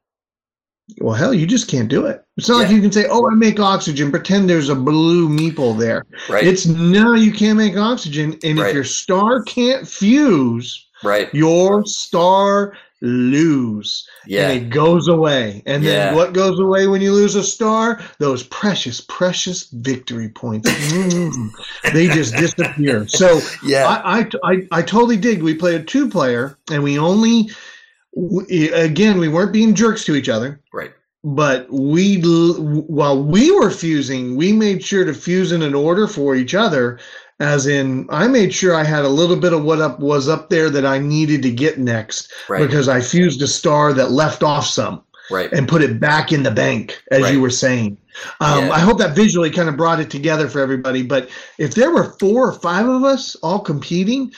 well 0.99 1.15
hell 1.15 1.33
you 1.33 1.47
just 1.47 1.69
can't 1.69 1.89
do 1.89 2.07
it. 2.07 2.25
It's 2.37 2.49
not 2.49 2.57
yeah. 2.57 2.63
like 2.65 2.75
you 2.75 2.81
can 2.81 2.93
say 2.93 3.07
oh 3.09 3.31
i 3.31 3.35
make 3.35 3.61
oxygen. 3.61 4.11
Pretend 4.11 4.49
there's 4.49 4.69
a 4.69 4.75
blue 4.75 5.29
meeple 5.29 5.79
there. 5.79 6.05
Right. 6.29 6.47
It's 6.47 6.67
no 6.67 7.15
you 7.15 7.33
can't 7.33 7.59
make 7.59 7.77
oxygen. 7.77 8.39
And 8.45 8.59
right. 8.59 8.69
if 8.69 8.75
your 8.75 8.85
star 8.85 9.43
can't 9.43 9.87
fuse 9.87 10.87
right. 11.03 11.33
your 11.35 11.85
star 11.87 12.77
lose. 13.05 14.09
Yeah. 14.27 14.49
and 14.49 14.63
it 14.63 14.71
goes 14.71 15.09
away. 15.09 15.63
And 15.67 15.85
yeah. 15.85 16.07
then 16.07 16.15
what 16.15 16.33
goes 16.33 16.59
away 16.59 16.87
when 16.87 17.03
you 17.03 17.13
lose 17.13 17.35
a 17.35 17.43
star? 17.43 18.01
Those 18.19 18.43
precious 18.45 19.01
precious 19.03 19.65
victory 19.71 20.31
points. 20.31 20.71
Mm, 20.71 21.51
they 21.93 22.09
just 22.09 22.35
disappear. 22.37 23.07
So 23.07 23.41
yeah. 23.63 23.87
I, 23.87 24.21
I 24.21 24.31
i 24.45 24.69
i 24.73 24.83
totally 24.83 25.17
dig. 25.17 25.43
We 25.43 25.55
played 25.55 25.81
a 25.81 25.85
two 25.85 26.09
player 26.09 26.59
and 26.71 26.83
we 26.83 26.99
only 26.99 27.51
we, 28.17 28.71
again, 28.73 29.19
we 29.19 29.29
weren't 29.29 29.53
being 29.53 29.75
jerks 29.75 30.05
to 30.05 30.15
each 30.15 30.29
other. 30.29 30.61
Right. 30.73 30.93
But 31.23 31.73
we, 31.73 32.21
while 32.21 33.23
we 33.23 33.51
were 33.51 33.71
fusing, 33.71 34.37
we 34.37 34.53
made 34.53 34.85
sure 34.85 35.05
to 35.05 35.15
fuse 35.15 35.53
in 35.53 35.63
an 35.63 35.75
order 35.75 36.07
for 36.07 36.37
each 36.37 36.55
other. 36.55 36.99
As 37.41 37.67
in, 37.67 38.07
I 38.11 38.29
made 38.29 38.55
sure 38.55 38.75
I 38.75 38.85
had 38.85 39.05
a 39.05 39.09
little 39.09 39.37
bit 39.37 39.53
of 39.53 39.65
what 39.65 39.81
up 39.81 39.99
was 39.99 40.29
up 40.29 40.51
there 40.51 40.71
that 40.71 40.87
I 40.87 40.99
needed 40.99 41.43
to 41.43 41.51
get 41.51 41.79
next 41.79 42.33
right. 42.49 42.61
because 42.61 42.89
I 42.89 43.01
fused 43.01 43.43
a 43.43 43.47
star 43.47 43.93
that 43.95 44.13
left 44.13 44.43
off 44.43 44.67
some 44.67 45.03
right. 45.31 45.51
and 45.53 45.67
put 45.67 45.83
it 45.83 45.99
back 45.99 46.33
in 46.33 46.43
the 46.43 46.51
bank, 46.51 47.03
as 47.11 47.23
right. 47.23 47.33
you 47.33 47.41
were 47.41 47.51
saying. 47.51 47.99
Um, 48.41 48.67
yeah. 48.67 48.73
I 48.73 48.79
hope 48.79 48.99
that 48.99 49.17
visually 49.17 49.51
kind 49.51 49.69
of 49.69 49.77
brought 49.77 50.01
it 50.01 50.11
together 50.11 50.49
for 50.49 50.61
everybody. 50.61 51.03
But 51.03 51.29
if 51.59 51.75
there 51.75 51.93
were 51.93 52.15
four 52.21 52.49
or 52.49 52.53
five 52.53 52.87
of 52.87 53.03
us 53.03 53.35
all 53.37 53.61
competing, 53.61 54.33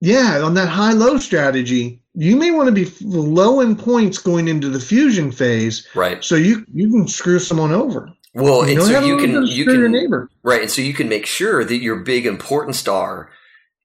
yeah, 0.00 0.40
on 0.42 0.54
that 0.54 0.68
high 0.68 0.92
low 0.92 1.16
strategy, 1.16 2.01
you 2.14 2.36
may 2.36 2.50
want 2.50 2.66
to 2.66 2.72
be 2.72 2.90
low 3.00 3.60
in 3.60 3.76
points 3.76 4.18
going 4.18 4.48
into 4.48 4.68
the 4.68 4.80
fusion 4.80 5.32
phase, 5.32 5.86
right? 5.94 6.22
So 6.22 6.34
you 6.34 6.64
you 6.72 6.90
can 6.90 7.08
screw 7.08 7.38
someone 7.38 7.72
over. 7.72 8.10
Well, 8.34 8.68
you 8.68 8.78
and 8.78 8.82
so 8.82 9.04
you 9.04 9.16
can 9.18 9.46
you 9.46 9.64
can 9.64 9.74
your 9.74 9.88
neighbor, 9.88 10.30
right? 10.42 10.62
And 10.62 10.70
so 10.70 10.82
you 10.82 10.94
can 10.94 11.08
make 11.08 11.26
sure 11.26 11.64
that 11.64 11.76
your 11.78 11.96
big 11.96 12.26
important 12.26 12.76
star 12.76 13.30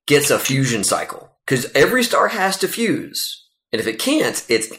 gets 0.07 0.29
a 0.29 0.39
fusion 0.39 0.83
cycle 0.83 1.31
because 1.45 1.71
every 1.73 2.03
star 2.03 2.29
has 2.29 2.57
to 2.57 2.67
fuse, 2.67 3.45
and 3.71 3.79
if 3.79 3.87
it 3.87 3.99
can't, 3.99 4.43
it's 4.49 4.71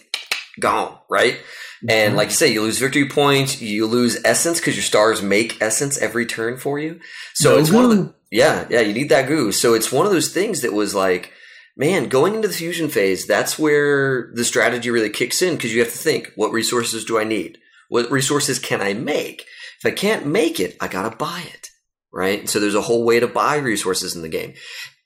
gone, 0.60 0.98
right? 1.08 1.40
And 1.88 2.16
like 2.16 2.26
you 2.26 2.30
mm-hmm. 2.30 2.38
say, 2.38 2.52
you 2.52 2.62
lose 2.62 2.78
victory 2.78 3.08
points, 3.08 3.62
you 3.62 3.86
lose 3.86 4.18
essence 4.24 4.58
because 4.58 4.74
your 4.74 4.82
stars 4.82 5.22
make 5.22 5.62
essence 5.62 5.96
every 5.98 6.26
turn 6.26 6.56
for 6.56 6.78
you. 6.78 7.00
So 7.34 7.52
no 7.52 7.58
it's 7.58 7.70
one 7.70 7.84
of 7.84 7.90
the 7.90 8.14
yeah, 8.30 8.66
yeah, 8.68 8.80
you 8.80 8.92
need 8.92 9.08
that 9.08 9.28
goo. 9.28 9.52
So 9.52 9.74
it's 9.74 9.92
one 9.92 10.04
of 10.04 10.12
those 10.12 10.32
things 10.32 10.60
that 10.62 10.72
was 10.72 10.94
like 10.94 11.32
man, 11.78 12.08
going 12.08 12.34
into 12.34 12.48
the 12.48 12.54
fusion 12.54 12.88
phase, 12.88 13.24
that's 13.24 13.58
where 13.58 14.32
the 14.34 14.44
strategy 14.44 14.90
really 14.90 15.08
kicks 15.08 15.40
in 15.40 15.54
because 15.54 15.72
you 15.72 15.80
have 15.80 15.92
to 15.92 15.96
think, 15.96 16.32
what 16.34 16.52
resources 16.52 17.04
do 17.04 17.18
I 17.18 17.24
need? 17.24 17.58
What 17.88 18.10
resources 18.10 18.58
can 18.58 18.82
I 18.82 18.92
make? 18.92 19.46
If 19.78 19.86
I 19.86 19.92
can't 19.92 20.26
make 20.26 20.58
it, 20.58 20.76
I 20.80 20.88
gotta 20.88 21.16
buy 21.16 21.44
it, 21.54 21.70
right? 22.12 22.48
So 22.48 22.58
there's 22.58 22.74
a 22.74 22.82
whole 22.82 23.04
way 23.04 23.20
to 23.20 23.28
buy 23.28 23.56
resources 23.56 24.16
in 24.16 24.22
the 24.22 24.28
game. 24.28 24.54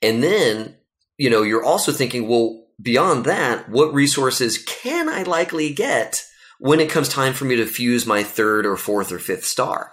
And 0.01 0.23
then, 0.23 0.75
you 1.17 1.29
know, 1.29 1.43
you're 1.43 1.63
also 1.63 1.91
thinking, 1.91 2.27
well, 2.27 2.65
beyond 2.81 3.25
that, 3.25 3.69
what 3.69 3.93
resources 3.93 4.57
can 4.57 5.07
I 5.07 5.23
likely 5.23 5.71
get 5.73 6.25
when 6.59 6.79
it 6.79 6.89
comes 6.89 7.07
time 7.07 7.33
for 7.33 7.45
me 7.45 7.55
to 7.57 7.67
fuse 7.67 8.07
my 8.07 8.23
third 8.23 8.65
or 8.65 8.77
fourth 8.77 9.11
or 9.11 9.19
fifth 9.19 9.45
star? 9.45 9.91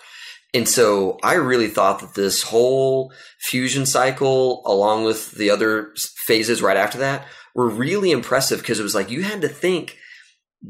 And 0.52 0.68
so 0.68 1.18
I 1.22 1.34
really 1.34 1.68
thought 1.68 2.00
that 2.00 2.14
this 2.14 2.42
whole 2.42 3.12
fusion 3.38 3.86
cycle, 3.86 4.62
along 4.66 5.04
with 5.04 5.32
the 5.32 5.50
other 5.50 5.94
phases 6.26 6.62
right 6.62 6.76
after 6.76 6.98
that, 6.98 7.26
were 7.54 7.68
really 7.68 8.10
impressive 8.10 8.60
because 8.60 8.80
it 8.80 8.84
was 8.84 8.94
like 8.94 9.10
you 9.10 9.22
had 9.22 9.40
to 9.42 9.48
think, 9.48 9.96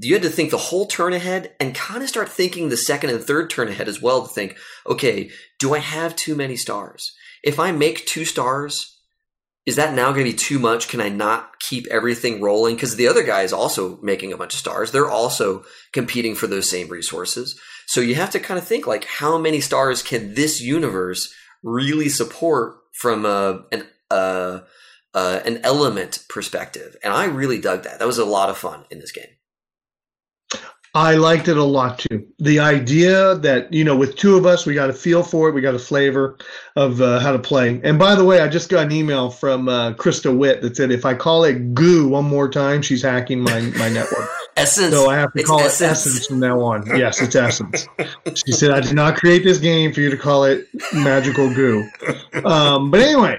you 0.00 0.14
had 0.14 0.22
to 0.22 0.28
think 0.28 0.50
the 0.50 0.58
whole 0.58 0.86
turn 0.86 1.12
ahead 1.12 1.54
and 1.58 1.74
kind 1.74 2.02
of 2.02 2.08
start 2.08 2.28
thinking 2.28 2.68
the 2.68 2.76
second 2.76 3.10
and 3.10 3.22
third 3.22 3.50
turn 3.50 3.68
ahead 3.68 3.88
as 3.88 4.02
well 4.02 4.26
to 4.26 4.32
think, 4.32 4.56
okay, 4.86 5.30
do 5.58 5.74
I 5.74 5.78
have 5.78 6.14
too 6.14 6.34
many 6.34 6.56
stars? 6.56 7.12
If 7.42 7.58
I 7.58 7.72
make 7.72 8.06
two 8.06 8.26
stars, 8.26 8.98
is 9.66 9.76
that 9.76 9.94
now 9.94 10.12
going 10.12 10.24
to 10.24 10.32
be 10.32 10.36
too 10.36 10.58
much? 10.58 10.88
Can 10.88 11.00
I 11.00 11.08
not 11.08 11.58
keep 11.60 11.86
everything 11.88 12.40
rolling? 12.40 12.74
Because 12.74 12.96
the 12.96 13.08
other 13.08 13.22
guy 13.22 13.42
is 13.42 13.52
also 13.52 13.98
making 14.02 14.32
a 14.32 14.36
bunch 14.36 14.54
of 14.54 14.58
stars. 14.58 14.90
They're 14.90 15.10
also 15.10 15.64
competing 15.92 16.34
for 16.34 16.46
those 16.46 16.68
same 16.68 16.88
resources. 16.88 17.58
So 17.90 18.00
you 18.00 18.14
have 18.14 18.30
to 18.30 18.38
kind 18.38 18.56
of 18.56 18.64
think 18.64 18.86
like, 18.86 19.04
how 19.04 19.36
many 19.36 19.60
stars 19.60 20.00
can 20.00 20.34
this 20.34 20.60
universe 20.60 21.34
really 21.64 22.08
support 22.08 22.76
from 22.92 23.26
a, 23.26 23.64
an, 23.72 23.84
an 24.12 25.60
element 25.64 26.24
perspective? 26.28 26.94
And 27.02 27.12
I 27.12 27.24
really 27.24 27.60
dug 27.60 27.82
that. 27.82 27.98
That 27.98 28.06
was 28.06 28.18
a 28.18 28.24
lot 28.24 28.48
of 28.48 28.56
fun 28.56 28.84
in 28.92 29.00
this 29.00 29.10
game. 29.10 29.24
I 30.94 31.16
liked 31.16 31.48
it 31.48 31.56
a 31.56 31.64
lot 31.64 31.98
too. 31.98 32.28
The 32.38 32.60
idea 32.60 33.34
that, 33.34 33.72
you 33.72 33.82
know, 33.82 33.96
with 33.96 34.14
two 34.14 34.36
of 34.36 34.46
us, 34.46 34.66
we 34.66 34.74
got 34.74 34.90
a 34.90 34.92
feel 34.92 35.24
for 35.24 35.48
it, 35.48 35.52
we 35.52 35.60
got 35.60 35.74
a 35.74 35.78
flavor 35.80 36.38
of 36.76 37.00
uh, 37.00 37.18
how 37.18 37.32
to 37.32 37.40
play. 37.40 37.80
And 37.82 37.98
by 37.98 38.14
the 38.14 38.24
way, 38.24 38.40
I 38.40 38.46
just 38.46 38.68
got 38.68 38.86
an 38.86 38.92
email 38.92 39.30
from 39.30 39.68
uh, 39.68 39.94
Krista 39.94 40.36
Witt 40.36 40.62
that 40.62 40.76
said 40.76 40.92
if 40.92 41.04
I 41.04 41.14
call 41.14 41.42
it 41.42 41.74
goo 41.74 42.06
one 42.06 42.26
more 42.26 42.48
time, 42.48 42.82
she's 42.82 43.02
hacking 43.02 43.40
my, 43.40 43.60
my 43.78 43.88
network. 43.88 44.30
Essence. 44.56 44.94
So 44.94 45.08
I 45.10 45.16
have 45.16 45.32
to 45.32 45.40
It's 45.40 45.48
call 45.48 45.60
essence. 45.60 45.80
it 46.06 46.08
Essence 46.10 46.26
from 46.26 46.40
now 46.40 46.60
on. 46.60 46.86
Yes, 46.98 47.20
it's 47.20 47.34
Essence. 47.36 47.86
She 48.34 48.52
said, 48.52 48.70
I 48.70 48.80
did 48.80 48.94
not 48.94 49.16
create 49.16 49.44
this 49.44 49.58
game 49.58 49.92
for 49.92 50.00
you 50.00 50.10
to 50.10 50.16
call 50.16 50.44
it 50.44 50.66
magical 50.92 51.52
goo. 51.54 51.88
Um, 52.44 52.90
but 52.90 53.00
anyway, 53.00 53.38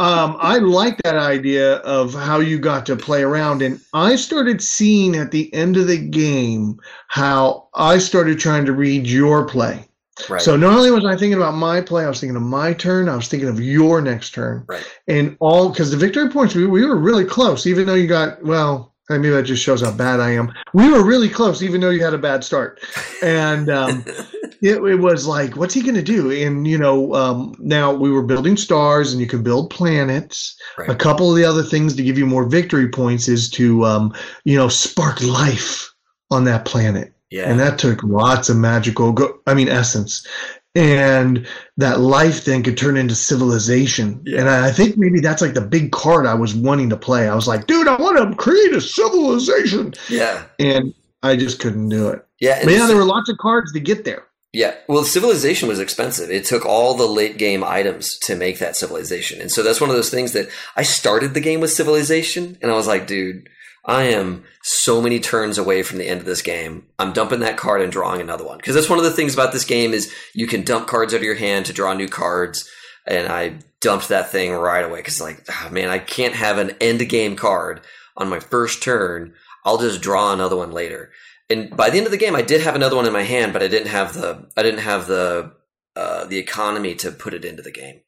um, 0.00 0.36
I 0.40 0.58
like 0.58 1.00
that 1.04 1.16
idea 1.16 1.76
of 1.78 2.14
how 2.14 2.40
you 2.40 2.58
got 2.58 2.84
to 2.86 2.96
play 2.96 3.22
around. 3.22 3.62
And 3.62 3.80
I 3.92 4.16
started 4.16 4.62
seeing 4.62 5.14
at 5.16 5.30
the 5.30 5.52
end 5.54 5.76
of 5.76 5.86
the 5.86 5.98
game 5.98 6.80
how 7.08 7.68
I 7.74 7.98
started 7.98 8.38
trying 8.38 8.64
to 8.66 8.72
read 8.72 9.06
your 9.06 9.46
play. 9.46 9.86
Right. 10.28 10.40
So 10.40 10.56
not 10.56 10.76
only 10.76 10.92
was 10.92 11.04
I 11.04 11.16
thinking 11.16 11.34
about 11.34 11.54
my 11.54 11.80
play, 11.80 12.04
I 12.04 12.08
was 12.08 12.20
thinking 12.20 12.36
of 12.36 12.42
my 12.42 12.72
turn. 12.72 13.08
I 13.08 13.16
was 13.16 13.26
thinking 13.26 13.48
of 13.48 13.58
your 13.60 14.00
next 14.00 14.30
turn, 14.32 14.64
Right. 14.68 14.84
and 15.08 15.36
all 15.40 15.70
because 15.70 15.90
the 15.90 15.96
victory 15.96 16.28
points 16.30 16.54
we, 16.54 16.66
we 16.66 16.86
were 16.86 16.94
really 16.96 17.24
close. 17.24 17.66
Even 17.66 17.84
though 17.86 17.94
you 17.94 18.06
got 18.06 18.40
well, 18.44 18.93
I 19.10 19.18
mean 19.18 19.32
that 19.32 19.42
just 19.42 19.62
shows 19.62 19.82
how 19.82 19.92
bad 19.92 20.20
I 20.20 20.30
am. 20.30 20.52
We 20.72 20.90
were 20.90 21.04
really 21.04 21.28
close, 21.28 21.62
even 21.62 21.80
though 21.80 21.90
you 21.90 22.02
had 22.02 22.14
a 22.14 22.18
bad 22.18 22.42
start, 22.42 22.80
and 23.22 23.68
um, 23.68 24.04
it, 24.62 24.82
it 24.82 24.96
was 24.96 25.26
like, 25.26 25.56
what's 25.56 25.74
he 25.74 25.82
going 25.82 25.94
to 25.94 26.02
do? 26.02 26.30
And 26.30 26.66
you 26.66 26.78
know, 26.78 27.14
um, 27.14 27.54
now 27.58 27.92
we 27.92 28.10
were 28.10 28.22
building 28.22 28.56
stars, 28.56 29.12
and 29.12 29.20
you 29.20 29.26
can 29.26 29.42
build 29.42 29.70
planets. 29.70 30.56
Right. 30.78 30.88
A 30.88 30.94
couple 30.94 31.30
of 31.30 31.36
the 31.36 31.44
other 31.44 31.62
things 31.62 31.94
to 31.96 32.02
give 32.02 32.16
you 32.16 32.26
more 32.26 32.48
victory 32.48 32.88
points 32.88 33.28
is 33.28 33.50
to 33.50 33.84
um, 33.84 34.14
you 34.44 34.56
know 34.56 34.68
spark 34.68 35.20
life 35.22 35.92
on 36.30 36.44
that 36.44 36.64
planet 36.64 37.14
yeah. 37.34 37.50
and 37.50 37.58
that 37.58 37.78
took 37.78 38.02
lots 38.02 38.48
of 38.48 38.56
magical 38.56 39.12
go- 39.12 39.40
i 39.46 39.54
mean 39.54 39.68
essence 39.68 40.26
and 40.74 41.46
that 41.76 42.00
life 42.00 42.44
then 42.44 42.62
could 42.62 42.76
turn 42.76 42.96
into 42.96 43.14
civilization 43.14 44.20
Yeah. 44.26 44.40
and 44.40 44.48
I, 44.50 44.72
think 44.72 44.96
maybe 44.96 45.20
that's 45.20 45.40
like 45.42 45.54
the 45.54 45.60
big 45.60 45.92
card 45.92 46.26
i 46.26 46.34
was 46.34 46.54
wanting 46.54 46.90
to 46.90 46.96
play 46.96 47.28
i 47.28 47.34
was 47.34 47.46
like 47.46 47.66
dude 47.66 47.86
i 47.88 47.96
want 47.96 48.16
to 48.18 48.36
create 48.36 48.72
a 48.74 48.80
civilization 48.80 49.94
yeah. 50.08 50.44
and 50.58 50.92
i 51.22 51.36
just 51.36 51.60
couldn't 51.60 51.88
do 51.88 52.08
it 52.08 52.24
Yeah. 52.40 52.60
but 52.64 52.72
yeah 52.72 52.86
there 52.86 52.96
were 52.96 53.04
lots 53.04 53.28
of 53.28 53.38
cards 53.38 53.72
to 53.72 53.80
get 53.80 54.04
there 54.04 54.24
Yeah, 54.52 54.74
well, 54.88 55.02
civilization 55.02 55.68
was 55.68 55.80
expensive. 55.80 56.30
It 56.30 56.44
took 56.44 56.64
all 56.64 56.94
the 56.94 57.08
late 57.08 57.38
game 57.38 57.64
items 57.64 58.16
to 58.26 58.36
make 58.36 58.60
that 58.60 58.76
civilization. 58.76 59.40
And 59.40 59.50
so 59.50 59.64
that's 59.64 59.80
one 59.80 59.90
of 59.90 59.96
those 59.96 60.10
things 60.10 60.30
that 60.32 60.46
I 60.76 60.84
started 60.84 61.34
the 61.34 61.40
game 61.40 61.60
with 61.60 61.72
civilization 61.72 62.56
and 62.62 62.70
I 62.70 62.76
was 62.76 62.86
like, 62.86 63.08
dude, 63.08 63.48
I 63.86 64.04
am 64.04 64.44
so 64.62 65.02
many 65.02 65.20
turns 65.20 65.58
away 65.58 65.82
from 65.82 65.98
the 65.98 66.08
end 66.08 66.20
of 66.20 66.26
this 66.26 66.42
game. 66.42 66.86
I'm 66.98 67.12
dumping 67.12 67.40
that 67.40 67.58
card 67.58 67.82
and 67.82 67.92
drawing 67.92 68.20
another 68.20 68.44
one. 68.44 68.56
Because 68.56 68.74
that's 68.74 68.88
one 68.88 68.98
of 68.98 69.04
the 69.04 69.10
things 69.10 69.34
about 69.34 69.52
this 69.52 69.64
game 69.64 69.92
is 69.92 70.12
you 70.32 70.46
can 70.46 70.62
dump 70.62 70.86
cards 70.86 71.12
out 71.12 71.18
of 71.18 71.22
your 71.22 71.34
hand 71.34 71.66
to 71.66 71.72
draw 71.72 71.92
new 71.92 72.08
cards. 72.08 72.68
And 73.06 73.28
I 73.28 73.58
dumped 73.80 74.08
that 74.08 74.30
thing 74.30 74.52
right 74.52 74.84
away 74.84 75.00
because 75.00 75.20
like, 75.20 75.44
ah, 75.50 75.68
man, 75.70 75.90
I 75.90 75.98
can't 75.98 76.34
have 76.34 76.56
an 76.56 76.70
end 76.80 77.06
game 77.08 77.36
card 77.36 77.82
on 78.16 78.30
my 78.30 78.40
first 78.40 78.82
turn. 78.82 79.34
I'll 79.66 79.78
just 79.78 80.00
draw 80.00 80.32
another 80.32 80.56
one 80.56 80.72
later 80.72 81.10
and 81.50 81.76
by 81.76 81.90
the 81.90 81.98
end 81.98 82.06
of 82.06 82.12
the 82.12 82.18
game, 82.18 82.34
I 82.34 82.42
did 82.42 82.62
have 82.62 82.74
another 82.74 82.96
one 82.96 83.06
in 83.06 83.12
my 83.12 83.22
hand, 83.22 83.52
but 83.52 83.62
I 83.62 83.68
didn't 83.68 83.88
have 83.88 84.14
the 84.14 84.48
I 84.56 84.62
didn't 84.62 84.80
have 84.80 85.06
the 85.06 85.52
uh, 85.94 86.24
the 86.24 86.38
economy 86.38 86.94
to 86.96 87.10
put 87.10 87.34
it 87.34 87.44
into 87.44 87.62
the 87.62 87.70
game. 87.70 88.00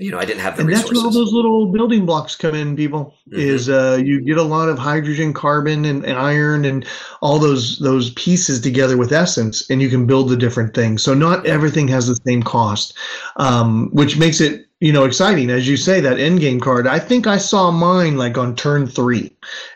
You 0.00 0.12
know, 0.12 0.18
I 0.18 0.24
didn't 0.24 0.42
have 0.42 0.56
the 0.56 0.62
and 0.62 0.72
that's 0.72 0.92
where 0.92 1.02
all 1.02 1.10
those 1.10 1.32
little 1.32 1.66
building 1.66 2.06
blocks 2.06 2.36
come 2.36 2.54
in 2.54 2.76
people 2.76 3.14
Mhm. 3.30 3.38
is 3.38 3.68
uh, 3.68 3.98
you 4.02 4.20
get 4.20 4.38
a 4.38 4.42
lot 4.42 4.68
of 4.68 4.78
hydrogen 4.78 5.32
carbon 5.32 5.84
and, 5.84 6.04
and 6.04 6.16
iron 6.16 6.64
and 6.64 6.86
all 7.20 7.38
those 7.40 7.78
those 7.80 8.10
pieces 8.10 8.60
together 8.60 8.96
with 8.96 9.12
essence 9.12 9.68
and 9.68 9.82
you 9.82 9.88
can 9.90 10.06
build 10.06 10.28
the 10.28 10.36
different 10.36 10.72
things. 10.72 11.02
So 11.02 11.14
not 11.14 11.44
everything 11.46 11.88
has 11.88 12.06
the 12.06 12.16
same 12.24 12.42
cost 12.44 12.94
um, 13.36 13.88
which 13.92 14.16
makes 14.16 14.40
it 14.40 14.66
you 14.80 14.92
know 14.92 15.02
exciting. 15.04 15.50
As 15.50 15.66
you 15.66 15.76
say 15.76 16.00
that 16.00 16.20
end 16.20 16.38
game 16.38 16.60
card 16.60 16.86
i 16.86 17.00
think 17.00 17.26
i 17.26 17.36
saw 17.36 17.72
mine 17.72 18.16
like 18.16 18.38
on 18.38 18.54
turn 18.54 18.86
three. 18.86 19.32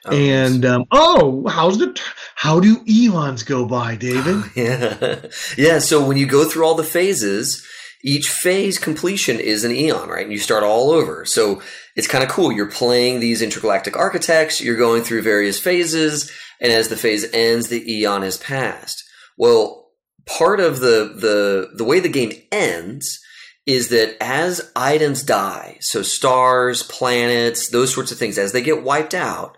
Oh, 0.06 0.12
and 0.12 0.64
um, 0.64 0.84
oh 0.92 1.44
how's 1.48 1.78
the 1.78 2.00
how 2.36 2.60
do 2.60 2.80
eons 2.88 3.42
go 3.42 3.66
by 3.66 3.96
david? 3.96 4.44
Yeah, 4.54 5.16
yeah. 5.58 5.78
So 5.80 6.06
when 6.06 6.16
you 6.16 6.26
go 6.26 6.44
through 6.44 6.64
all 6.64 6.76
the 6.76 6.84
phases, 6.84 7.66
each 8.02 8.28
phase 8.28 8.78
completion 8.78 9.38
is 9.38 9.64
an 9.64 9.72
eon, 9.72 10.08
right? 10.08 10.24
And 10.24 10.32
you 10.32 10.38
start 10.38 10.64
all 10.64 10.90
over. 10.90 11.24
So 11.24 11.62
it's 11.94 12.08
kind 12.08 12.24
of 12.24 12.30
cool. 12.30 12.52
You're 12.52 12.70
playing 12.70 13.20
these 13.20 13.42
intergalactic 13.42 13.96
architects. 13.96 14.60
You're 14.60 14.76
going 14.76 15.02
through 15.02 15.22
various 15.22 15.58
phases, 15.58 16.30
and 16.60 16.72
as 16.72 16.88
the 16.88 16.96
phase 16.96 17.24
ends, 17.32 17.68
the 17.68 18.00
eon 18.00 18.22
has 18.22 18.36
passed. 18.36 19.04
Well, 19.36 19.90
part 20.26 20.60
of 20.60 20.80
the 20.80 21.14
the 21.16 21.70
the 21.76 21.84
way 21.84 22.00
the 22.00 22.08
game 22.08 22.32
ends 22.50 23.20
is 23.66 23.88
that 23.88 24.16
as 24.20 24.72
items 24.74 25.22
die, 25.22 25.76
so 25.80 26.02
stars, 26.02 26.82
planets, 26.82 27.68
those 27.68 27.94
sorts 27.94 28.10
of 28.10 28.18
things, 28.18 28.36
as 28.36 28.52
they 28.52 28.62
get 28.62 28.82
wiped 28.82 29.14
out, 29.14 29.56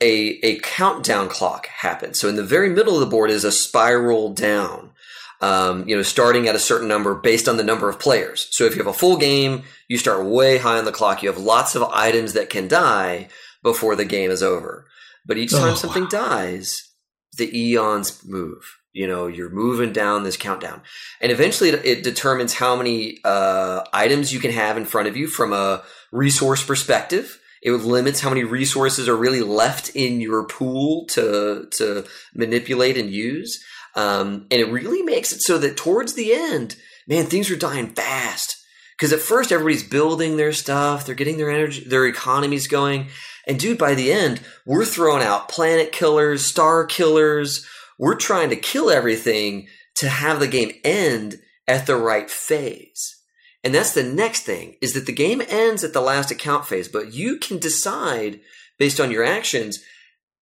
a, 0.00 0.38
a 0.42 0.58
countdown 0.60 1.28
clock 1.28 1.68
happens. 1.68 2.18
So 2.18 2.28
in 2.28 2.36
the 2.36 2.42
very 2.42 2.68
middle 2.68 2.94
of 2.94 3.00
the 3.00 3.06
board 3.06 3.30
is 3.30 3.44
a 3.44 3.52
spiral 3.52 4.32
down, 4.34 4.90
um, 5.40 5.88
you 5.88 5.96
know, 5.96 6.02
starting 6.02 6.48
at 6.48 6.54
a 6.54 6.58
certain 6.60 6.88
number 6.88 7.14
based 7.14 7.48
on 7.48 7.56
the 7.56 7.64
number 7.64 7.88
of 7.88 7.98
players. 7.98 8.48
So 8.50 8.64
if 8.64 8.74
you 8.74 8.78
have 8.82 8.94
a 8.94 8.98
full 8.98 9.16
game, 9.16 9.62
you 9.88 9.98
start 9.98 10.24
way 10.24 10.58
high 10.58 10.78
on 10.78 10.84
the 10.84 10.92
clock. 10.92 11.22
You 11.22 11.30
have 11.30 11.38
lots 11.38 11.74
of 11.74 11.82
items 11.82 12.32
that 12.32 12.50
can 12.50 12.68
die 12.68 13.28
before 13.62 13.96
the 13.96 14.04
game 14.04 14.30
is 14.30 14.42
over. 14.42 14.86
But 15.26 15.38
each 15.38 15.50
time 15.52 15.72
Oh, 15.72 15.74
something 15.74 16.06
dies, 16.08 16.92
the 17.36 17.56
eons 17.56 18.24
move. 18.24 18.76
You 18.92 19.06
know, 19.06 19.26
you're 19.26 19.50
moving 19.50 19.92
down 19.92 20.22
this 20.22 20.38
countdown. 20.38 20.80
And 21.20 21.30
eventually 21.30 21.68
it, 21.70 21.84
it 21.84 22.02
determines 22.02 22.54
how 22.54 22.76
many 22.76 23.18
uh, 23.24 23.82
items 23.92 24.32
you 24.32 24.40
can 24.40 24.52
have 24.52 24.78
in 24.78 24.86
front 24.86 25.08
of 25.08 25.16
you 25.16 25.26
from 25.26 25.52
a 25.52 25.82
resource 26.12 26.64
perspective. 26.64 27.38
It 27.62 27.72
limits 27.72 28.20
how 28.20 28.30
many 28.30 28.44
resources 28.44 29.08
are 29.08 29.16
really 29.16 29.42
left 29.42 29.90
in 29.90 30.20
your 30.20 30.44
pool 30.44 31.06
to 31.08 31.66
to 31.72 32.04
manipulate 32.34 32.96
and 32.96 33.10
use. 33.10 33.62
Um, 33.96 34.46
and 34.50 34.60
it 34.60 34.70
really 34.70 35.02
makes 35.02 35.32
it 35.32 35.40
so 35.40 35.58
that 35.58 35.76
towards 35.76 36.14
the 36.14 36.32
end, 36.32 36.76
man, 37.08 37.26
things 37.26 37.50
are 37.50 37.56
dying 37.56 37.88
fast. 37.88 38.62
Because 38.96 39.12
at 39.12 39.20
first 39.20 39.52
everybody's 39.52 39.82
building 39.82 40.36
their 40.36 40.52
stuff, 40.52 41.04
they're 41.04 41.14
getting 41.14 41.38
their 41.38 41.50
energy, 41.50 41.84
their 41.84 42.06
economies 42.06 42.68
going. 42.68 43.08
And 43.46 43.58
dude, 43.58 43.78
by 43.78 43.94
the 43.94 44.12
end, 44.12 44.40
we're 44.64 44.84
throwing 44.84 45.22
out 45.22 45.48
planet 45.48 45.92
killers, 45.92 46.44
star 46.44 46.84
killers. 46.86 47.66
We're 47.98 48.14
trying 48.14 48.50
to 48.50 48.56
kill 48.56 48.90
everything 48.90 49.68
to 49.96 50.08
have 50.08 50.40
the 50.40 50.48
game 50.48 50.72
end 50.84 51.40
at 51.66 51.86
the 51.86 51.96
right 51.96 52.30
phase. 52.30 53.16
And 53.62 53.74
that's 53.74 53.92
the 53.92 54.02
next 54.02 54.42
thing 54.42 54.76
is 54.80 54.92
that 54.92 55.06
the 55.06 55.12
game 55.12 55.42
ends 55.48 55.82
at 55.82 55.92
the 55.92 56.00
last 56.00 56.30
account 56.30 56.66
phase, 56.66 56.88
but 56.88 57.12
you 57.12 57.38
can 57.38 57.58
decide 57.58 58.40
based 58.78 59.00
on 59.00 59.10
your 59.10 59.24
actions 59.24 59.82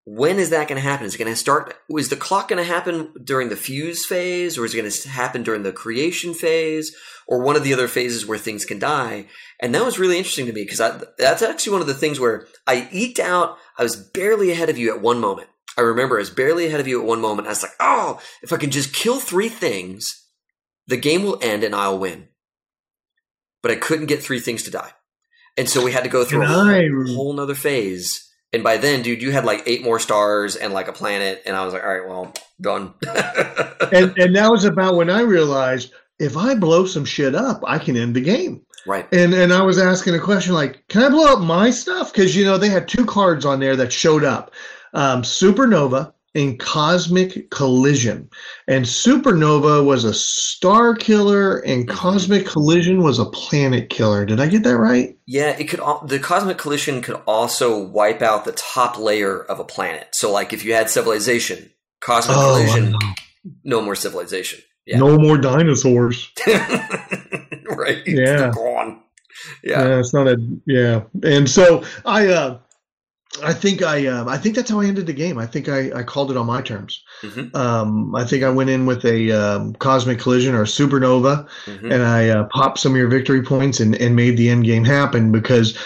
when 0.07 0.37
is 0.37 0.51
that 0.51 0.67
going 0.67 0.81
to 0.81 0.87
happen? 0.87 1.05
Is 1.07 1.15
it 1.15 1.17
going 1.17 1.31
to 1.31 1.35
start? 1.35 1.75
Is 1.89 2.09
the 2.09 2.15
clock 2.15 2.47
going 2.49 2.63
to 2.63 2.71
happen 2.71 3.11
during 3.23 3.49
the 3.49 3.55
fuse 3.55 4.05
phase, 4.05 4.57
or 4.57 4.63
is 4.65 4.73
it 4.73 4.77
going 4.77 4.89
to 4.91 5.09
happen 5.09 5.41
during 5.43 5.63
the 5.63 5.71
creation 5.71 6.33
phase, 6.35 6.95
or 7.27 7.41
one 7.41 7.55
of 7.55 7.63
the 7.63 7.73
other 7.73 7.87
phases 7.87 8.25
where 8.25 8.37
things 8.37 8.65
can 8.65 8.77
die? 8.77 9.25
And 9.59 9.73
that 9.73 9.83
was 9.83 9.97
really 9.97 10.17
interesting 10.17 10.45
to 10.45 10.53
me 10.53 10.63
because 10.63 10.77
that's 11.17 11.41
actually 11.41 11.71
one 11.73 11.81
of 11.81 11.87
the 11.87 11.93
things 11.95 12.19
where 12.19 12.45
I 12.67 12.87
eked 12.91 13.19
out. 13.19 13.57
I 13.79 13.83
was 13.83 13.95
barely 13.95 14.51
ahead 14.51 14.69
of 14.69 14.77
you 14.77 14.93
at 14.93 15.01
one 15.01 15.19
moment. 15.19 15.49
I 15.77 15.81
remember 15.81 16.17
I 16.17 16.19
was 16.19 16.29
barely 16.29 16.67
ahead 16.67 16.79
of 16.79 16.87
you 16.87 17.01
at 17.01 17.07
one 17.07 17.19
moment. 17.19 17.47
I 17.47 17.51
was 17.51 17.63
like, 17.63 17.73
"Oh, 17.79 18.21
if 18.43 18.53
I 18.53 18.57
can 18.57 18.69
just 18.71 18.93
kill 18.93 19.19
three 19.19 19.49
things, 19.49 20.23
the 20.87 20.97
game 20.97 21.23
will 21.23 21.39
end 21.41 21.63
and 21.63 21.73
I'll 21.75 21.97
win." 21.97 22.27
But 23.63 23.71
I 23.71 23.75
couldn't 23.75 24.05
get 24.05 24.21
three 24.21 24.39
things 24.39 24.61
to 24.63 24.71
die, 24.71 24.91
and 25.57 25.67
so 25.67 25.83
we 25.83 25.91
had 25.91 26.03
to 26.03 26.09
go 26.09 26.23
through 26.23 26.43
And 26.43 26.51
a 26.51 26.53
whole, 26.53 26.67
I- 26.67 27.13
whole 27.15 27.33
nother 27.33 27.55
phase 27.55 28.24
And 28.55 28.63
by 28.63 28.77
then, 28.77 29.01
dude, 29.01 29.21
you 29.21 29.31
had 29.31 29.43
like 29.43 29.63
eight 29.65 29.83
more 29.83 29.99
stars 29.99 30.55
and 30.55 30.73
like 30.73 30.87
a 30.87 30.93
planet, 30.93 31.43
and 31.45 31.57
I 31.57 31.65
was 31.65 31.73
like, 31.73 31.83
all 31.83 31.93
right, 31.93 32.07
well, 32.07 32.33
done. 32.61 32.93
and 33.91 34.17
and 34.17 34.33
that 34.33 34.47
was 34.49 34.63
about 34.63 34.95
when 34.95 35.09
I 35.09 35.21
realized 35.21 35.91
if 36.19 36.37
I 36.37 36.55
blow 36.55 36.85
some 36.85 37.03
shit 37.03 37.35
up, 37.35 37.61
I 37.67 37.77
can 37.77 37.97
end 37.97 38.15
the 38.15 38.21
game. 38.21 38.61
right. 38.87 39.05
And 39.11 39.33
and 39.33 39.51
I 39.51 39.61
was 39.61 39.77
asking 39.77 40.15
a 40.15 40.19
question 40.19 40.53
like, 40.53 40.87
can 40.87 41.03
I 41.03 41.09
blow 41.09 41.33
up 41.33 41.41
my 41.41 41.69
stuff? 41.69 42.13
Because 42.13 42.33
you 42.33 42.45
know 42.45 42.57
they 42.57 42.69
had 42.69 42.87
two 42.87 43.05
cards 43.05 43.43
on 43.43 43.59
there 43.59 43.75
that 43.75 43.91
showed 43.91 44.23
up, 44.23 44.51
um, 44.93 45.21
Supernova 45.21 46.13
and 46.35 46.59
Cosmic 46.59 47.49
Collision. 47.49 48.29
And 48.67 48.85
Supernova 48.85 49.83
was 49.83 50.03
a 50.03 50.13
star 50.13 50.93
killer, 50.93 51.59
and 51.59 51.87
Cosmic 51.87 52.45
Collision 52.45 53.01
was 53.01 53.17
a 53.17 53.25
planet 53.25 53.89
killer. 53.89 54.25
Did 54.25 54.39
I 54.39 54.47
get 54.47 54.63
that 54.63 54.77
right? 54.77 55.17
Yeah, 55.25 55.51
it 55.57 55.69
could. 55.69 55.79
The 56.07 56.19
cosmic 56.19 56.57
collision 56.57 57.01
could 57.01 57.19
also 57.25 57.79
wipe 57.79 58.21
out 58.21 58.45
the 58.45 58.51
top 58.51 58.99
layer 58.99 59.41
of 59.43 59.59
a 59.59 59.63
planet. 59.63 60.09
So, 60.13 60.31
like, 60.31 60.53
if 60.53 60.63
you 60.63 60.73
had 60.73 60.89
civilization, 60.89 61.71
cosmic 62.01 62.37
Oh, 62.37 62.53
collision, 62.53 62.95
no 63.63 63.81
more 63.81 63.95
civilization. 63.95 64.59
Yeah. 64.85 64.99
No 64.99 65.17
more 65.17 65.37
dinosaurs. 65.37 66.31
right. 66.47 68.03
Yeah. 68.05 68.51
Gone. 68.53 69.01
Yeah. 69.63 69.87
Yeah, 69.87 69.99
it's 69.99 70.13
not 70.13 70.27
a 70.27 70.37
yeah. 70.67 71.03
And 71.23 71.49
so 71.49 71.83
I 72.05 72.27
uh 72.27 72.59
I 73.43 73.53
think 73.53 73.81
I 73.81 74.07
um 74.07 74.27
I 74.29 74.37
think 74.37 74.55
that's 74.55 74.69
how 74.69 74.79
I 74.79 74.85
ended 74.85 75.05
the 75.07 75.13
game. 75.13 75.37
I 75.37 75.45
think 75.45 75.67
I 75.69 75.91
I 75.93 76.03
called 76.03 76.31
it 76.31 76.37
on 76.37 76.45
my 76.45 76.61
terms. 76.61 77.03
Mhm. 77.23 77.53
Um 77.55 78.15
I 78.15 78.23
think 78.23 78.43
I 78.43 78.49
went 78.49 78.69
in 78.69 78.85
with 78.85 79.03
a 79.05 79.31
um, 79.31 79.73
cosmic 79.75 80.19
collision 80.19 80.55
or 80.55 80.61
a 80.61 80.65
supernova 80.65 81.47
Mhm. 81.65 81.93
and 81.93 82.03
I 82.03 82.29
uh, 82.29 82.43
popped 82.45 82.79
some 82.79 82.93
of 82.93 82.97
your 82.97 83.07
victory 83.09 83.41
points 83.43 83.79
and 83.79 83.95
and 83.95 84.15
made 84.15 84.37
the 84.37 84.49
end 84.49 84.65
game 84.65 84.83
happen 84.85 85.31
because 85.31 85.77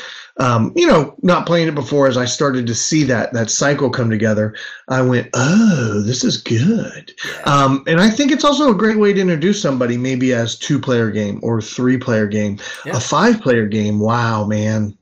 um, 0.41 0.71
you 0.73 0.87
know, 0.87 1.15
not 1.21 1.45
playing 1.45 1.67
it 1.67 1.75
before, 1.75 2.07
as 2.07 2.15
I 2.15 2.23
started 2.23 2.65
to 2.67 2.73
see 2.73 3.03
that 3.03 3.33
that 3.33 3.49
cycle 3.49 3.89
come 3.89 4.09
together, 4.09 4.55
I 4.87 5.01
went, 5.01 5.27
"Oh, 5.33 6.01
this 6.05 6.23
is 6.23 6.37
good." 6.37 7.13
Yeah. 7.25 7.41
Um, 7.53 7.83
and 7.87 7.99
I 7.99 8.09
think 8.09 8.31
it's 8.31 8.45
also 8.45 8.71
a 8.71 8.73
great 8.73 8.97
way 8.97 9.11
to 9.11 9.19
introduce 9.19 9.61
somebody, 9.61 9.97
maybe 9.97 10.33
as 10.33 10.55
two 10.57 10.79
player 10.79 11.11
game 11.11 11.41
or 11.43 11.61
three 11.61 11.97
player 11.97 12.25
game, 12.25 12.57
Yeah. 12.85 12.95
a 12.95 13.01
five 13.01 13.41
player 13.41 13.65
game. 13.67 13.99
Wow, 13.99 14.45
man, 14.45 14.95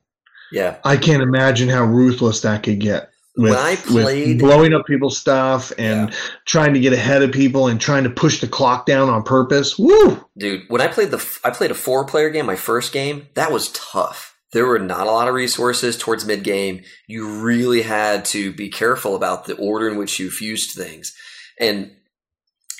yeah. 0.52 0.76
I 0.84 0.96
can't 0.96 1.22
imagine 1.22 1.68
how 1.68 1.84
ruthless 1.84 2.40
that 2.42 2.62
could 2.62 2.80
get. 2.80 3.10
With, 3.36 3.52
When 3.52 3.58
I 3.60 3.70
with 3.70 3.86
played- 3.86 4.38
blowing 4.40 4.74
up 4.74 4.84
people's 4.86 5.16
stuff 5.16 5.72
and 5.78 6.12
trying 6.44 6.74
to 6.74 6.80
get 6.80 6.92
ahead 6.92 7.22
of 7.22 7.30
people 7.30 7.68
and 7.68 7.80
trying 7.80 8.02
to 8.04 8.10
push 8.10 8.40
the 8.40 8.48
clock 8.48 8.84
down 8.84 9.08
on 9.08 9.22
purpose. 9.22 9.78
Woo! 9.78 10.24
Dude, 10.36 10.62
when 10.68 10.80
I 10.80 10.88
played 10.88 11.12
the, 11.12 11.38
I 11.44 11.50
played 11.50 11.70
a 11.70 11.74
four 11.74 12.04
player 12.04 12.30
game, 12.30 12.46
my 12.46 12.56
first 12.56 12.92
game, 12.92 13.28
that 13.34 13.52
was 13.52 13.68
tough. 13.72 14.36
There 14.52 14.66
were 14.66 14.78
not 14.78 15.06
a 15.06 15.10
lot 15.12 15.28
of 15.28 15.34
resources 15.34 15.96
towards 15.96 16.24
mid 16.24 16.42
game. 16.42 16.82
You 17.06 17.28
really 17.40 17.82
had 17.82 18.24
to 18.26 18.52
be 18.52 18.70
careful 18.70 19.14
about 19.14 19.44
the 19.44 19.54
order 19.56 19.88
in 19.88 19.98
which 19.98 20.18
you 20.18 20.30
fused 20.30 20.72
things. 20.72 21.14
And 21.60 21.92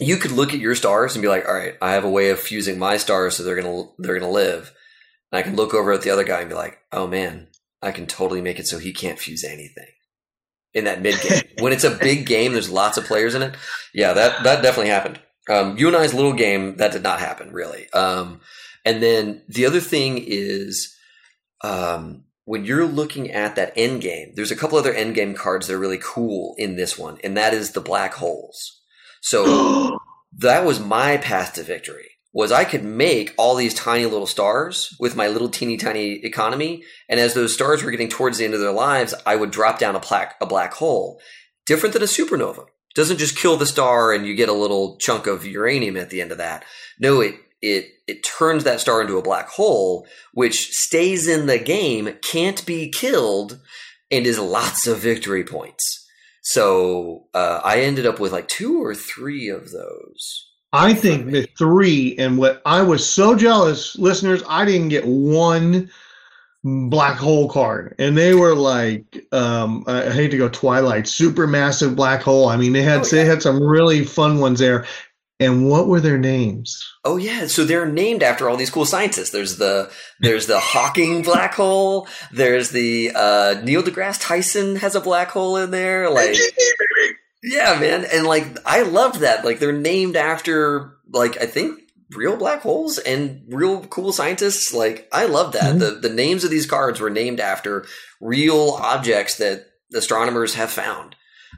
you 0.01 0.17
could 0.17 0.31
look 0.33 0.53
at 0.55 0.61
your 0.61 0.75
stars 0.75 1.15
and 1.15 1.23
be 1.23 1.29
like, 1.29 1.47
all 1.47 1.55
right, 1.55 1.75
I 1.83 1.93
have 1.93 2.05
a 2.05 2.11
way 2.11 2.31
of 2.31 2.41
fusing 2.41 2.79
my 2.79 2.97
stars 2.97 3.37
so 3.37 3.43
they're 3.43 3.61
going 3.61 3.67
to, 3.85 3.93
they're 3.99 4.19
going 4.19 4.29
to 4.29 4.35
live. 4.35 4.73
And 5.31 5.39
I 5.39 5.43
can 5.43 5.57
look 5.57 5.75
over 5.75 5.93
at 5.93 6.03
the 6.03 6.11
other 6.11 6.25
guy 6.25 6.41
and 6.41 6.49
be 6.49 6.55
like, 6.55 6.79
oh 6.91 7.07
man, 7.07 7.48
I 7.83 7.93
can 7.93 8.07
totally 8.07 8.41
make 8.41 8.59
it 8.59 8.67
so 8.67 8.79
he 8.79 8.93
can't 8.93 9.19
fuse 9.19 9.45
anything 9.45 9.89
in 10.75 10.85
that 10.85 11.03
mid 11.03 11.21
game. 11.21 11.43
when 11.61 11.73
it's 11.73 11.85
a 11.85 11.91
big 11.91 12.27
game, 12.27 12.53
there's 12.53 12.71
lots 12.71 12.99
of 12.99 13.05
players 13.05 13.35
in 13.35 13.43
it. 13.43 13.55
Yeah, 13.95 14.13
that, 14.13 14.43
that 14.45 14.63
definitely 14.63 14.91
happened. 14.91 15.21
Um, 15.49 15.79
you 15.79 15.87
and 15.89 15.97
I's 15.97 16.15
little 16.15 16.35
game, 16.35 16.77
that 16.77 16.93
did 16.93 17.03
not 17.03 17.21
happen 17.21 17.53
really. 17.53 17.91
Um, 17.93 18.41
and 18.85 19.03
then 19.03 19.43
the 19.49 19.67
other 19.67 19.81
thing 19.81 20.23
is, 20.27 20.95
um, 21.63 22.25
when 22.45 22.65
you're 22.65 22.87
looking 22.87 23.31
at 23.31 23.57
that 23.57 23.73
end 23.77 24.01
game, 24.01 24.33
there's 24.35 24.51
a 24.51 24.57
couple 24.57 24.79
other 24.79 24.95
end 24.95 25.15
game 25.15 25.35
cards 25.35 25.67
that 25.67 25.75
are 25.75 25.79
really 25.79 26.01
cool 26.03 26.55
in 26.57 26.77
this 26.77 26.99
one, 26.99 27.19
and 27.23 27.37
that 27.37 27.53
is 27.53 27.73
the 27.73 27.81
black 27.81 28.15
holes. 28.15 28.81
So 29.21 29.99
that 30.39 30.65
was 30.65 30.81
my 30.81 31.19
path 31.19 31.55
to 31.55 31.63
victory. 31.63 32.09
Was 32.39 32.53
I 32.53 32.65
could 32.65 32.85
make 32.85 33.35
all 33.37 33.57
these 33.57 33.75
tiny 33.75 34.07
little 34.07 34.25
stars 34.25 34.95
with 35.01 35.17
my 35.17 35.27
little 35.27 35.49
teeny 35.49 35.77
tiny 35.77 36.25
economy, 36.25 36.85
and 37.09 37.19
as 37.19 37.35
those 37.35 37.53
stars 37.53 37.83
were 37.83 37.91
getting 37.91 38.09
towards 38.09 38.39
the 38.39 38.45
end 38.45 38.55
of 38.55 38.61
their 38.61 38.71
lives, 38.71 39.13
I 39.27 39.35
would 39.35 39.51
drop 39.51 39.81
down 39.81 39.97
a 39.97 39.99
black 39.99 40.37
a 40.41 40.47
black 40.47 40.75
hole, 40.75 41.21
different 41.67 41.95
than 41.95 42.03
a 42.03 42.07
supernova. 42.07 42.67
Doesn't 42.95 43.19
just 43.19 43.37
kill 43.37 43.57
the 43.57 43.67
star 43.67 44.13
and 44.13 44.25
you 44.25 44.37
get 44.37 44.49
a 44.49 44.53
little 44.53 44.99
chunk 44.99 45.27
of 45.27 45.45
uranium 45.45 45.97
at 45.97 46.11
the 46.11 46.21
end 46.21 46.31
of 46.31 46.39
that. 46.39 46.65
No, 47.01 47.21
it 47.21 47.35
it 47.61 47.87
it 48.07 48.23
turns 48.23 48.63
that 48.63 48.79
star 48.79 49.01
into 49.01 49.19
a 49.19 49.23
black 49.23 49.49
hole, 49.49 50.07
which 50.33 50.71
stays 50.71 51.27
in 51.27 51.47
the 51.47 51.59
game, 51.59 52.19
can't 52.23 52.65
be 52.65 52.89
killed, 52.89 53.59
and 54.13 54.25
is 54.25 54.39
lots 54.39 54.87
of 54.87 54.99
victory 54.99 55.43
points. 55.43 56.07
So 56.43 57.25
uh, 57.35 57.63
I 57.65 57.81
ended 57.81 58.07
up 58.07 58.21
with 58.21 58.31
like 58.31 58.47
two 58.47 58.81
or 58.81 58.95
three 58.95 59.49
of 59.49 59.73
those. 59.73 60.48
I 60.73 60.93
think 60.93 61.31
the 61.31 61.47
three, 61.57 62.15
and 62.19 62.37
what 62.37 62.61
I 62.67 62.83
was 62.83 63.09
so 63.09 63.35
jealous, 63.35 63.97
listeners, 63.99 64.43
I 64.49 64.65
didn't 64.65 64.91
get 64.91 65.07
one 65.07 65.91
black 66.63 67.17
hole 67.17 67.49
card, 67.49 67.95
and 67.99 68.19
they 68.19 68.35
were 68.35 68.55
like, 68.55 69.25
um, 69.33 69.85
I 69.87 70.11
hate 70.11 70.31
to 70.33 70.39
go 70.39 70.49
Twilight, 70.49 71.09
super 71.09 71.47
massive 71.47 71.97
black 71.97 72.23
hole. 72.23 72.49
I 72.49 72.57
mean, 72.57 72.75
they 72.75 72.83
had 72.83 73.01
Oh, 73.01 73.05
they 73.05 73.25
had 73.25 73.43
some 73.43 73.63
really 73.63 74.05
fun 74.05 74.41
ones 74.41 74.59
there. 74.59 74.85
And 75.41 75.69
what 75.69 75.87
were 75.87 76.01
their 76.01 76.19
names? 76.19 76.85
Oh 77.05 77.17
yeah, 77.17 77.47
so 77.47 77.65
they're 77.65 77.87
named 77.87 78.25
after 78.25 78.49
all 78.49 78.57
these 78.57 78.71
cool 78.71 78.85
scientists. 78.85 79.31
There's 79.31 79.57
the 79.57 79.89
there's 80.19 80.49
the 80.49 80.59
Hawking 80.59 81.23
black 81.23 81.55
hole. 81.55 82.09
There's 82.33 82.71
the 82.71 83.13
uh, 83.15 83.61
Neil 83.63 83.85
deGrasse 83.85 84.19
Tyson 84.21 84.77
has 84.77 84.97
a 84.97 85.01
black 85.01 85.29
hole 85.31 85.57
in 85.57 85.71
there. 85.71 86.11
Like 86.11 86.37
yeah, 87.43 87.79
man, 87.81 88.05
and 88.13 88.27
like 88.27 88.47
I 88.67 88.83
loved 88.83 89.21
that. 89.21 89.45
Like 89.45 89.59
they're 89.59 89.73
named 89.73 90.17
after 90.17 90.97
like 91.13 91.41
I 91.41 91.47
think 91.47 91.81
real 92.17 92.37
black 92.37 92.63
holes 92.63 92.99
and 92.99 93.43
real 93.49 93.85
cool 93.87 94.13
scientists. 94.13 94.73
Like 94.73 95.09
I 95.13 95.27
love 95.27 95.53
that. 95.53 95.77
Mhm. 95.77 95.79
The 95.81 96.09
the 96.09 96.15
names 96.15 96.45
of 96.45 96.51
these 96.51 96.67
cards 96.67 97.01
were 97.01 97.11
named 97.11 97.41
after 97.41 97.87
real 98.21 98.79
objects 98.81 99.37
that 99.37 99.67
astronomers 99.95 100.55
have 100.55 100.71
found, 100.71 101.17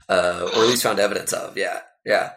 uh, 0.08 0.50
or 0.54 0.62
at 0.62 0.68
least 0.68 0.82
found 0.82 0.98
evidence 0.98 1.32
of. 1.32 1.56
Yeah, 1.56 1.80
yeah. 2.04 2.32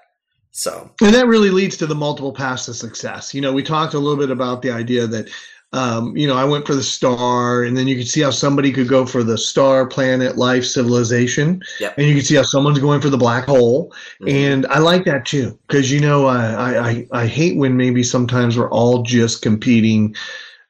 So 0.55 0.91
And 1.01 1.15
that 1.15 1.25
really 1.27 1.49
leads 1.49 1.77
to 1.77 1.87
the 1.87 1.95
multiple 1.95 2.31
paths 2.31 2.65
to 2.65 2.75
success. 2.75 3.33
You 3.33 3.41
know, 3.41 3.51
we 3.51 3.63
talked 3.63 3.95
a 3.95 3.99
little 3.99 4.19
bit 4.19 4.29
about 4.29 4.61
the 4.61 4.69
idea 4.69 5.07
that, 5.07 5.29
um, 5.73 6.15
you 6.15 6.27
know, 6.27 6.35
I 6.37 6.45
went 6.45 6.65
for 6.67 6.75
the 6.75 6.83
star, 6.83 7.63
and 7.63 7.75
then 7.75 7.87
you 7.87 7.97
could 7.97 8.07
see 8.07 8.21
how 8.21 8.29
somebody 8.31 8.71
could 8.71 8.87
go 8.87 9.05
for 9.05 9.23
the 9.23 9.37
star, 9.37 9.85
planet, 9.87 10.37
life, 10.37 10.63
civilization, 10.65 11.61
Yep. 11.79 11.97
and 11.97 12.07
you 12.07 12.15
could 12.15 12.25
see 12.25 12.35
how 12.35 12.43
someone's 12.43 12.79
going 12.79 13.01
for 13.01 13.09
the 13.09 13.17
black 13.17 13.45
hole. 13.45 13.93
mhm. 14.21 14.31
And 14.31 14.65
I 14.67 14.79
like 14.79 15.03
that 15.05 15.25
too, 15.25 15.57
because 15.67 15.91
you 15.91 15.99
know, 15.99 16.27
I, 16.27 16.45
I 16.53 16.89
I 16.89 17.07
I 17.23 17.27
hate 17.27 17.57
when 17.57 17.75
maybe 17.75 18.03
sometimes 18.03 18.57
we're 18.57 18.69
all 18.69 19.03
just 19.03 19.41
competing 19.41 20.15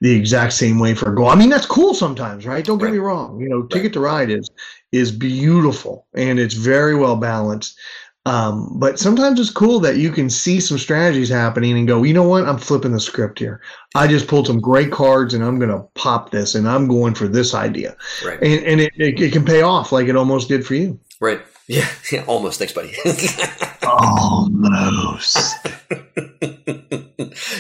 the 0.02 0.12
exact 0.16 0.54
same 0.54 0.80
way 0.80 0.94
for 0.94 1.12
a 1.12 1.16
goal. 1.16 1.30
I 1.30 1.36
mean, 1.36 1.50
that's 1.50 1.66
cool 1.66 1.94
sometimes, 1.94 2.46
right? 2.46 2.66
Don't 2.66 2.78
get 2.78 2.92
me 2.92 2.98
wrong. 2.98 3.39
You 3.39 3.48
know, 3.50 3.63
Ticket 3.63 3.94
to 3.94 4.00
Ride 4.02 4.30
is 4.32 4.50
is 4.92 5.12
beautiful 5.12 6.06
and 6.13 6.39
it's 6.39 6.54
very 6.54 6.94
well 6.96 7.16
balanced. 7.16 7.78
Um, 8.26 8.80
but 8.80 9.00
sometimes 9.00 9.38
it's 9.40 9.50
cool 9.50 9.82
that 9.82 9.98
you 9.98 10.10
can 10.10 10.30
see 10.30 10.62
some 10.62 10.78
strategies 10.78 11.28
happening 11.30 11.78
and 11.78 11.88
go, 11.88 12.04
you 12.04 12.14
know 12.14 12.28
what? 12.28 12.48
I'm 12.48 12.58
flipping 12.58 12.94
the 12.94 13.00
script 13.00 13.38
here. 13.38 13.62
I 13.96 14.08
just 14.08 14.28
pulled 14.28 14.48
some 14.48 14.62
great 14.62 14.92
cards 14.92 15.34
and 15.34 15.44
I'm 15.44 15.60
going 15.60 15.72
to 15.72 15.86
pop 15.96 16.32
this 16.32 16.56
and 16.56 16.68
I'm 16.68 16.88
going 16.88 17.16
for 17.16 17.28
this 17.28 17.54
idea. 17.54 17.98
right. 18.26 18.42
And, 18.42 18.66
and 18.66 18.80
it, 18.80 18.94
it, 18.96 19.20
it 19.20 19.34
can 19.34 19.44
pay 19.44 19.62
off 19.62 19.92
like 19.92 20.08
it 20.08 20.16
almost 20.16 20.48
did 20.48 20.66
for 20.66 20.76
you. 20.76 21.00
Right. 21.20 21.42
Yeah. 21.68 21.88
yeah 22.12 22.26
almost. 22.28 22.60
Thanks, 22.60 22.74
buddy. 22.74 22.94
Almost. 23.88 25.38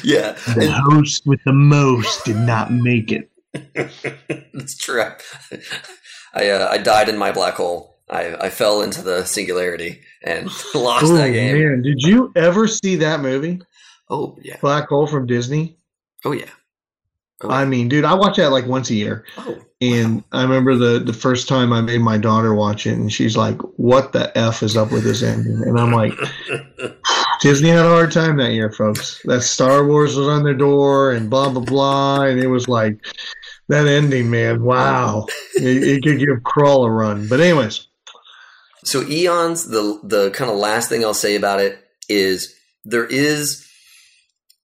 yeah. 0.03 0.33
The 0.55 0.77
host 0.89 1.25
with 1.25 1.41
the 1.45 1.53
most 1.53 2.25
did 2.25 2.35
not 2.35 2.69
make 2.69 3.13
it. 3.13 3.31
That's 4.53 4.75
true. 4.75 5.05
I 6.33 6.49
uh, 6.49 6.67
I 6.69 6.79
died 6.79 7.07
in 7.07 7.17
my 7.17 7.31
black 7.31 7.53
hole. 7.53 7.92
I, 8.13 8.45
I 8.45 8.49
fell 8.49 8.81
into 8.83 9.01
the 9.01 9.25
singularity 9.25 10.01
and 10.23 10.45
lost 10.75 11.05
Oh 11.05 11.15
that 11.15 11.31
game. 11.31 11.57
man, 11.57 11.81
did 11.81 12.01
you 12.03 12.31
ever 12.35 12.67
see 12.67 12.95
that 12.97 13.19
movie, 13.21 13.59
Oh 14.09 14.37
yeah. 14.41 14.57
Black 14.61 14.87
Hole 14.89 15.07
from 15.07 15.25
Disney? 15.25 15.77
Oh 16.23 16.31
yeah. 16.31 16.49
Oh, 17.41 17.49
I 17.49 17.65
mean, 17.65 17.89
dude, 17.89 18.05
I 18.05 18.13
watch 18.13 18.37
that 18.37 18.51
like 18.51 18.67
once 18.67 18.89
a 18.89 18.95
year. 18.95 19.25
oh 19.39 19.57
And 19.81 20.23
I 20.31 20.43
remember 20.43 20.75
the 20.75 20.99
the 20.99 21.11
first 21.11 21.47
time 21.49 21.73
I 21.73 21.81
made 21.81 21.99
my 22.01 22.17
daughter 22.17 22.53
watch 22.53 22.85
it, 22.87 22.93
and 22.93 23.11
she's 23.11 23.35
like, 23.35 23.57
"What 23.77 24.13
the 24.13 24.31
f 24.37 24.63
is 24.63 24.77
up 24.77 24.91
with 24.91 25.03
this 25.03 25.23
ending?" 25.23 25.61
And 25.63 25.77
I'm 25.79 25.91
like, 25.91 26.13
Disney 27.41 27.69
had 27.69 27.85
a 27.85 27.89
hard 27.89 28.11
time 28.11 28.37
that 28.37 28.53
year, 28.53 28.71
folks. 28.71 29.19
That 29.25 29.41
Star 29.41 29.85
Wars 29.85 30.15
was 30.15 30.27
on 30.27 30.43
their 30.43 30.53
door, 30.53 31.11
and 31.11 31.29
blah 31.29 31.49
blah 31.49 31.63
blah, 31.63 32.21
and 32.21 32.39
it 32.39 32.47
was 32.47 32.69
like 32.69 32.97
that 33.67 33.87
ending, 33.87 34.29
man. 34.29 34.63
Wow, 34.63 35.25
it, 35.55 35.83
it 35.83 36.03
could 36.03 36.19
give 36.19 36.43
Crawl 36.43 36.85
a 36.85 36.91
run. 36.91 37.27
But 37.27 37.41
anyways, 37.41 37.87
So 38.83 39.03
eons, 39.03 39.67
the 39.67 39.99
the 40.03 40.31
kind 40.31 40.51
of 40.51 40.57
last 40.57 40.89
thing 40.89 41.03
I'll 41.03 41.13
say 41.13 41.35
about 41.35 41.59
it 41.59 41.79
is 42.09 42.53
there 42.83 43.05
is 43.05 43.67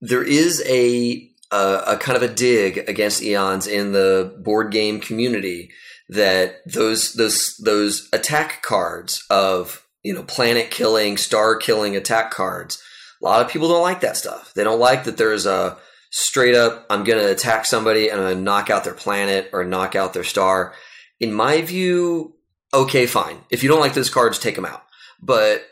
there 0.01 0.23
is 0.23 0.63
a 0.67 1.29
a, 1.51 1.83
a 1.87 1.97
kind 1.97 2.15
of 2.15 2.23
a 2.23 2.33
dig 2.33 2.89
against 2.89 3.23
eons 3.23 3.67
in 3.67 3.91
the 3.91 4.35
board 4.43 4.71
game 4.71 4.99
community 4.99 5.71
that 6.09 6.57
those 6.65 7.13
those 7.13 7.55
those 7.63 8.09
attack 8.13 8.61
cards 8.61 9.23
of 9.29 9.85
you 10.03 10.13
know 10.13 10.23
planet 10.23 10.71
killing, 10.71 11.17
star 11.17 11.55
killing 11.55 11.95
attack 11.95 12.31
cards. 12.31 12.81
A 13.21 13.25
lot 13.25 13.43
of 13.43 13.51
people 13.51 13.67
don't 13.67 13.81
like 13.81 14.01
that 14.01 14.17
stuff. 14.17 14.53
They 14.53 14.63
don't 14.63 14.79
like 14.79 15.03
that 15.03 15.17
there's 15.17 15.45
a 15.45 15.77
straight 16.11 16.55
up 16.55 16.85
I'm 16.89 17.03
going 17.03 17.19
to 17.19 17.31
attack 17.31 17.65
somebody 17.65 18.09
and 18.09 18.19
I'm 18.19 18.25
going 18.25 18.37
to 18.37 18.43
knock 18.43 18.69
out 18.69 18.83
their 18.83 18.93
planet 18.93 19.49
or 19.53 19.63
knock 19.63 19.95
out 19.95 20.13
their 20.13 20.23
star. 20.23 20.73
In 21.19 21.33
my 21.33 21.61
view, 21.61 22.35
okay, 22.73 23.05
fine. 23.05 23.41
If 23.49 23.63
you 23.63 23.69
don't 23.69 23.79
like 23.79 23.93
those 23.93 24.09
cards, 24.09 24.39
take 24.39 24.55
them 24.55 24.65
out. 24.65 24.83
But 25.21 25.65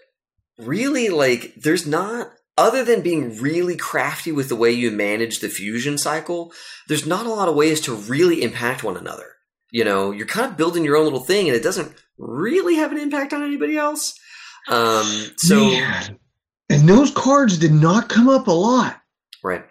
really, 0.58 1.10
like, 1.10 1.54
there's 1.56 1.86
not, 1.88 2.32
other 2.58 2.84
than 2.84 3.02
being 3.02 3.40
really 3.40 3.76
crafty 3.76 4.32
with 4.32 4.50
the 4.50 4.56
way 4.56 4.72
you 4.72 4.92
manage 4.92 5.40
the 5.40 5.50
fusion 5.50 5.98
cycle, 5.98 6.52
there's 6.88 7.06
not 7.06 7.26
a 7.26 7.34
lot 7.34 7.48
of 7.50 7.56
ways 7.56 7.80
to 7.82 7.94
really 7.96 8.42
impact 8.42 8.84
one 8.84 8.98
another. 8.98 9.34
You 9.72 9.84
know, 9.84 10.12
you're 10.12 10.26
kind 10.26 10.50
of 10.50 10.58
building 10.58 10.84
your 10.84 10.96
own 10.96 11.04
little 11.04 11.20
thing 11.20 11.48
and 11.48 11.56
it 11.56 11.64
doesn't 11.64 11.94
really 12.18 12.76
have 12.76 12.92
an 12.92 12.98
impact 12.98 13.34
on 13.34 13.44
anybody 13.44 13.78
else. 13.78 14.18
Um, 14.70 15.06
so, 15.38 15.58
Man. 15.58 16.20
and 16.70 16.90
those 16.90 17.12
cards 17.12 17.58
did 17.58 17.74
not 17.74 18.10
come 18.10 18.28
up 18.30 18.48
a 18.48 18.52
lot. 18.52 19.02
right. 19.44 19.66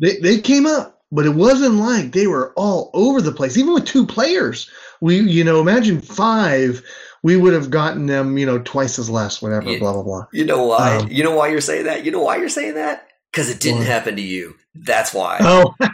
They 0.00 0.18
they 0.18 0.40
came 0.40 0.64
up, 0.64 1.02
but 1.10 1.26
it 1.26 1.34
wasn't 1.34 1.74
like 1.74 2.12
they 2.12 2.28
were 2.28 2.52
all 2.56 2.90
over 2.94 3.20
the 3.20 3.32
place. 3.32 3.56
Even 3.56 3.74
with 3.74 3.84
two 3.84 4.06
players, 4.06 4.70
we 5.00 5.20
you 5.20 5.44
know 5.44 5.60
imagine 5.60 6.00
five, 6.00 6.82
we 7.22 7.36
would 7.36 7.52
have 7.52 7.70
gotten 7.70 8.06
them 8.06 8.38
you 8.38 8.46
know 8.46 8.58
twice 8.60 8.98
as 8.98 9.10
less, 9.10 9.42
whatever, 9.42 9.70
Yeah. 9.70 9.78
blah 9.78 9.92
blah 9.92 10.02
blah. 10.02 10.26
You 10.32 10.44
know 10.44 10.64
why? 10.66 10.96
Um, 10.96 11.08
you 11.10 11.24
know 11.24 11.34
why 11.34 11.48
you're 11.48 11.60
saying 11.60 11.84
that? 11.86 12.04
You 12.04 12.10
know 12.10 12.22
why 12.22 12.36
you're 12.36 12.48
saying 12.48 12.74
that? 12.74 13.06
Because 13.32 13.50
it 13.50 13.60
didn't 13.60 13.80
Why? 13.80 13.84
happen 13.84 14.16
to 14.16 14.22
you. 14.22 14.54
That's 14.74 15.12
why. 15.12 15.38
Oh, 15.42 15.74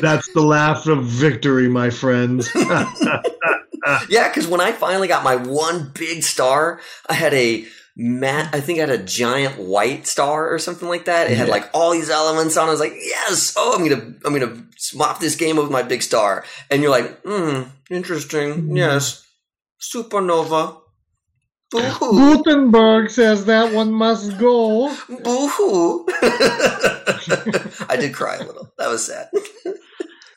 that's 0.00 0.32
the 0.32 0.42
laugh 0.42 0.86
of 0.86 1.04
victory, 1.04 1.68
my 1.68 1.90
friends. 1.90 2.48
Yeah, 4.08 4.28
because 4.28 4.46
when 4.46 4.62
I 4.62 4.72
finally 4.72 5.08
got 5.08 5.24
my 5.24 5.36
one 5.36 5.90
big 5.94 6.22
star, 6.22 6.80
I 7.06 7.12
had 7.12 7.34
a 7.34 7.66
mat. 7.96 8.50
I 8.54 8.60
think 8.60 8.78
I 8.78 8.82
had 8.82 8.90
a 8.90 9.02
giant 9.02 9.58
white 9.58 10.06
star 10.06 10.52
or 10.52 10.58
something 10.58 10.88
like 10.88 11.04
that. 11.06 11.30
It 11.30 11.36
had 11.36 11.48
like 11.48 11.70
all 11.72 11.92
these 11.92 12.10
elements 12.10 12.56
on. 12.56 12.64
it. 12.66 12.68
I 12.68 12.70
was 12.72 12.80
like, 12.80 12.94
yes. 12.96 13.54
Oh, 13.56 13.74
I'm 13.76 13.88
gonna 13.88 14.14
I'm 14.24 14.32
gonna 14.38 14.64
swap 14.76 15.20
this 15.20 15.36
game 15.36 15.56
with 15.56 15.70
my 15.70 15.82
big 15.82 16.02
star. 16.02 16.44
And 16.70 16.82
you're 16.82 16.90
like, 16.90 17.20
hmm, 17.24 17.62
interesting. 17.90 18.68
Mhm. 18.70 18.76
Yes, 18.76 19.26
supernova. 19.80 20.80
Boo 21.70 21.80
hoo. 21.80 22.42
Gutenberg 22.44 23.10
says 23.10 23.46
that 23.46 23.72
one 23.74 23.90
must 23.92 24.38
go. 24.38 24.94
Boo 25.08 25.48
hoo. 25.48 26.06
I 27.88 27.96
did 27.98 28.14
cry 28.14 28.36
a 28.36 28.44
little. 28.44 28.72
That 28.78 28.88
was 28.88 29.06
sad. 29.06 29.28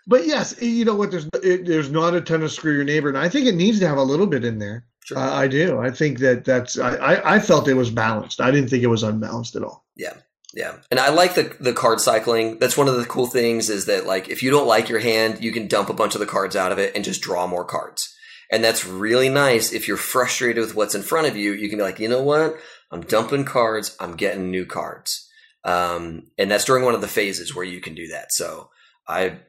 But 0.08 0.26
yes, 0.26 0.60
you 0.62 0.86
know 0.86 0.96
what? 0.96 1.12
There's 1.12 1.28
it, 1.43 1.65
there's 1.65 1.89
not 1.91 2.13
a 2.15 2.22
ton 2.22 2.41
of 2.41 2.52
screw 2.52 2.74
your 2.74 2.86
neighbor, 2.86 3.10
and 3.10 3.17
I 3.17 3.28
think 3.30 3.46
it 3.46 3.56
needs 3.56 3.80
to 3.80 3.88
have 3.88 3.98
a 3.98 4.04
little 4.04 4.26
bit 4.26 4.46
in 4.46 4.58
there. 4.60 4.86
Sure. 5.08 5.17
I, 5.17 5.43
I 5.43 5.48
do. 5.48 5.80
I 5.80 5.89
think 5.89 6.20
that 6.20 6.43
that's. 6.43 6.78
I, 6.78 6.96
I 6.96 7.36
I 7.36 7.39
felt 7.39 7.70
it 7.70 7.76
was 7.76 7.89
balanced. 7.89 8.41
I 8.41 8.52
didn't 8.52 8.70
think 8.70 8.84
it 8.84 8.88
was 8.88 9.04
unbalanced 9.04 9.56
at 9.56 9.63
all. 9.63 9.86
Yeah, 9.96 10.13
yeah, 10.54 10.76
and 10.91 11.00
I 11.00 11.10
like 11.10 11.36
the 11.36 11.56
the 11.62 11.72
card 11.72 12.02
cycling. 12.02 12.60
That's 12.60 12.76
one 12.76 12.89
of 12.89 12.98
the 12.98 13.06
cool 13.06 13.28
things 13.28 13.70
is 13.70 13.86
that 13.86 14.06
like 14.06 14.28
if 14.28 14.43
you 14.43 14.52
don't 14.52 14.67
like 14.67 14.89
your 14.89 15.00
hand, 15.00 15.41
you 15.41 15.54
can 15.54 15.67
dump 15.67 15.89
a 15.89 15.93
bunch 15.93 16.13
of 16.13 16.20
the 16.20 16.26
cards 16.26 16.58
out 16.58 16.74
of 16.74 16.78
it 16.78 16.93
and 16.93 17.06
just 17.06 17.22
draw 17.22 17.48
more 17.48 17.63
cards. 17.63 18.13
And 18.52 18.62
that's 18.62 18.86
really 18.86 19.30
nice. 19.30 19.72
If 19.72 19.88
you're 19.88 19.96
frustrated 19.96 20.62
with 20.62 20.76
what's 20.76 20.96
in 20.96 21.04
front 21.04 21.28
of 21.28 21.38
you, 21.38 21.54
you 21.54 21.70
can 21.70 21.80
be 21.80 21.84
like, 21.84 22.00
you 22.00 22.10
know 22.10 22.22
what? 22.22 22.58
I'm 22.91 23.02
dumping 23.02 23.46
cards. 23.46 23.96
I'm 24.00 24.15
getting 24.15 24.52
new 24.52 24.65
cards. 24.65 25.30
Um, 25.63 26.32
and 26.38 26.50
that's 26.52 26.65
during 26.65 26.86
one 26.86 26.96
of 26.96 27.02
the 27.02 27.08
phases 27.08 27.56
where 27.56 27.65
you 27.65 27.82
can 27.82 27.93
do 27.96 28.08
that. 28.08 28.32
So 28.32 28.70
I, 29.08 29.39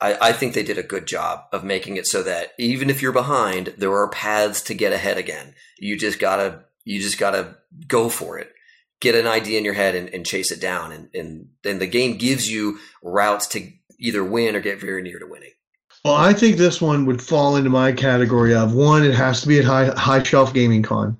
I, 0.00 0.16
I 0.20 0.32
think 0.32 0.54
they 0.54 0.62
did 0.62 0.78
a 0.78 0.82
good 0.82 1.06
job 1.06 1.44
of 1.52 1.64
making 1.64 1.96
it 1.96 2.06
so 2.06 2.22
that 2.22 2.52
even 2.58 2.90
if 2.90 3.00
you're 3.00 3.12
behind, 3.12 3.74
there 3.78 3.94
are 3.94 4.08
paths 4.08 4.60
to 4.62 4.74
get 4.74 4.92
ahead 4.92 5.18
again. 5.18 5.54
You 5.78 5.96
just 5.98 6.18
gotta, 6.18 6.64
you 6.84 7.00
just 7.00 7.18
gotta 7.18 7.56
go 7.88 8.08
for 8.08 8.38
it 8.38 8.54
get 9.04 9.14
an 9.14 9.26
idea 9.26 9.58
in 9.58 9.64
your 9.64 9.74
head 9.74 9.94
and, 9.94 10.08
and 10.08 10.24
chase 10.24 10.50
it 10.50 10.60
down. 10.60 10.90
And, 10.90 11.10
and 11.14 11.48
then 11.62 11.78
the 11.78 11.86
game 11.86 12.16
gives 12.16 12.50
you 12.50 12.78
routes 13.02 13.46
to 13.48 13.70
either 13.98 14.24
win 14.24 14.56
or 14.56 14.60
get 14.60 14.80
very 14.80 15.02
near 15.02 15.18
to 15.18 15.26
winning. 15.26 15.50
Well, 16.04 16.14
I 16.14 16.32
think 16.32 16.56
this 16.56 16.80
one 16.80 17.04
would 17.06 17.22
fall 17.22 17.56
into 17.56 17.70
my 17.70 17.92
category 17.92 18.54
of 18.54 18.74
one. 18.74 19.04
It 19.04 19.14
has 19.14 19.42
to 19.42 19.48
be 19.48 19.58
at 19.58 19.64
high 19.64 19.86
high 19.86 20.22
shelf 20.22 20.52
gaming 20.52 20.82
con, 20.82 21.16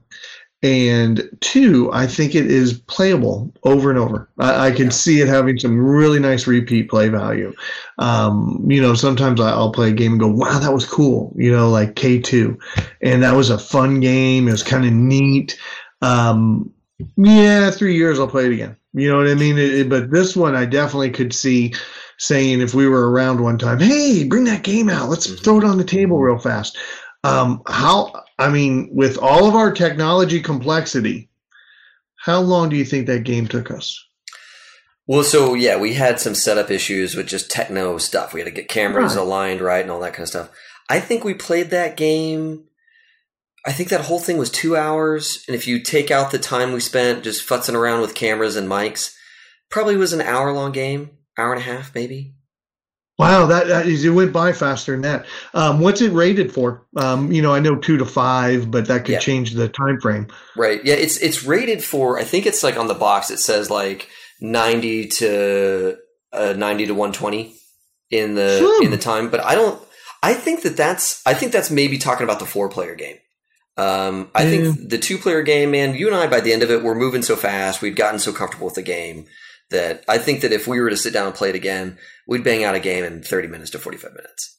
and 0.64 1.28
two, 1.40 1.90
I 1.92 2.06
think 2.06 2.34
it 2.34 2.46
is 2.50 2.72
playable 2.72 3.52
over 3.64 3.90
and 3.90 3.98
over. 3.98 4.30
I, 4.38 4.68
I 4.68 4.70
can 4.70 4.86
Yeah. 4.86 4.90
see 4.92 5.20
it 5.20 5.28
having 5.28 5.58
some 5.58 5.76
really 5.78 6.18
nice 6.18 6.46
repeat 6.46 6.88
play 6.88 7.10
value. 7.10 7.52
Um, 7.98 8.64
you 8.66 8.80
know, 8.80 8.94
sometimes 8.94 9.40
I- 9.40 9.50
I'll 9.50 9.70
play 9.72 9.90
a 9.90 9.92
game 9.92 10.12
and 10.12 10.20
go, 10.20 10.28
"Wow, 10.28 10.58
that 10.58 10.72
was 10.72 10.86
cool." 10.86 11.34
You 11.36 11.52
know, 11.52 11.68
like 11.68 11.96
K 11.96 12.18
two, 12.18 12.58
and 13.02 13.22
that 13.22 13.36
was 13.36 13.50
a 13.50 13.58
fun 13.58 14.00
game. 14.00 14.48
It 14.48 14.52
was 14.52 14.62
kind 14.62 14.86
of 14.86 14.92
neat. 14.92 15.56
Um, 16.00 16.70
yeah, 17.16 17.70
three 17.70 17.94
years 17.96 18.18
I'll 18.18 18.26
play 18.26 18.46
it 18.46 18.52
again. 18.52 18.74
You 18.94 19.10
know 19.10 19.18
what 19.18 19.28
I 19.28 19.34
mean? 19.34 19.58
It, 19.58 19.74
it- 19.74 19.88
but 19.90 20.10
this 20.10 20.34
one, 20.34 20.54
I 20.56 20.64
definitely 20.64 21.10
could 21.10 21.34
see 21.34 21.74
saying 22.16 22.60
if 22.62 22.72
we 22.74 22.88
were 22.88 23.10
around 23.10 23.40
one 23.40 23.58
time, 23.58 23.80
hey, 23.80 24.24
bring 24.24 24.44
that 24.44 24.62
game 24.62 24.88
out. 24.88 25.10
Let's 25.10 25.26
Mhm. 25.26 25.40
throw 25.44 25.58
it 25.58 25.64
on 25.64 25.76
the 25.78 25.84
table 25.84 26.18
real 26.20 26.38
fast. 26.38 26.78
Um, 27.24 27.60
how? 27.68 28.12
I 28.38 28.48
mean, 28.50 28.90
with 28.92 29.16
all 29.18 29.46
of 29.46 29.54
our 29.54 29.72
technology 29.72 30.40
complexity, 30.42 31.30
how 32.16 32.40
long 32.40 32.68
do 32.68 32.76
you 32.76 32.84
think 32.84 33.06
that 33.06 33.24
game 33.24 33.46
took 33.46 33.70
us? 33.70 34.02
Well, 35.06 35.22
so 35.22 35.54
yeah, 35.54 35.76
we 35.76 35.94
had 35.94 36.18
some 36.18 36.34
setup 36.34 36.70
issues 36.70 37.14
with 37.14 37.26
just 37.26 37.50
techno 37.50 37.98
stuff. 37.98 38.32
We 38.32 38.40
had 38.40 38.46
to 38.46 38.50
get 38.50 38.68
cameras 38.68 39.14
Right. 39.14 39.22
aligned 39.22 39.60
right 39.60 39.82
and 39.82 39.90
all 39.90 40.00
that 40.00 40.14
kind 40.14 40.22
of 40.22 40.28
stuff. 40.28 40.50
I 40.88 40.98
think 41.00 41.24
we 41.24 41.34
played 41.34 41.70
that 41.70 41.96
game. 41.96 42.64
I 43.66 43.72
think 43.72 43.88
that 43.90 44.02
whole 44.02 44.18
thing 44.20 44.36
was 44.38 44.50
two 44.50 44.76
hours. 44.76 45.44
And 45.46 45.54
if 45.54 45.66
you 45.66 45.78
take 45.80 46.10
out 46.10 46.30
the 46.30 46.38
time 46.38 46.72
we 46.72 46.80
spent 46.80 47.24
just 47.24 47.46
futzing 47.46 47.74
around 47.74 48.00
with 48.00 48.14
cameras 48.14 48.56
and 48.56 48.68
mics, 48.68 49.14
probably 49.70 49.96
was 49.96 50.12
an 50.12 50.20
hour 50.20 50.52
long 50.52 50.72
game, 50.72 51.10
hour 51.38 51.52
and 51.52 51.60
a 51.62 51.64
half, 51.64 51.94
maybe. 51.94 52.34
Wow, 53.18 53.46
that, 53.46 53.68
that 53.68 53.86
is, 53.86 54.04
it 54.04 54.10
went 54.10 54.32
by 54.32 54.52
faster 54.52 54.90
than 54.92 55.02
that. 55.02 55.24
Um, 55.54 55.78
what's 55.80 56.00
it 56.00 56.12
rated 56.12 56.52
for? 56.52 56.84
Um, 56.96 57.30
you 57.30 57.42
know, 57.42 57.54
I 57.54 57.60
know 57.60 57.76
two 57.76 57.96
to 57.98 58.04
five, 58.04 58.70
but 58.72 58.86
that 58.88 59.04
could 59.04 59.12
Yeah. 59.12 59.18
change 59.20 59.52
the 59.52 59.68
time 59.68 60.00
frame. 60.00 60.26
Right. 60.56 60.84
Yeah, 60.84 60.94
it's 60.94 61.18
it's 61.18 61.44
rated 61.44 61.82
for 61.84 62.18
I 62.18 62.24
think 62.24 62.44
it's 62.44 62.64
like 62.64 62.76
on 62.76 62.88
the 62.88 62.94
box 62.94 63.30
it 63.30 63.38
says 63.38 63.70
like 63.70 64.08
90 64.40 65.06
to 65.08 65.96
uh, 66.32 66.54
90 66.56 66.86
to 66.86 66.92
120 66.94 67.54
in 68.10 68.34
the 68.34 68.58
Hmm. 68.78 68.84
in 68.86 68.90
the 68.90 68.98
time, 68.98 69.30
but 69.30 69.44
I 69.44 69.54
don't 69.54 69.80
I 70.22 70.34
think 70.34 70.62
that 70.62 70.76
that's 70.76 71.22
I 71.24 71.34
think 71.34 71.52
that's 71.52 71.70
maybe 71.70 71.98
talking 71.98 72.24
about 72.24 72.40
the 72.40 72.46
four 72.46 72.68
player 72.68 72.96
game. 72.96 73.18
Um, 73.76 74.28
I 74.34 74.42
Yeah. 74.44 74.50
think 74.72 74.88
the 74.90 74.98
two 74.98 75.18
player 75.18 75.42
game, 75.42 75.70
man, 75.70 75.94
you 75.94 76.08
and 76.08 76.16
I 76.16 76.26
by 76.26 76.40
the 76.40 76.52
end 76.52 76.64
of 76.64 76.70
it 76.72 76.82
we're 76.82 76.94
moving 76.96 77.22
so 77.22 77.36
fast, 77.36 77.80
we've 77.80 77.94
gotten 77.94 78.18
so 78.18 78.32
comfortable 78.32 78.66
with 78.66 78.74
the 78.74 78.82
game 78.82 79.26
that 79.70 80.04
I 80.08 80.18
think 80.18 80.40
that 80.42 80.52
if 80.52 80.66
we 80.66 80.80
were 80.80 80.90
to 80.90 80.96
sit 80.96 81.12
down 81.12 81.26
and 81.26 81.34
play 81.34 81.50
it 81.50 81.54
again, 81.54 81.98
we'd 82.26 82.44
bang 82.44 82.64
out 82.64 82.74
a 82.74 82.80
game 82.80 83.04
in 83.04 83.22
30 83.22 83.48
minutes 83.48 83.70
to 83.70 83.78
45 83.78 84.12
minutes. 84.12 84.56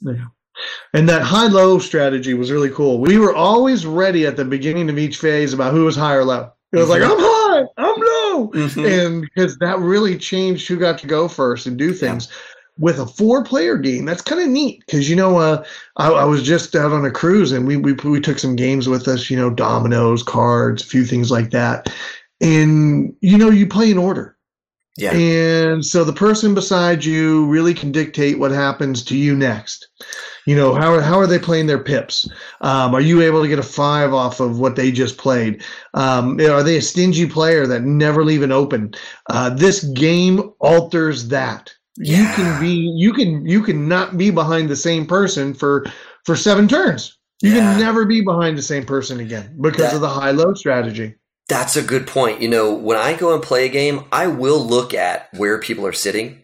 And 0.93 1.09
that 1.09 1.21
high 1.21 1.47
low 1.47 1.79
strategy 1.79 2.33
was 2.33 2.51
really 2.51 2.69
cool. 2.69 2.99
We 3.01 3.17
were 3.17 3.35
always 3.35 3.85
ready 3.85 4.25
at 4.25 4.37
the 4.37 4.45
beginning 4.45 4.89
of 4.89 4.97
each 4.97 5.17
phase 5.17 5.53
about 5.53 5.73
who 5.73 5.85
was 5.85 5.95
high 5.95 6.15
or 6.15 6.23
low. 6.23 6.51
It 6.71 6.77
was 6.77 6.89
like, 6.89 7.01
Mhm. 7.01 7.11
I'm 7.11 7.19
high, 7.19 7.63
I'm 7.77 7.99
low. 7.99 8.51
Mhm. 8.53 9.05
and 9.05 9.21
because 9.21 9.57
that 9.59 9.79
really 9.79 10.17
changed 10.17 10.67
who 10.67 10.77
got 10.77 10.97
to 10.99 11.07
go 11.07 11.27
first 11.27 11.65
and 11.67 11.77
do 11.77 11.93
things 11.93 12.27
with 12.77 12.99
a 12.99 13.05
four 13.05 13.41
player 13.43 13.77
game 13.77 14.03
that's 14.03 14.21
kind 14.21 14.41
of 14.41 14.49
neat 14.49 14.83
because 14.85 15.09
you 15.09 15.15
know 15.15 15.37
uh, 15.37 15.63
I, 15.95 16.09
I 16.09 16.25
was 16.25 16.43
just 16.43 16.75
out 16.75 16.91
on 16.91 17.05
a 17.05 17.11
cruise 17.11 17.53
and 17.53 17.65
we, 17.65 17.77
we 17.77 17.93
we 17.93 18.19
took 18.19 18.37
some 18.37 18.57
games 18.57 18.89
with 18.89 19.07
us 19.07 19.29
you 19.29 19.37
know 19.37 19.49
dominoes 19.49 20.21
cards 20.23 20.83
a 20.83 20.85
few 20.85 21.05
things 21.05 21.31
like 21.31 21.51
that 21.51 21.87
and 22.41 23.15
you 23.21 23.37
know 23.37 23.49
you 23.49 23.65
play 23.67 23.89
in 23.89 23.97
order 23.97 24.34
Yeah. 24.97 25.11
and 25.13 25.85
so 25.85 26.05
the 26.05 26.13
person 26.13 26.55
beside 26.55 27.03
you 27.03 27.45
really 27.47 27.73
can 27.73 27.91
dictate 27.91 28.39
what 28.39 28.51
happens 28.51 29.03
to 29.05 29.17
you 29.17 29.35
next. 29.35 29.89
You 30.47 30.55
know, 30.55 30.73
how, 30.73 30.99
how 31.01 31.17
are 31.19 31.27
they 31.27 31.39
playing 31.39 31.67
their 31.67 31.83
pips? 31.83 32.29
Um, 32.61 32.93
are 32.95 33.01
you 33.01 33.21
able 33.21 33.41
to 33.41 33.47
get 33.49 33.59
a 33.59 33.63
five 33.63 34.13
off 34.13 34.39
of 34.39 34.59
what 34.59 34.75
they 34.77 34.91
just 34.91 35.17
played? 35.17 35.63
Um, 35.95 36.39
are 36.39 36.63
they 36.63 36.77
a 36.77 36.81
stingy 36.81 37.25
player 37.27 37.67
that 37.67 37.81
never 37.83 38.23
leave 38.23 38.41
an 38.43 38.51
open? 38.53 38.93
Uh, 39.29 39.49
this 39.49 39.83
game 39.83 40.53
alters 40.59 41.27
that. 41.29 41.73
You 41.97 42.25
can 42.35 42.61
be, 42.61 42.73
you 42.95 43.11
can, 43.11 43.45
you 43.45 43.61
can 43.63 43.87
not 43.87 44.17
be 44.17 44.29
behind 44.29 44.69
the 44.69 44.75
same 44.75 45.05
person 45.05 45.53
for, 45.53 45.85
for 46.25 46.35
seven 46.35 46.67
turns. 46.67 47.17
You 47.41 47.51
Yeah. 47.53 47.73
can 47.73 47.79
never 47.81 48.05
be 48.05 48.21
behind 48.21 48.57
the 48.57 48.61
same 48.61 48.85
person 48.85 49.19
again 49.19 49.57
because 49.59 49.81
That- 49.81 49.95
of 49.95 50.01
the 50.01 50.09
high 50.09 50.31
low 50.31 50.53
strategy. 50.53 51.15
That's 51.47 51.75
a 51.75 51.83
good 51.83 52.07
point. 52.07 52.41
You 52.41 52.49
know, 52.49 52.73
when 52.73 52.97
I 52.97 53.13
go 53.13 53.33
and 53.33 53.43
play 53.43 53.65
a 53.65 53.69
game, 53.69 54.05
I 54.11 54.27
will 54.27 54.59
look 54.59 54.93
at 54.93 55.29
where 55.33 55.59
people 55.59 55.85
are 55.85 55.93
sitting 55.93 56.41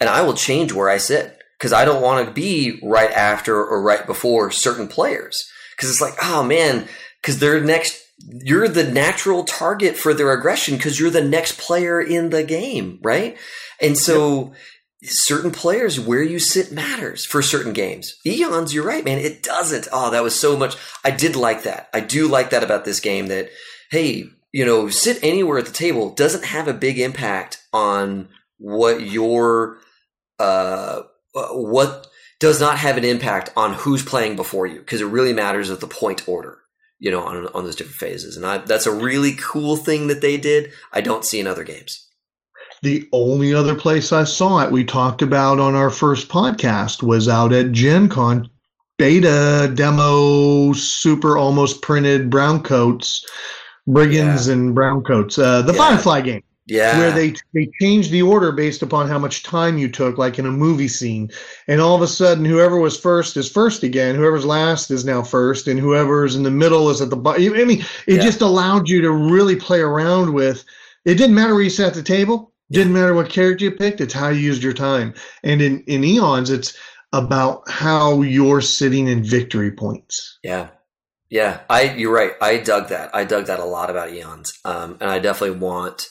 and 0.00 0.08
I 0.08 0.22
will 0.22 0.34
change 0.34 0.72
where 0.72 0.88
I 0.88 0.96
sit 0.96 1.38
because 1.58 1.72
I 1.72 1.84
don't 1.84 2.02
want 2.02 2.26
to 2.26 2.32
be 2.32 2.80
right 2.82 3.10
after 3.10 3.56
or 3.56 3.82
right 3.82 4.06
before 4.06 4.50
certain 4.50 4.88
players 4.88 5.48
because 5.76 5.90
it's 5.90 6.00
like, 6.00 6.14
oh 6.22 6.42
man, 6.42 6.88
because 7.20 7.38
they're 7.38 7.60
next 7.62 8.02
you're 8.28 8.68
the 8.68 8.84
natural 8.84 9.44
target 9.44 9.96
for 9.96 10.12
their 10.12 10.32
aggression 10.32 10.76
because 10.76 11.00
you're 11.00 11.10
the 11.10 11.24
next 11.24 11.58
player 11.58 12.00
in 12.00 12.30
the 12.30 12.44
game, 12.44 12.98
right? 13.02 13.36
And 13.80 13.96
so 13.96 14.52
certain 15.02 15.50
players 15.50 15.98
where 15.98 16.22
you 16.22 16.38
sit 16.38 16.70
matters 16.70 17.24
for 17.24 17.40
certain 17.40 17.72
games. 17.72 18.16
Eons, 18.26 18.74
you're 18.74 18.84
right, 18.84 19.04
man. 19.04 19.18
It 19.18 19.42
doesn't. 19.42 19.88
Oh, 19.92 20.10
that 20.10 20.22
was 20.22 20.38
so 20.38 20.56
much. 20.56 20.76
I 21.04 21.10
did 21.10 21.36
like 21.36 21.62
that. 21.62 21.88
I 21.94 22.00
do 22.00 22.28
like 22.28 22.50
that 22.50 22.62
about 22.62 22.84
this 22.84 23.00
game 23.00 23.28
that, 23.28 23.48
hey, 23.90 24.28
you 24.52 24.64
know, 24.64 24.88
sit 24.88 25.18
anywhere 25.22 25.58
at 25.58 25.66
the 25.66 25.72
table 25.72 26.10
doesn't 26.10 26.44
have 26.44 26.68
a 26.68 26.74
big 26.74 26.98
impact 26.98 27.62
on 27.72 28.28
what 28.58 29.02
your, 29.02 29.78
uh, 30.38 31.02
what 31.34 32.06
does 32.38 32.60
not 32.60 32.78
have 32.78 32.96
an 32.96 33.04
impact 33.04 33.50
on 33.56 33.74
who's 33.74 34.04
playing 34.04 34.36
before 34.36 34.66
you 34.66 34.78
because 34.80 35.00
it 35.00 35.06
really 35.06 35.32
matters 35.32 35.70
at 35.70 35.80
the 35.80 35.86
point 35.86 36.26
order 36.28 36.60
you 37.00 37.10
know, 37.10 37.22
on, 37.22 37.46
on 37.48 37.64
those 37.64 37.74
different 37.74 37.96
phases. 37.96 38.36
And 38.36 38.46
I, 38.46 38.58
that's 38.58 38.86
a 38.86 38.92
really 38.92 39.32
cool 39.32 39.76
thing 39.76 40.06
that 40.06 40.20
they 40.20 40.36
did. 40.36 40.70
I 40.92 41.00
don't 41.00 41.24
see 41.24 41.40
in 41.40 41.46
other 41.46 41.64
games. 41.64 42.06
The 42.82 43.08
only 43.12 43.52
other 43.52 43.74
place 43.74 44.12
I 44.12 44.24
saw 44.24 44.60
it, 44.60 44.70
we 44.70 44.84
talked 44.84 45.22
about 45.22 45.58
on 45.58 45.74
our 45.74 45.90
first 45.90 46.28
podcast, 46.28 47.02
was 47.02 47.28
out 47.28 47.52
at 47.52 47.72
Gen 47.72 48.08
Con 48.08 48.48
beta 48.98 49.70
demo, 49.74 50.72
super 50.74 51.36
almost 51.36 51.82
printed 51.82 52.30
brown 52.30 52.62
coats, 52.62 53.26
brigands 53.86 54.46
yeah. 54.46 54.54
and 54.54 54.74
brown 54.74 55.02
coats. 55.02 55.38
Uh, 55.38 55.62
the 55.62 55.72
yeah. 55.72 55.78
Firefly 55.78 56.20
game. 56.22 56.42
Yeah. 56.66 56.98
Where 56.98 57.10
they 57.10 57.34
they 57.52 57.68
change 57.80 58.10
the 58.10 58.22
order 58.22 58.52
based 58.52 58.82
upon 58.82 59.08
how 59.08 59.18
much 59.18 59.42
time 59.42 59.76
you 59.76 59.88
took, 59.88 60.18
like 60.18 60.38
in 60.38 60.46
a 60.46 60.52
movie 60.52 60.88
scene. 60.88 61.30
And 61.66 61.80
all 61.80 61.96
of 61.96 62.02
a 62.02 62.06
sudden, 62.06 62.44
whoever 62.44 62.78
was 62.78 62.98
first 62.98 63.36
is 63.36 63.50
first 63.50 63.82
again. 63.82 64.14
Whoever's 64.14 64.44
last 64.44 64.90
is 64.90 65.04
now 65.04 65.22
first, 65.22 65.66
and 65.66 65.80
whoever's 65.80 66.36
in 66.36 66.44
the 66.44 66.50
middle 66.50 66.88
is 66.88 67.00
at 67.00 67.10
the 67.10 67.16
bottom. 67.16 67.54
I 67.54 67.64
mean, 67.64 67.80
it 68.06 68.16
yeah. 68.16 68.22
just 68.22 68.40
allowed 68.40 68.88
you 68.88 69.00
to 69.02 69.10
really 69.10 69.56
play 69.56 69.80
around 69.80 70.32
with. 70.32 70.64
It 71.04 71.14
didn't 71.14 71.34
matter 71.34 71.54
where 71.54 71.64
you 71.64 71.70
sat 71.70 71.88
at 71.88 71.94
the 71.94 72.02
table. 72.02 72.52
Didn't 72.70 72.92
matter 72.92 73.14
what 73.14 73.28
character 73.28 73.64
you 73.64 73.72
picked. 73.72 74.00
It's 74.00 74.14
how 74.14 74.28
you 74.28 74.40
used 74.40 74.62
your 74.62 74.72
time. 74.72 75.14
And 75.42 75.60
in 75.60 75.82
in 75.84 76.04
Eons, 76.04 76.50
it's 76.50 76.76
about 77.12 77.68
how 77.68 78.22
you're 78.22 78.60
sitting 78.60 79.08
in 79.08 79.24
victory 79.24 79.72
points. 79.72 80.38
Yeah. 80.44 80.68
Yeah, 81.30 81.60
I 81.70 81.94
you're 81.94 82.12
right. 82.12 82.32
I 82.42 82.56
dug 82.56 82.88
that. 82.88 83.14
I 83.14 83.24
dug 83.24 83.46
that 83.46 83.60
a 83.60 83.64
lot 83.64 83.88
about 83.88 84.12
Eons, 84.12 84.52
um, 84.64 84.98
and 85.00 85.08
I 85.08 85.20
definitely 85.20 85.58
want 85.58 86.08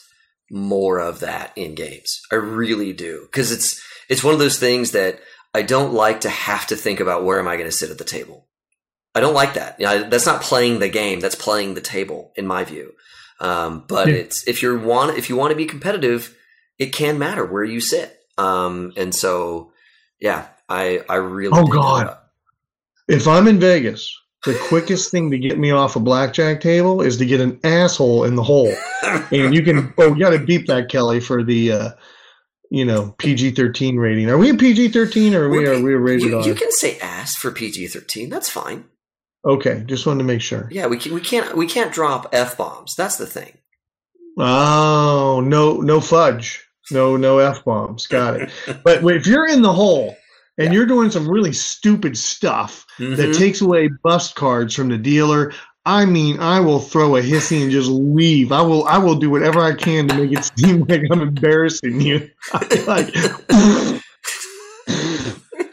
more 0.50 0.98
of 0.98 1.20
that 1.20 1.52
in 1.56 1.74
games. 1.74 2.22
I 2.32 2.36
really 2.36 2.94
do 2.94 3.28
because 3.30 3.52
it's 3.52 3.80
it's 4.08 4.24
one 4.24 4.32
of 4.32 4.40
those 4.40 4.58
things 4.58 4.92
that 4.92 5.20
I 5.54 5.62
don't 5.62 5.92
like 5.92 6.22
to 6.22 6.30
have 6.30 6.66
to 6.68 6.76
think 6.76 7.00
about 7.00 7.24
where 7.24 7.38
am 7.38 7.48
I 7.48 7.56
going 7.56 7.68
to 7.68 7.76
sit 7.76 7.90
at 7.90 7.98
the 7.98 8.04
table. 8.04 8.48
I 9.14 9.20
don't 9.20 9.34
like 9.34 9.54
that. 9.54 9.78
You 9.78 9.86
know, 9.86 10.08
that's 10.08 10.26
not 10.26 10.42
playing 10.42 10.78
the 10.78 10.88
game. 10.88 11.20
That's 11.20 11.34
playing 11.34 11.74
the 11.74 11.80
table, 11.80 12.32
in 12.36 12.46
my 12.46 12.64
view. 12.64 12.92
Um, 13.40 13.84
but 13.88 14.08
yeah. 14.08 14.14
it's 14.14 14.46
if 14.48 14.62
you 14.62 14.78
want 14.78 15.18
if 15.18 15.28
you 15.28 15.36
want 15.36 15.50
to 15.50 15.56
be 15.56 15.66
competitive, 15.66 16.34
it 16.78 16.94
can 16.94 17.18
matter 17.18 17.44
where 17.44 17.64
you 17.64 17.80
sit. 17.80 18.16
Um, 18.38 18.92
and 18.96 19.14
so, 19.14 19.72
yeah, 20.18 20.46
I 20.68 21.00
I 21.08 21.16
really. 21.16 21.58
Oh 21.58 21.66
God! 21.66 22.16
If 23.06 23.26
I'm 23.26 23.48
in 23.48 23.58
Vegas 23.58 24.16
the 24.44 24.58
quickest 24.68 25.10
thing 25.10 25.30
to 25.30 25.38
get 25.38 25.58
me 25.58 25.70
off 25.70 25.96
a 25.96 26.00
blackjack 26.00 26.60
table 26.60 27.02
is 27.02 27.18
to 27.18 27.26
get 27.26 27.40
an 27.40 27.60
asshole 27.62 28.24
in 28.24 28.36
the 28.36 28.42
hole. 28.42 28.72
and 29.30 29.54
you 29.54 29.62
can 29.62 29.92
oh 29.98 30.14
you 30.14 30.20
gotta 30.20 30.38
beep 30.38 30.66
that 30.66 30.88
Kelly 30.88 31.20
for 31.20 31.42
the 31.42 31.72
uh 31.72 31.90
you 32.72 32.84
know, 32.84 33.16
PG 33.18 33.52
thirteen 33.52 33.96
rating. 33.96 34.30
Are 34.30 34.38
we 34.38 34.50
a 34.50 34.54
PG 34.54 34.90
thirteen 34.90 35.34
or 35.34 35.46
are 35.46 35.50
we 35.50 35.66
are 35.66 35.82
we 35.82 35.94
rated 35.94 36.30
you? 36.30 36.42
You 36.42 36.54
can 36.54 36.70
say 36.70 36.98
ass 37.00 37.34
for 37.34 37.50
PG 37.50 37.88
thirteen. 37.88 38.30
That's 38.30 38.48
fine. 38.48 38.84
Okay, 39.44 39.82
just 39.86 40.06
wanted 40.06 40.18
to 40.18 40.24
make 40.24 40.40
sure. 40.40 40.68
Yeah, 40.70 40.86
we 40.86 40.98
can, 40.98 41.12
we 41.12 41.20
can't 41.20 41.56
we 41.56 41.66
can't 41.66 41.92
drop 41.92 42.28
f 42.32 42.56
bombs. 42.56 42.94
That's 42.94 43.16
the 43.16 43.26
thing. 43.26 43.58
Oh 44.38 45.42
no 45.44 45.78
no 45.78 46.00
fudge 46.00 46.64
no 46.90 47.16
no 47.16 47.38
f 47.38 47.64
bombs. 47.64 48.06
Got 48.06 48.40
it. 48.40 48.50
but 48.84 49.04
if 49.04 49.26
you're 49.26 49.48
in 49.48 49.62
the 49.62 49.72
hole 49.72 50.16
and 50.60 50.68
yeah. 50.68 50.78
you're 50.78 50.86
doing 50.86 51.10
some 51.10 51.26
really 51.26 51.54
stupid 51.54 52.16
stuff 52.18 52.86
mm-hmm. 52.98 53.14
that 53.16 53.34
takes 53.34 53.62
away 53.62 53.88
bust 54.02 54.34
cards 54.34 54.74
from 54.74 54.90
the 54.90 54.98
dealer. 54.98 55.54
I 55.86 56.04
mean, 56.04 56.38
I 56.38 56.60
will 56.60 56.80
throw 56.80 57.16
a 57.16 57.22
hissy 57.22 57.62
and 57.62 57.70
just 57.70 57.88
leave. 57.88 58.52
I 58.52 58.60
will. 58.60 58.84
I 58.84 58.98
will 58.98 59.14
do 59.14 59.30
whatever 59.30 59.60
I 59.60 59.74
can 59.74 60.06
to 60.08 60.14
make 60.14 60.32
it 60.32 60.50
seem 60.58 60.84
like 60.84 61.02
I'm 61.10 61.22
embarrassing 61.22 62.02
you. 62.02 62.30
like, 62.86 63.14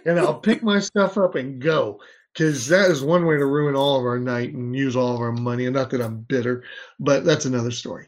and 0.05 0.17
I'll 0.17 0.39
pick 0.39 0.63
my 0.63 0.79
stuff 0.79 1.17
up 1.17 1.35
and 1.35 1.61
go 1.61 1.99
because 2.33 2.67
that 2.67 2.89
is 2.89 3.03
one 3.03 3.25
way 3.25 3.35
to 3.35 3.45
ruin 3.45 3.75
all 3.75 3.99
of 3.99 4.05
our 4.05 4.19
night 4.19 4.53
and 4.53 4.73
use 4.73 4.95
all 4.95 5.13
of 5.13 5.19
our 5.19 5.33
money. 5.33 5.65
And 5.65 5.75
not 5.75 5.89
that 5.89 5.99
I'm 5.99 6.21
bitter, 6.21 6.63
but 6.97 7.25
that's 7.25 7.43
another 7.43 7.71
story 7.71 8.07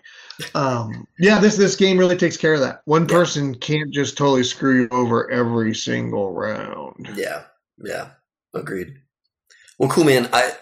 um, 0.55 1.07
yeah, 1.19 1.39
this 1.39 1.57
this 1.57 1.75
game 1.75 1.97
really 1.97 2.17
takes 2.17 2.37
care 2.37 2.53
of 2.53 2.61
that. 2.61 2.81
One 2.85 3.07
person 3.07 3.55
can't 3.55 3.91
just 3.91 4.17
totally 4.17 4.43
screw 4.43 4.81
you 4.81 4.87
over 4.91 5.29
every 5.31 5.75
single 5.75 6.33
round. 6.33 7.09
Yeah, 7.15 7.43
yeah, 7.83 8.09
agreed. 8.53 8.95
Well, 9.77 9.89
cool, 9.89 10.05
man. 10.05 10.29
I 10.33 10.53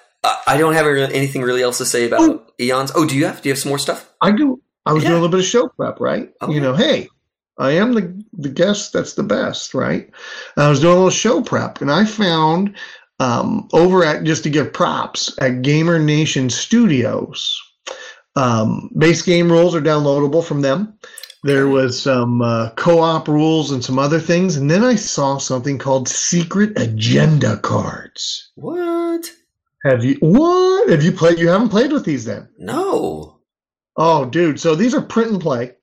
I 0.46 0.58
don't 0.58 0.74
have 0.74 0.88
anything 0.88 1.42
really 1.42 1.62
else 1.62 1.78
to 1.80 1.86
say 1.86 2.08
about 2.08 2.22
oh. 2.22 2.46
Eons. 2.60 2.92
Oh, 2.96 3.06
do 3.06 3.16
you 3.16 3.26
have? 3.26 3.42
Do 3.42 3.50
you 3.50 3.54
have 3.54 3.60
some 3.60 3.70
more 3.70 3.80
stuff? 3.80 4.12
I 4.22 4.32
do. 4.32 4.62
I 4.86 4.94
was 4.94 5.04
yeah. 5.04 5.10
doing 5.10 5.20
a 5.20 5.22
little 5.22 5.38
bit 5.38 5.46
of 5.46 5.46
show 5.46 5.68
prep, 5.68 6.00
right? 6.00 6.32
Oh. 6.42 6.50
You 6.50 6.62
know, 6.62 6.74
hey, 6.74 7.10
I 7.58 7.72
am 7.72 7.94
the 7.94 8.24
the 8.34 8.50
guest 8.50 8.94
that's 8.94 9.14
the 9.14 9.24
best, 9.24 9.74
right? 9.74 10.10
I 10.56 10.70
was 10.70 10.80
doing 10.80 10.94
a 10.94 10.96
little 10.96 11.10
show 11.10 11.42
prep, 11.42 11.82
and 11.82 11.92
I 11.92 12.06
found 12.06 12.76
um, 13.20 13.68
over 13.74 14.04
at 14.04 14.24
just 14.24 14.44
to 14.44 14.50
give 14.50 14.74
props 14.74 15.36
at 15.40 15.62
Gamer 15.62 16.00
Nation 16.00 16.50
Studios 16.50 17.62
um, 18.38 18.92
base 18.98 19.24
game 19.24 19.52
rules 19.52 19.74
are 19.74 19.82
downloadable 19.82 20.46
from 20.46 20.62
them. 20.62 20.98
There 21.44 21.68
was 21.68 22.00
some 22.00 22.42
uh, 22.42 22.70
co-op 22.72 23.28
rules 23.28 23.72
and 23.72 23.84
some 23.84 23.98
other 23.98 24.20
things, 24.20 24.58
and 24.58 24.70
then 24.70 24.84
I 24.84 24.96
saw 24.96 25.38
something 25.38 25.78
called 25.78 26.08
secret 26.08 26.78
agenda 26.80 27.58
cards. 27.58 28.52
What? 28.56 29.26
Have 29.84 30.04
you 30.04 30.18
what? 30.20 30.90
Have 30.90 31.04
you 31.04 31.12
played? 31.12 31.40
You 31.40 31.48
haven't 31.48 31.70
played 31.70 31.92
with 31.92 32.06
these 32.06 32.26
then? 32.26 32.50
No. 32.58 33.40
Oh, 33.96 34.26
dude! 34.26 34.60
So 34.60 34.76
these 34.76 34.94
are 34.94 35.02
print 35.02 35.32
and 35.32 35.42
play. 35.42 35.74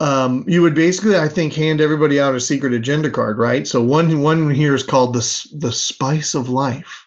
Um, 0.00 0.44
you 0.46 0.62
would 0.62 0.74
basically, 0.74 1.16
I 1.16 1.28
think, 1.28 1.52
hand 1.54 1.80
everybody 1.80 2.20
out 2.20 2.34
a 2.34 2.40
secret 2.40 2.72
agenda 2.72 3.10
card, 3.10 3.38
right? 3.38 3.66
So 3.66 3.82
one 3.82 4.20
one 4.20 4.50
here 4.50 4.74
is 4.74 4.82
called 4.82 5.14
the 5.14 5.48
the 5.54 5.72
Spice 5.72 6.34
of 6.34 6.48
Life. 6.48 7.06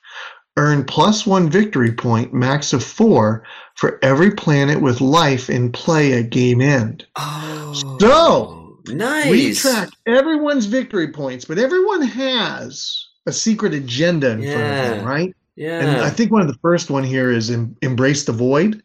Earn 0.56 0.84
plus 0.84 1.26
one 1.26 1.49
victory 1.49 1.91
point, 1.91 2.34
max 2.34 2.74
of 2.74 2.84
four, 2.84 3.43
for 3.76 3.97
every 4.04 4.32
planet 4.32 4.82
with 4.82 5.01
life 5.01 5.49
in 5.49 5.72
play 5.72 6.14
at 6.14 6.30
game 6.30 6.62
end. 6.62 7.06
Oh, 7.16 7.97
so 7.99 8.78
nice. 8.93 9.30
We 9.30 9.54
track 9.56 9.89
everyone's 10.06 10.68
victory 10.68 11.12
points, 11.12 11.45
but 11.45 11.58
everyone 11.58 12.04
has 12.04 13.08
a 13.26 13.32
secret 13.32 13.74
agenda 13.74 14.32
in 14.32 14.43
yeah. 14.43 14.54
front 14.54 14.91
of 14.91 14.97
them, 14.97 15.08
right? 15.08 15.36
Yeah. 15.56 15.80
And 15.80 16.01
I 16.01 16.10
think 16.10 16.32
one 16.32 16.41
of 16.41 16.47
the 16.47 16.60
first 16.62 16.89
one 16.89 17.04
here 17.04 17.32
is 17.32 17.49
em- 17.49 17.76
embrace 17.82 18.26
the 18.26 18.32
void. 18.32 18.82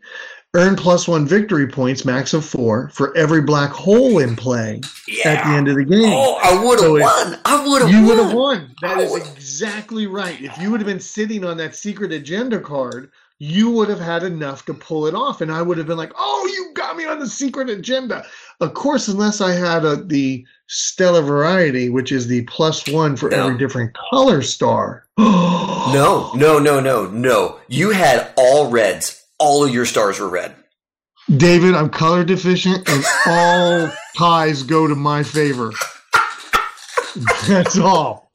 Earn 0.55 0.77
plus 0.77 1.07
one 1.07 1.27
victory 1.27 1.67
points, 1.67 2.07
max 2.07 2.33
of 2.33 2.43
four, 2.43 2.89
for 2.95 3.15
every 3.15 3.43
black 3.43 3.71
hole 3.71 4.19
in 4.19 4.35
play 4.35 4.81
yeah. 5.07 5.29
at 5.29 5.45
the 5.45 5.51
end 5.51 5.69
of 5.69 5.77
the 5.77 5.85
game. 5.85 6.05
Oh, 6.07 6.39
I 6.43 6.65
would 6.65 6.81
have 6.81 6.89
so 6.89 6.93
won. 6.99 7.39
I 7.45 7.69
would 7.69 7.83
have 7.83 7.91
You 7.91 8.07
would 8.07 8.19
have 8.19 8.33
won. 8.33 8.75
That 8.81 8.99
is 8.99 9.15
exactly 9.15 10.07
right. 10.07 10.41
If 10.41 10.57
you 10.57 10.71
would 10.71 10.81
have 10.81 10.87
been 10.87 11.01
sitting 11.01 11.45
on 11.45 11.59
that 11.59 11.75
secret 11.75 12.13
agenda 12.13 12.59
card, 12.61 13.11
you 13.39 13.71
would 13.71 13.91
have 13.91 14.01
had 14.01 14.23
enough 14.23 14.65
to 14.65 14.75
pull 14.75 15.07
it 15.07 15.15
off. 15.15 15.43
And 15.43 15.53
I 15.53 15.61
would 15.61 15.77
have 15.77 15.87
been 15.87 15.99
like, 15.99 16.13
oh, 16.17 16.51
you 16.51 16.73
got 16.73 16.97
me 16.97 17.05
on 17.05 17.19
the 17.19 17.29
secret 17.29 17.69
agenda. 17.69 18.25
Of 18.63 18.73
course, 18.73 19.07
unless 19.09 19.43
I 19.43 19.53
had 19.53 19.85
a, 19.85 19.97
the 19.97 20.47
stellar 20.67 21.21
variety, 21.21 21.91
which 21.91 22.11
is 22.11 22.27
the 22.27 22.45
plus 22.45 22.89
one 22.89 23.17
for 23.17 23.29
no. 23.29 23.45
every 23.45 23.59
different 23.59 23.95
color 24.11 24.41
star. 24.41 25.05
no, 25.19 26.33
no, 26.35 26.59
no, 26.59 26.81
no, 26.81 27.07
no. 27.07 27.61
You 27.69 27.91
had 27.91 28.33
all 28.39 28.71
reds 28.71 29.27
all 29.39 29.65
of 29.65 29.73
your 29.73 29.87
stars 29.87 30.19
were 30.19 30.29
red. 30.29 30.55
David, 31.37 31.75
I'm 31.75 31.91
color 31.91 32.25
deficient, 32.25 32.89
and 32.89 33.05
all 33.27 33.91
ties 34.17 34.63
go 34.63 34.87
to 34.87 34.95
my 34.95 35.23
favor. 35.23 35.73
That's 37.47 37.79
all. 37.79 38.33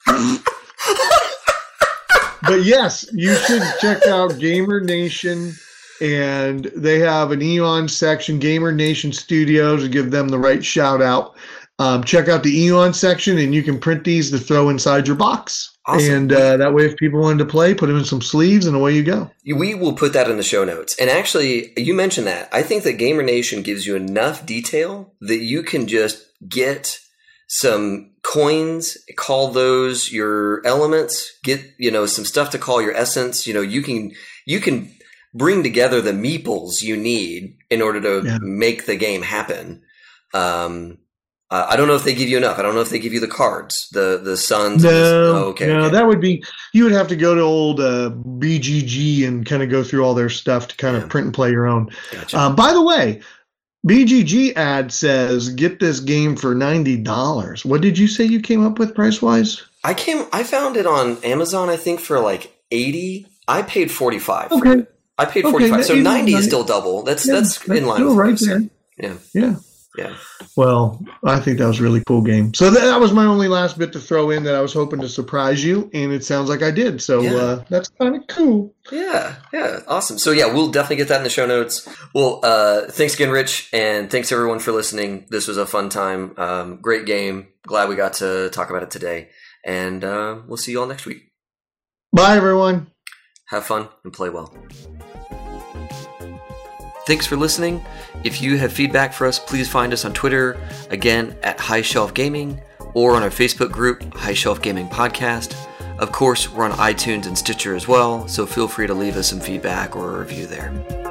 but 2.44 2.64
yes, 2.64 3.10
you 3.14 3.34
should 3.36 3.64
check 3.80 4.06
out 4.06 4.38
Gamer 4.38 4.80
Nation, 4.80 5.54
and 6.02 6.66
they 6.76 7.00
have 7.00 7.32
an 7.32 7.42
Eon 7.42 7.88
section, 7.88 8.38
Gamer 8.38 8.72
Nation 8.72 9.12
Studios, 9.12 9.82
to 9.82 9.90
give 9.90 10.12
them 10.12 10.30
the 10.30 10.38
right 10.38 10.64
shout 10.64 11.02
out. 11.02 11.36
Um, 11.80 12.04
check 12.04 12.28
out 12.28 12.44
the 12.44 12.66
Eon 12.66 12.94
section, 12.94 13.40
and 13.40 13.56
you 13.56 13.64
can 13.64 13.80
print 13.80 14.04
these 14.04 14.30
to 14.30 14.38
throw 14.38 14.70
inside 14.70 15.08
your 15.08 15.16
box. 15.16 15.73
Awesome. 15.86 16.14
And 16.14 16.32
uh, 16.32 16.58
that 16.58 16.74
way, 16.74 16.86
if 16.86 16.96
people 16.96 17.20
wanted 17.20 17.40
to 17.40 17.46
play, 17.46 17.74
put 17.74 17.88
them 17.88 17.98
in 17.98 18.06
some 18.06 18.22
sleeves, 18.22 18.66
and 18.66 18.76
away 18.76 18.96
you 18.96 19.04
go. 19.04 19.30
We 19.46 19.76
will 19.76 19.94
put 19.94 20.14
that 20.14 20.30
in 20.30 20.38
the 20.38 20.44
show 20.44 20.64
notes. 20.64 20.96
And 20.98 21.10
actually, 21.10 21.74
you 21.76 21.94
mentioned 21.94 22.28
that. 22.28 22.48
I 22.54 22.62
think 22.62 22.84
that 22.84 22.94
Gamer 22.94 23.24
Nation 23.24 23.64
gives 23.64 23.86
you 23.86 23.96
enough 23.96 24.46
detail 24.46 25.14
that 25.20 25.40
you 25.40 25.62
can 25.62 25.88
just 25.88 26.26
get 26.48 27.00
some 27.48 28.12
coins, 28.24 28.98
call 29.18 29.50
those 29.50 30.12
your 30.12 30.66
elements, 30.66 31.38
get 31.44 31.62
you 31.78 31.92
know 31.92 32.06
some 32.06 32.24
stuff 32.26 32.50
to 32.52 32.58
call 32.58 32.82
your 32.82 32.96
essence. 32.96 33.46
You 33.46 33.54
know, 33.54 33.62
you 33.62 33.82
can 33.82 34.14
you 34.46 34.62
can 34.62 34.90
bring 35.34 35.64
together 35.64 36.00
the 36.00 36.12
meeples 36.14 36.82
you 36.82 36.96
need 36.96 37.58
in 37.70 37.82
order 37.82 38.00
to 38.00 38.26
Yeah. 38.26 38.38
make 38.42 38.86
the 38.86 38.96
game 38.96 39.22
happen. 39.24 39.82
Um, 40.34 41.00
uh, 41.54 41.68
I 41.70 41.76
don't 41.76 41.88
know 41.88 41.96
if 41.96 42.04
they 42.04 42.16
give 42.16 42.30
you 42.30 42.38
enough. 42.38 42.58
I 42.58 42.62
don't 42.64 42.74
know 42.76 42.82
if 42.82 42.90
they 42.90 43.00
give 43.00 43.14
you 43.14 43.20
the 43.20 43.28
cards, 43.42 43.88
the 43.92 44.20
the 44.24 44.36
suns. 44.36 44.82
the- 44.82 44.90
No, 44.90 45.32
oh, 45.36 45.44
okay, 45.52 45.68
no, 45.68 45.80
okay. 45.86 45.90
that 45.96 46.08
would 46.08 46.20
be 46.20 46.44
you 46.74 46.84
would 46.84 46.94
have 46.94 47.08
to 47.10 47.16
go 47.16 47.36
to 47.36 47.42
old 47.42 47.80
uh, 47.80 48.10
BGG 48.42 49.28
and 49.28 49.46
kind 49.46 49.62
of 49.64 49.70
go 49.70 49.84
through 49.84 50.04
all 50.04 50.14
their 50.16 50.30
stuff 50.30 50.68
to 50.70 50.76
kind 50.78 50.98
Yeah. 50.98 51.04
of 51.04 51.10
print 51.10 51.26
and 51.26 51.34
play 51.34 51.52
your 51.52 51.68
own. 51.68 51.90
Gotcha. 52.12 52.38
Uh, 52.38 52.50
by 52.52 52.74
the 52.74 52.82
way, 52.82 53.22
BGG 53.88 54.56
ad 54.56 54.92
says 54.94 55.50
get 55.50 55.80
this 55.80 56.00
game 56.00 56.36
for 56.36 56.56
ninety 56.56 56.98
dollars. 56.98 57.66
What 57.66 57.82
did 57.82 57.98
you 57.98 58.08
say 58.08 58.24
you 58.24 58.40
came 58.40 58.66
up 58.66 58.80
with 58.80 58.96
price 58.96 59.22
wise? 59.22 59.62
I 59.84 59.94
came. 59.94 60.26
I 60.32 60.44
found 60.44 60.78
it 60.78 60.86
on 60.86 61.18
Amazon. 61.24 61.70
I 61.70 61.76
think 61.78 62.00
for 62.00 62.20
like 62.20 62.52
eighty. 62.72 63.28
I 63.48 63.62
paid 63.62 63.92
forty 63.92 64.20
five. 64.20 64.52
Okay, 64.54 64.86
I 65.18 65.26
paid 65.26 65.44
forty 65.44 65.70
five. 65.70 65.80
that 65.80 65.86
So 65.86 65.96
ninety 65.96 66.34
is 66.34 66.46
still 66.46 66.64
double. 66.64 67.04
That's 67.04 67.28
Yeah, 67.28 67.34
that's 67.36 67.62
in 67.68 67.86
line 67.86 67.98
still 67.98 68.16
right 68.16 68.40
there. 68.40 68.62
Yeah. 68.98 69.16
Yeah. 69.34 69.56
Yeah. 69.96 70.16
Well, 70.58 71.04
I 71.24 71.40
think 71.40 71.60
that 71.60 71.68
was 71.68 71.80
a 71.80 71.84
really 71.84 72.04
cool 72.08 72.22
game. 72.24 72.54
So 72.56 72.72
that, 72.72 73.00
was 73.00 73.14
my 73.14 73.26
only 73.26 73.48
last 73.48 73.78
bit 73.78 73.94
to 73.94 74.00
throw 74.00 74.32
in 74.32 74.44
that 74.44 74.56
I 74.56 74.62
was 74.62 74.74
hoping 74.74 75.00
to 75.02 75.08
surprise 75.10 75.64
you, 75.64 75.90
and 75.94 76.12
it 76.12 76.26
sounds 76.26 76.50
like 76.50 76.64
I 76.64 76.72
did. 76.72 77.00
So 77.02 77.22
Yeah. 77.22 77.34
uh, 77.36 77.64
that's 77.70 77.90
kind 77.90 78.16
of 78.16 78.26
cool. 78.28 78.74
Yeah, 78.92 79.36
yeah, 79.54 79.82
awesome. 79.88 80.18
So 80.18 80.32
yeah, 80.32 80.52
we'll 80.52 80.72
definitely 80.72 80.96
get 80.98 81.10
that 81.10 81.18
in 81.18 81.24
the 81.24 81.30
show 81.30 81.46
notes. 81.46 81.88
Well, 82.16 82.40
uh, 82.44 82.88
thanks 82.90 83.14
again, 83.14 83.30
Rich, 83.30 83.70
and 83.72 84.10
thanks 84.10 84.32
everyone 84.32 84.60
for 84.60 84.72
listening. 84.72 85.28
This 85.30 85.48
was 85.48 85.58
a 85.58 85.66
fun 85.66 85.90
time. 85.90 86.34
Um, 86.38 86.78
great 86.82 87.06
game. 87.06 87.48
Glad 87.68 87.88
we 87.88 87.96
got 87.96 88.14
to 88.14 88.50
talk 88.52 88.70
about 88.72 88.82
it 88.84 88.90
today, 88.92 89.30
and 89.64 90.04
uh, 90.04 90.38
we'll 90.48 90.58
see 90.58 90.72
you 90.72 90.82
all 90.82 90.88
next 90.88 91.06
week. 91.06 91.32
Bye, 92.12 92.36
everyone. 92.36 92.88
Have 93.50 93.66
fun 93.66 93.90
and 94.04 94.12
play 94.12 94.30
well. 94.30 94.54
Thanks 97.06 97.28
for 97.28 97.36
listening. 97.36 97.86
If 98.24 98.42
you 98.42 98.58
have 98.58 98.72
feedback 98.72 99.12
for 99.12 99.28
us, 99.28 99.38
please 99.38 99.70
find 99.70 99.92
us 99.92 100.06
on 100.06 100.14
Twitter, 100.14 100.58
again 100.90 101.36
at 101.44 101.60
High 101.60 101.82
Shelf 101.82 102.14
Gaming, 102.14 102.62
or 102.94 103.16
on 103.16 103.24
our 103.24 103.30
Facebook 103.30 103.72
group, 103.72 104.14
High 104.14 104.34
Shelf 104.34 104.62
Gaming 104.62 104.88
Podcast. 104.88 105.54
Of 106.00 106.14
course, 106.14 106.50
we're 106.50 106.64
on 106.64 106.72
iTunes 106.72 107.28
and 107.28 107.38
Stitcher 107.38 107.76
as 107.76 107.90
well, 107.90 108.28
so 108.28 108.46
feel 108.46 108.70
free 108.70 108.88
to 108.88 108.94
leave 108.94 109.18
us 109.18 109.30
some 109.30 109.42
feedback 109.42 109.98
or 109.98 110.16
a 110.16 110.20
review 110.20 110.48
there. 110.48 111.03